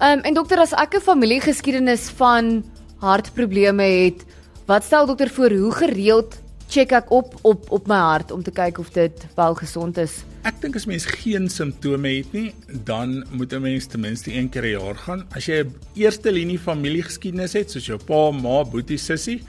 Ehm 0.00 0.18
um, 0.18 0.20
en 0.24 0.34
dokter 0.34 0.58
as 0.58 0.72
ek 0.72 0.94
'n 0.94 1.00
familiegeskiedenis 1.00 2.10
van 2.16 2.64
hartprobleme 3.00 3.82
het, 3.82 4.24
wat 4.66 4.84
stel 4.84 5.06
dokter 5.06 5.28
voor 5.28 5.50
hoe 5.50 5.72
gereeld 5.72 6.38
check 6.70 6.92
ek 6.94 7.10
op 7.10 7.34
op 7.42 7.70
op 7.70 7.88
my 7.90 7.98
hart 7.98 8.30
om 8.30 8.42
te 8.46 8.52
kyk 8.54 8.78
of 8.78 8.90
dit 8.94 9.26
wel 9.36 9.54
gesond 9.58 9.98
is. 9.98 10.20
Ek 10.46 10.60
dink 10.62 10.78
as 10.78 10.86
mens 10.88 11.04
geen 11.04 11.50
simptome 11.52 12.14
het 12.14 12.32
nie, 12.32 12.54
dan 12.86 13.24
moet 13.30 13.52
'n 13.52 13.60
mens 13.60 13.86
ten 13.86 14.00
minste 14.00 14.32
een 14.32 14.48
keer 14.48 14.64
'n 14.64 14.78
jaar 14.78 14.96
gaan. 14.96 15.26
As 15.36 15.46
jy 15.46 15.64
'n 15.64 15.74
eerste 15.94 16.32
linie 16.32 16.58
familiegeskiedenis 16.58 17.52
het, 17.52 17.70
soos 17.70 17.86
jou 17.86 17.98
pa, 17.98 18.30
ma, 18.30 18.64
boetie, 18.64 18.98
sussie, 18.98 19.42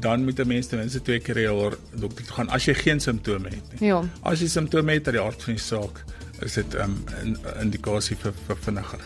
dan 0.00 0.24
moet 0.24 0.38
'n 0.38 0.46
mens 0.46 0.66
ten 0.66 0.78
minste 0.78 1.02
twee 1.02 1.20
keer 1.20 1.36
'n 1.36 1.42
jaar 1.42 1.74
dokter 1.92 2.24
toe 2.24 2.34
gaan 2.34 2.48
as 2.48 2.64
jy 2.64 2.74
geen 2.74 3.00
simptome 3.00 3.48
het 3.48 3.80
nie. 3.80 3.88
Ja. 3.88 4.02
As 4.22 4.40
jy 4.40 4.48
simptome 4.48 4.92
het 4.92 5.06
uit 5.06 5.16
die 5.16 5.24
aard 5.24 5.42
van 5.42 5.54
die 5.54 5.62
saak, 5.62 6.04
is 6.40 6.54
dit 6.54 6.74
'n 6.74 6.80
um, 6.80 7.36
indikasie 7.60 8.16
vir, 8.16 8.32
vir 8.46 8.56
vinniger. 8.56 9.00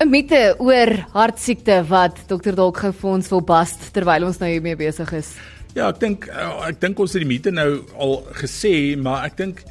'n 0.00 0.10
Mite 0.10 0.56
oor 0.58 0.90
hartsiekte 1.12 1.84
wat 1.88 2.18
dokter 2.26 2.54
dalk 2.54 2.76
gou 2.76 2.92
vir 2.92 3.10
ons 3.10 3.28
wil 3.28 3.40
bast 3.40 3.92
terwyl 3.92 4.24
ons 4.24 4.38
nou 4.38 4.50
hiermee 4.50 4.76
besig 4.76 5.12
is. 5.12 5.36
Ja, 5.74 5.88
ek 5.90 5.98
dink 6.02 6.28
eh, 6.30 6.50
ek 6.68 6.80
dink 6.82 7.00
ons 7.02 7.16
het 7.16 7.24
die 7.24 7.28
mite 7.28 7.50
nou 7.50 7.82
al 7.98 8.20
gesê, 8.38 8.94
maar 9.00 9.26
ek 9.26 9.38
dink 9.40 9.64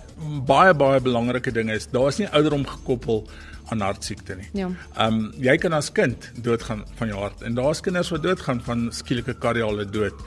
baie 0.47 0.75
baie 0.75 0.99
belangrike 1.03 1.51
ding 1.55 1.71
is 1.71 1.87
daar's 1.91 2.19
nie 2.19 2.29
ouderdom 2.29 2.65
gekoppel 2.67 3.23
aan 3.71 3.83
hartsiekte 3.83 4.35
nie. 4.39 4.49
Ja. 4.51 4.69
Ehm 4.97 5.19
um, 5.19 5.29
jy 5.41 5.55
kan 5.63 5.73
as 5.73 5.91
kind 5.95 6.29
doodgaan 6.43 6.83
van 6.99 7.11
jou 7.11 7.19
hart 7.21 7.43
en 7.47 7.55
daar's 7.55 7.81
kinders 7.83 8.11
wat 8.11 8.23
doodgaan 8.25 8.59
van 8.67 8.89
skielike 8.91 9.37
kardiale 9.39 9.87
dood. 9.87 10.19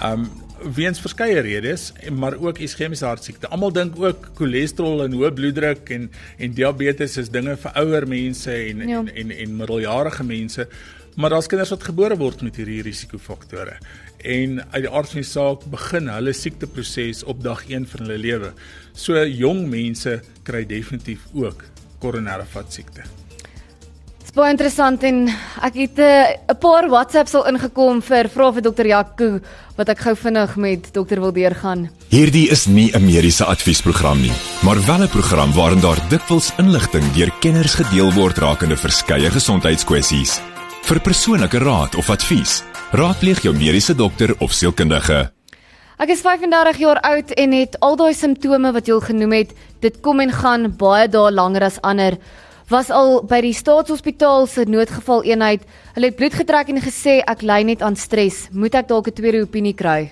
Ehm 0.00 0.26
um, 0.26 0.72
weens 0.76 1.00
verskeie 1.00 1.40
redes, 1.46 1.92
maar 2.12 2.34
ook 2.36 2.58
iskemiese 2.60 3.06
hartsiekte. 3.06 3.48
Almal 3.48 3.72
dink 3.72 3.94
ook 4.02 4.32
cholesterol 4.36 5.06
en 5.06 5.14
hoë 5.16 5.30
bloeddruk 5.38 5.94
en 5.94 6.10
en 6.38 6.58
diabetes 6.58 7.16
is 7.22 7.30
dinge 7.30 7.54
vir 7.56 7.78
ouer 7.84 8.08
mense 8.08 8.50
en, 8.50 8.88
ja. 8.88 8.98
en 8.98 9.14
en 9.14 9.30
en 9.30 9.56
middeljarige 9.62 10.26
mense. 10.26 10.68
Maar 11.16 11.30
daar's 11.30 11.46
kinders 11.46 11.70
wat 11.70 11.84
gebore 11.84 12.16
word 12.16 12.42
met 12.42 12.56
hierdie 12.56 12.82
risikofaktore 12.82 13.78
en 14.24 14.60
uit 14.70 14.82
die 14.84 14.90
aard 14.90 15.12
van 15.12 15.22
die 15.22 15.28
saak 15.28 15.64
begin 15.72 16.08
hulle 16.08 16.32
siekteproses 16.32 17.24
op 17.24 17.42
dag 17.42 17.64
1 17.68 17.86
van 17.86 18.06
hulle 18.06 18.18
lewe. 18.18 18.52
So 18.92 19.24
jong 19.24 19.66
mense 19.70 20.20
kry 20.44 20.64
definitief 20.66 21.26
ook 21.34 21.64
koronêre 22.00 22.46
vatsiekte. 22.48 23.06
Dis 24.30 24.36
baie 24.38 24.52
interessant 24.54 25.02
en 25.02 25.24
ek 25.66 25.74
het 25.74 25.98
eh, 25.98 26.38
'n 26.46 26.54
uh, 26.54 26.54
paar 26.54 26.86
WhatsApps 26.88 27.34
al 27.34 27.48
ingekom 27.50 27.98
vir 28.00 28.28
vra 28.28 28.52
vir 28.52 28.62
dokter 28.62 28.86
Jaco 28.86 29.40
wat 29.76 29.88
ek 29.88 29.98
gou 29.98 30.14
vinnig 30.14 30.56
met 30.56 30.92
dokter 30.94 31.20
wil 31.20 31.32
deurgaan. 31.32 31.90
Hierdie 32.10 32.48
is 32.48 32.66
nie 32.66 32.92
'n 32.94 33.04
mediese 33.04 33.44
adviesprogram 33.44 34.20
nie, 34.20 34.32
maar 34.62 34.78
wel 34.86 35.02
'n 35.02 35.08
program 35.08 35.52
waarin 35.52 35.80
daar 35.80 35.98
dikwels 36.08 36.52
inligting 36.58 37.12
deur 37.12 37.32
kenners 37.40 37.74
gedeel 37.74 38.12
word 38.12 38.38
rakende 38.38 38.76
verskeie 38.76 39.30
gesondheidskwessies. 39.30 40.40
Vir 40.82 41.00
persoonlike 41.00 41.58
raad 41.58 41.94
of 41.94 42.10
advies 42.10 42.62
Raadpleeg 42.90 43.38
jou 43.44 43.52
mediese 43.54 43.94
dokter 43.94 44.32
of 44.42 44.50
sielkundige. 44.50 45.28
Ek 46.02 46.10
is 46.10 46.24
35 46.24 46.80
jaar 46.82 46.98
oud 47.06 47.28
en 47.38 47.52
het 47.54 47.76
al 47.86 47.94
daai 48.00 48.16
simptome 48.18 48.72
wat 48.74 48.88
jy 48.90 48.96
al 48.96 49.04
genoem 49.04 49.34
het, 49.36 49.52
dit 49.78 50.00
kom 50.02 50.18
en 50.18 50.32
gaan 50.34 50.66
baie 50.74 51.04
dae 51.06 51.30
langer 51.30 51.68
as 51.68 51.76
ander. 51.86 52.16
Was 52.66 52.90
al 52.90 53.20
by 53.30 53.38
die 53.46 53.54
staatshospitaal 53.54 54.48
se 54.50 54.64
noodgeval 54.66 55.22
eenheid. 55.22 55.62
Hulle 55.94 56.10
het 56.10 56.18
bloed 56.18 56.34
getrek 56.34 56.72
en 56.74 56.82
gesê 56.82 57.20
ek 57.22 57.44
ly 57.46 57.60
net 57.68 57.84
aan 57.86 57.94
stres. 57.94 58.48
Moet 58.50 58.74
ek 58.82 58.88
dalk 58.90 59.06
'n 59.06 59.14
tweede 59.14 59.44
opinie 59.46 59.74
kry? 59.74 60.10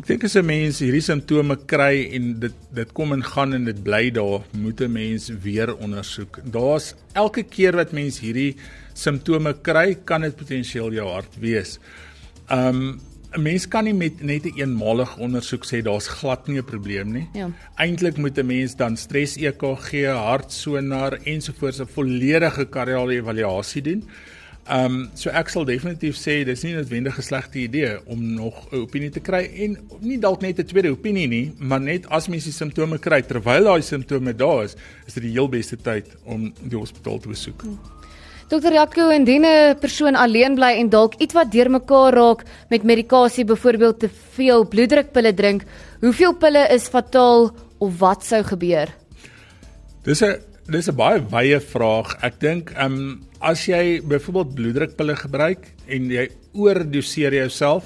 Ek 0.00 0.06
dink 0.06 0.24
as 0.24 0.34
'n 0.34 0.44
mens 0.44 0.80
hierdie 0.80 1.00
simptome 1.00 1.56
kry 1.66 2.10
en 2.12 2.40
dit 2.40 2.54
dit 2.74 2.92
kom 2.92 3.12
en 3.12 3.22
gaan 3.22 3.54
en 3.54 3.64
dit 3.64 3.84
bly 3.84 4.10
daar, 4.10 4.42
moet 4.58 4.80
'n 4.80 4.92
mens 4.92 5.30
weer 5.30 5.70
ondersoek. 5.76 6.40
Daar's 6.42 6.94
elke 7.14 7.44
keer 7.44 7.76
wat 7.76 7.92
mens 7.92 8.18
hierdie 8.18 8.56
simptome 8.96 9.52
kry, 9.62 9.96
kan 10.04 10.24
dit 10.26 10.36
potensieel 10.36 10.92
jou 10.96 11.08
hart 11.12 11.36
wees. 11.42 11.78
Um 12.48 13.00
'n 13.36 13.42
mens 13.42 13.66
kan 13.68 13.84
nie 13.84 13.94
met 13.94 14.22
net 14.22 14.44
'n 14.44 14.48
een 14.48 14.58
eenmalige 14.58 15.20
ondersoek 15.20 15.64
sê 15.66 15.82
daar's 15.82 16.08
glad 16.08 16.46
nie 16.46 16.58
'n 16.58 16.64
probleem 16.64 17.12
nie. 17.12 17.28
Ja. 17.32 17.50
Eintlik 17.76 18.16
moet 18.16 18.38
'n 18.38 18.46
mens 18.46 18.76
dan 18.76 18.96
stres 18.96 19.36
EKG, 19.36 20.06
hartsonar 20.06 21.12
ensovoorts 21.24 21.80
'n 21.80 21.86
volledige 21.86 22.64
kardiale 22.64 23.12
evaluasie 23.12 23.82
doen. 23.82 24.04
Ehm 24.66 24.84
um, 24.84 25.10
so 25.14 25.30
ek 25.30 25.48
sal 25.48 25.64
definitief 25.64 26.16
sê 26.16 26.44
dis 26.44 26.62
nie 26.62 26.74
noodwendig 26.74 27.18
'n 27.18 27.22
slegte 27.22 27.58
idee 27.58 28.00
om 28.06 28.34
nog 28.34 28.66
'n 28.72 28.76
opinie 28.76 29.10
te 29.10 29.20
kry 29.20 29.50
en 29.62 29.78
nie 30.00 30.18
dalk 30.18 30.40
net 30.40 30.58
'n 30.58 30.64
tweede 30.64 30.90
opinie 30.90 31.28
nie, 31.28 31.52
maar 31.58 31.80
net 31.80 32.08
as 32.08 32.28
mens 32.28 32.44
die 32.44 32.52
simptome 32.52 32.98
kry 32.98 33.22
terwyl 33.22 33.64
daai 33.64 33.82
simptome 33.82 34.34
daar 34.34 34.64
is, 34.64 34.74
is 35.06 35.14
dit 35.14 35.22
die 35.22 35.32
heel 35.32 35.48
beste 35.48 35.76
tyd 35.76 36.16
om 36.24 36.52
die 36.62 36.78
hospitaal 36.78 37.18
te 37.18 37.28
besoek. 37.28 37.62
Hmm. 37.62 37.78
Dokter 38.46 38.76
Jaco, 38.76 39.08
indien 39.10 39.42
'n 39.42 39.74
persoon 39.80 40.14
alleen 40.14 40.54
bly 40.54 40.78
en 40.78 40.88
dalk 40.88 41.14
ietwat 41.18 41.50
deurmekaar 41.50 42.14
raak 42.14 42.44
met 42.70 42.84
medikasie, 42.84 43.44
byvoorbeeld 43.44 43.98
te 43.98 44.08
veel 44.08 44.62
bloeddrukpille 44.68 45.34
drink, 45.34 45.62
hoeveel 46.00 46.34
pille 46.34 46.62
is 46.70 46.86
fataal 46.86 47.50
of 47.78 47.98
wat 47.98 48.24
sou 48.24 48.42
gebeur? 48.44 48.88
Dis 50.04 50.22
'n 50.22 50.38
dis 50.70 50.88
'n 50.88 50.94
baie 50.94 51.20
wye 51.20 51.60
vraag. 51.60 52.22
Ek 52.22 52.38
dink 52.40 52.70
ehm 52.70 52.92
um, 52.92 53.20
as 53.40 53.66
jy 53.66 54.00
byvoorbeeld 54.00 54.54
bloeddrukpille 54.54 55.16
gebruik 55.16 55.74
en 55.88 56.10
jy 56.10 56.28
oordoseer 56.54 57.34
jouself, 57.34 57.84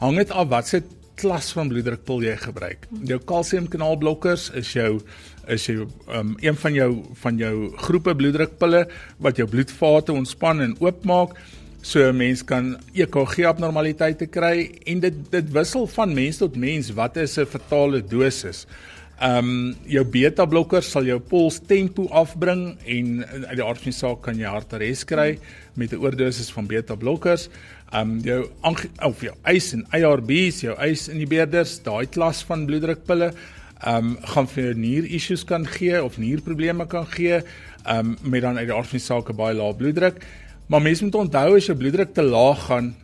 hang 0.00 0.16
dit 0.16 0.30
af 0.30 0.48
wat 0.48 0.66
se 0.66 0.82
klas 1.16 1.52
van 1.56 1.68
bloeddrukpil 1.68 2.24
jy 2.26 2.36
gebruik. 2.36 2.86
Jou 3.08 3.18
kalsiumkanaalblokkers 3.18 4.50
is 4.60 4.72
jou 4.76 5.00
is 5.48 5.66
jy 5.68 5.84
um, 6.10 6.34
een 6.42 6.56
van 6.58 6.74
jou 6.74 6.90
van 7.22 7.38
jou 7.38 7.54
groepe 7.86 8.14
bloeddrukpille 8.18 8.86
wat 9.22 9.38
jou 9.38 9.46
bloedvate 9.48 10.12
ontspan 10.12 10.60
en 10.64 10.74
oopmaak 10.82 11.36
so 11.86 12.02
'n 12.02 12.16
mens 12.16 12.42
kan 12.42 12.76
EKG 12.94 13.46
abnormaliteite 13.46 14.26
kry 14.26 14.70
en 14.86 15.00
dit 15.00 15.14
dit 15.30 15.52
wissel 15.52 15.86
van 15.86 16.14
mens 16.14 16.36
tot 16.36 16.56
mens 16.56 16.90
wat 16.90 17.16
is 17.16 17.38
'n 17.38 17.46
fatale 17.46 18.02
dosis. 18.02 18.66
Ehm 19.16 19.38
um, 19.38 19.76
jou 19.88 20.04
beta 20.04 20.44
blokkers 20.44 20.90
sal 20.90 21.04
jou 21.04 21.18
pols 21.18 21.60
tempo 21.66 22.04
afbring 22.10 22.76
en 22.84 23.24
uit 23.24 23.56
die 23.56 23.64
aard 23.64 23.80
van 23.80 23.92
die 23.92 23.96
saak 23.96 24.20
kan 24.20 24.36
jy 24.36 24.44
hartares 24.44 25.04
kry 25.04 25.38
met 25.74 25.92
'n 25.92 26.02
oordosis 26.02 26.52
van 26.52 26.66
beta 26.66 26.94
blokkers. 26.94 27.48
Um, 27.94 28.16
jou 28.18 28.40
of 29.06 29.20
jou 29.22 29.34
eis 29.46 29.70
en 29.76 29.84
ARBs, 29.94 30.64
jou 30.64 30.74
eis 30.82 31.06
inhibitors, 31.08 31.76
daai 31.84 32.06
klas 32.10 32.42
van 32.48 32.64
bloeddrukpille, 32.66 33.30
um, 33.86 34.16
gaan 34.32 34.48
vir 34.50 34.74
nier 34.74 35.06
issues 35.06 35.44
kan 35.46 35.66
gee 35.70 36.00
of 36.02 36.18
nierprobleme 36.18 36.86
kan 36.90 37.06
gee, 37.12 37.42
um, 37.86 38.16
met 38.22 38.42
dan 38.42 38.58
uit 38.58 38.66
die 38.66 38.74
aard 38.74 38.90
van 38.90 38.98
die 38.98 39.06
saak 39.06 39.30
'n 39.30 39.36
baie 39.36 39.54
lae 39.54 39.74
bloeddruk. 39.74 40.18
Maar 40.66 40.82
mense 40.82 41.04
moet 41.04 41.14
onthou 41.14 41.56
as 41.56 41.66
jou 41.66 41.76
bloeddruk 41.78 42.14
te 42.14 42.22
laag 42.22 42.66
gaan, 42.66 42.94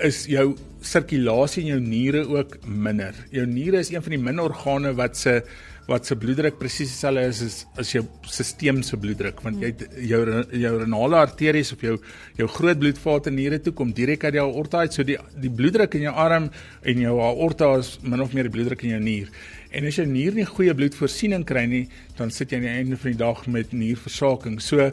is 0.00 0.26
jou 0.26 0.56
sirkulasie 0.80 1.62
in 1.62 1.68
jou 1.68 1.80
niere 1.80 2.24
ook 2.26 2.56
minder. 2.66 3.14
Jou 3.30 3.46
niere 3.46 3.78
is 3.78 3.92
een 3.92 4.02
van 4.02 4.10
die 4.10 4.22
min 4.22 4.40
organe 4.40 4.94
wat 4.96 5.16
se 5.16 5.42
wat 5.90 6.06
se 6.06 6.14
bloeddruk 6.14 6.58
presies 6.60 6.92
dieselfde 6.92 7.26
is 7.32 7.42
as 7.42 7.56
as 7.82 7.92
jou 7.96 8.04
stelsel 8.22 8.82
se 8.86 8.98
bloeddruk 9.00 9.42
want 9.42 9.62
jy 9.64 9.72
jou 10.12 10.20
jou 10.64 10.74
renale 10.78 11.18
arteries 11.18 11.72
of 11.74 11.82
jou 11.82 11.96
jou 12.38 12.48
groot 12.56 12.78
bloedvate 12.78 13.32
niere 13.34 13.58
toe 13.58 13.72
kom 13.76 13.90
direk 13.96 14.28
uit 14.28 14.36
die 14.36 14.42
aorta 14.42 14.84
uit 14.84 14.94
so 14.94 15.06
die 15.06 15.18
die 15.34 15.50
bloeddruk 15.50 15.96
in 15.98 16.06
jou 16.08 16.14
arm 16.26 16.50
en 16.82 17.02
jou 17.06 17.16
aorta 17.24 17.72
is 17.78 17.96
min 18.02 18.22
of 18.22 18.34
meer 18.36 18.48
die 18.48 18.54
bloeddruk 18.54 18.84
in 18.86 18.94
jou 18.94 19.00
nier. 19.02 19.32
En 19.70 19.86
as 19.86 19.98
jou 20.00 20.06
nier 20.08 20.34
nie 20.34 20.46
goeie 20.48 20.74
bloedvoorsiening 20.74 21.44
kry 21.46 21.64
nie, 21.70 21.84
dan 22.18 22.32
sit 22.34 22.50
jy 22.50 22.60
aan 22.60 22.66
die 22.66 22.72
einde 22.72 22.98
van 23.00 23.12
die 23.12 23.20
dag 23.20 23.42
met 23.46 23.74
nierversaking. 23.76 24.58
So 24.62 24.90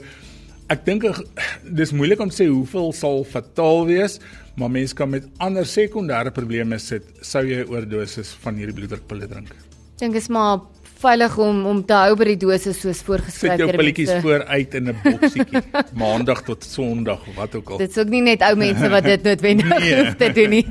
ek 0.74 0.84
dink 0.86 1.06
dis 1.80 1.93
moeilik 1.95 2.22
om 2.24 2.34
sê 2.34 2.50
hoeveel 2.50 2.91
sal 2.93 3.24
fataal 3.28 3.88
wees, 3.89 4.20
maar 4.60 4.74
mense 4.74 4.98
kan 4.98 5.10
met 5.14 5.30
ander 5.43 5.66
sekondêre 5.70 6.34
probleme 6.36 6.80
sit 6.82 7.08
sou 7.26 7.45
jy 7.48 7.64
oordosis 7.66 8.34
van 8.43 8.60
hierdie 8.60 8.76
bloeddrukpille 8.78 9.30
drink. 9.32 9.56
Dink 9.98 10.18
is 10.20 10.28
maar 10.30 10.60
veilig 11.02 11.38
om 11.38 11.66
om 11.70 11.80
te 11.86 11.93
hou 11.93 12.16
by 12.20 12.28
die 12.32 12.38
dosis 12.41 12.80
soos 12.82 13.02
voorgeskryf 13.06 13.54
word. 13.54 13.60
Sit 13.60 13.64
jou 13.64 13.78
pilletjies 13.78 14.12
vooruit 14.24 14.78
in 14.80 14.89
'n 14.89 14.98
boksietjie 15.04 15.62
maandag 16.04 16.43
tot 16.48 16.64
sonderdag 16.64 17.28
of 17.28 17.36
wat 17.36 17.56
ook 17.56 17.70
al. 17.70 17.78
Dit 17.78 17.89
is 17.89 17.98
ook 17.98 18.10
nie 18.10 18.22
net 18.22 18.41
ou 18.41 18.56
mense 18.56 18.89
wat 18.89 19.04
dit 19.04 19.24
noodwendig 19.30 19.80
nee. 19.80 19.95
hoef 20.00 20.16
te 20.16 20.32
doen 20.34 20.50
nie. 20.50 20.66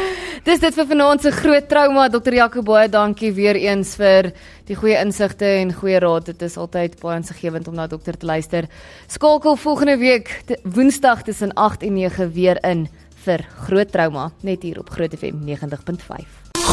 Dis 0.48 0.60
dit 0.60 0.74
vir 0.74 0.86
vanaand 0.86 1.22
se 1.22 1.30
groot 1.30 1.68
trauma 1.68 2.08
Dr. 2.08 2.34
Jaco 2.34 2.62
baie 2.62 2.88
dankie 2.88 3.32
weer 3.32 3.56
eens 3.56 3.96
vir 3.98 4.32
die 4.66 4.76
goeie 4.76 4.96
insigte 5.00 5.44
en 5.44 5.72
goeie 5.72 5.98
raad. 5.98 6.26
Dit 6.26 6.42
is 6.42 6.56
altyd 6.56 6.98
baie 7.00 7.18
insiggewend 7.18 7.68
om 7.68 7.74
na 7.74 7.86
dokter 7.86 8.16
te 8.16 8.26
luister. 8.26 8.68
Skakel 9.08 9.56
volgende 9.56 9.98
week 9.98 10.42
Woensdag 10.62 11.22
tussen 11.22 11.52
8 11.54 11.82
en 11.82 11.94
9 11.94 12.32
weer 12.32 12.58
in 12.64 12.88
vir 13.24 13.44
groot 13.66 13.92
trauma 13.92 14.30
net 14.46 14.62
hier 14.62 14.78
op 14.78 14.90
Groot 14.90 15.14
FM 15.18 15.42
90.5. 15.44 16.37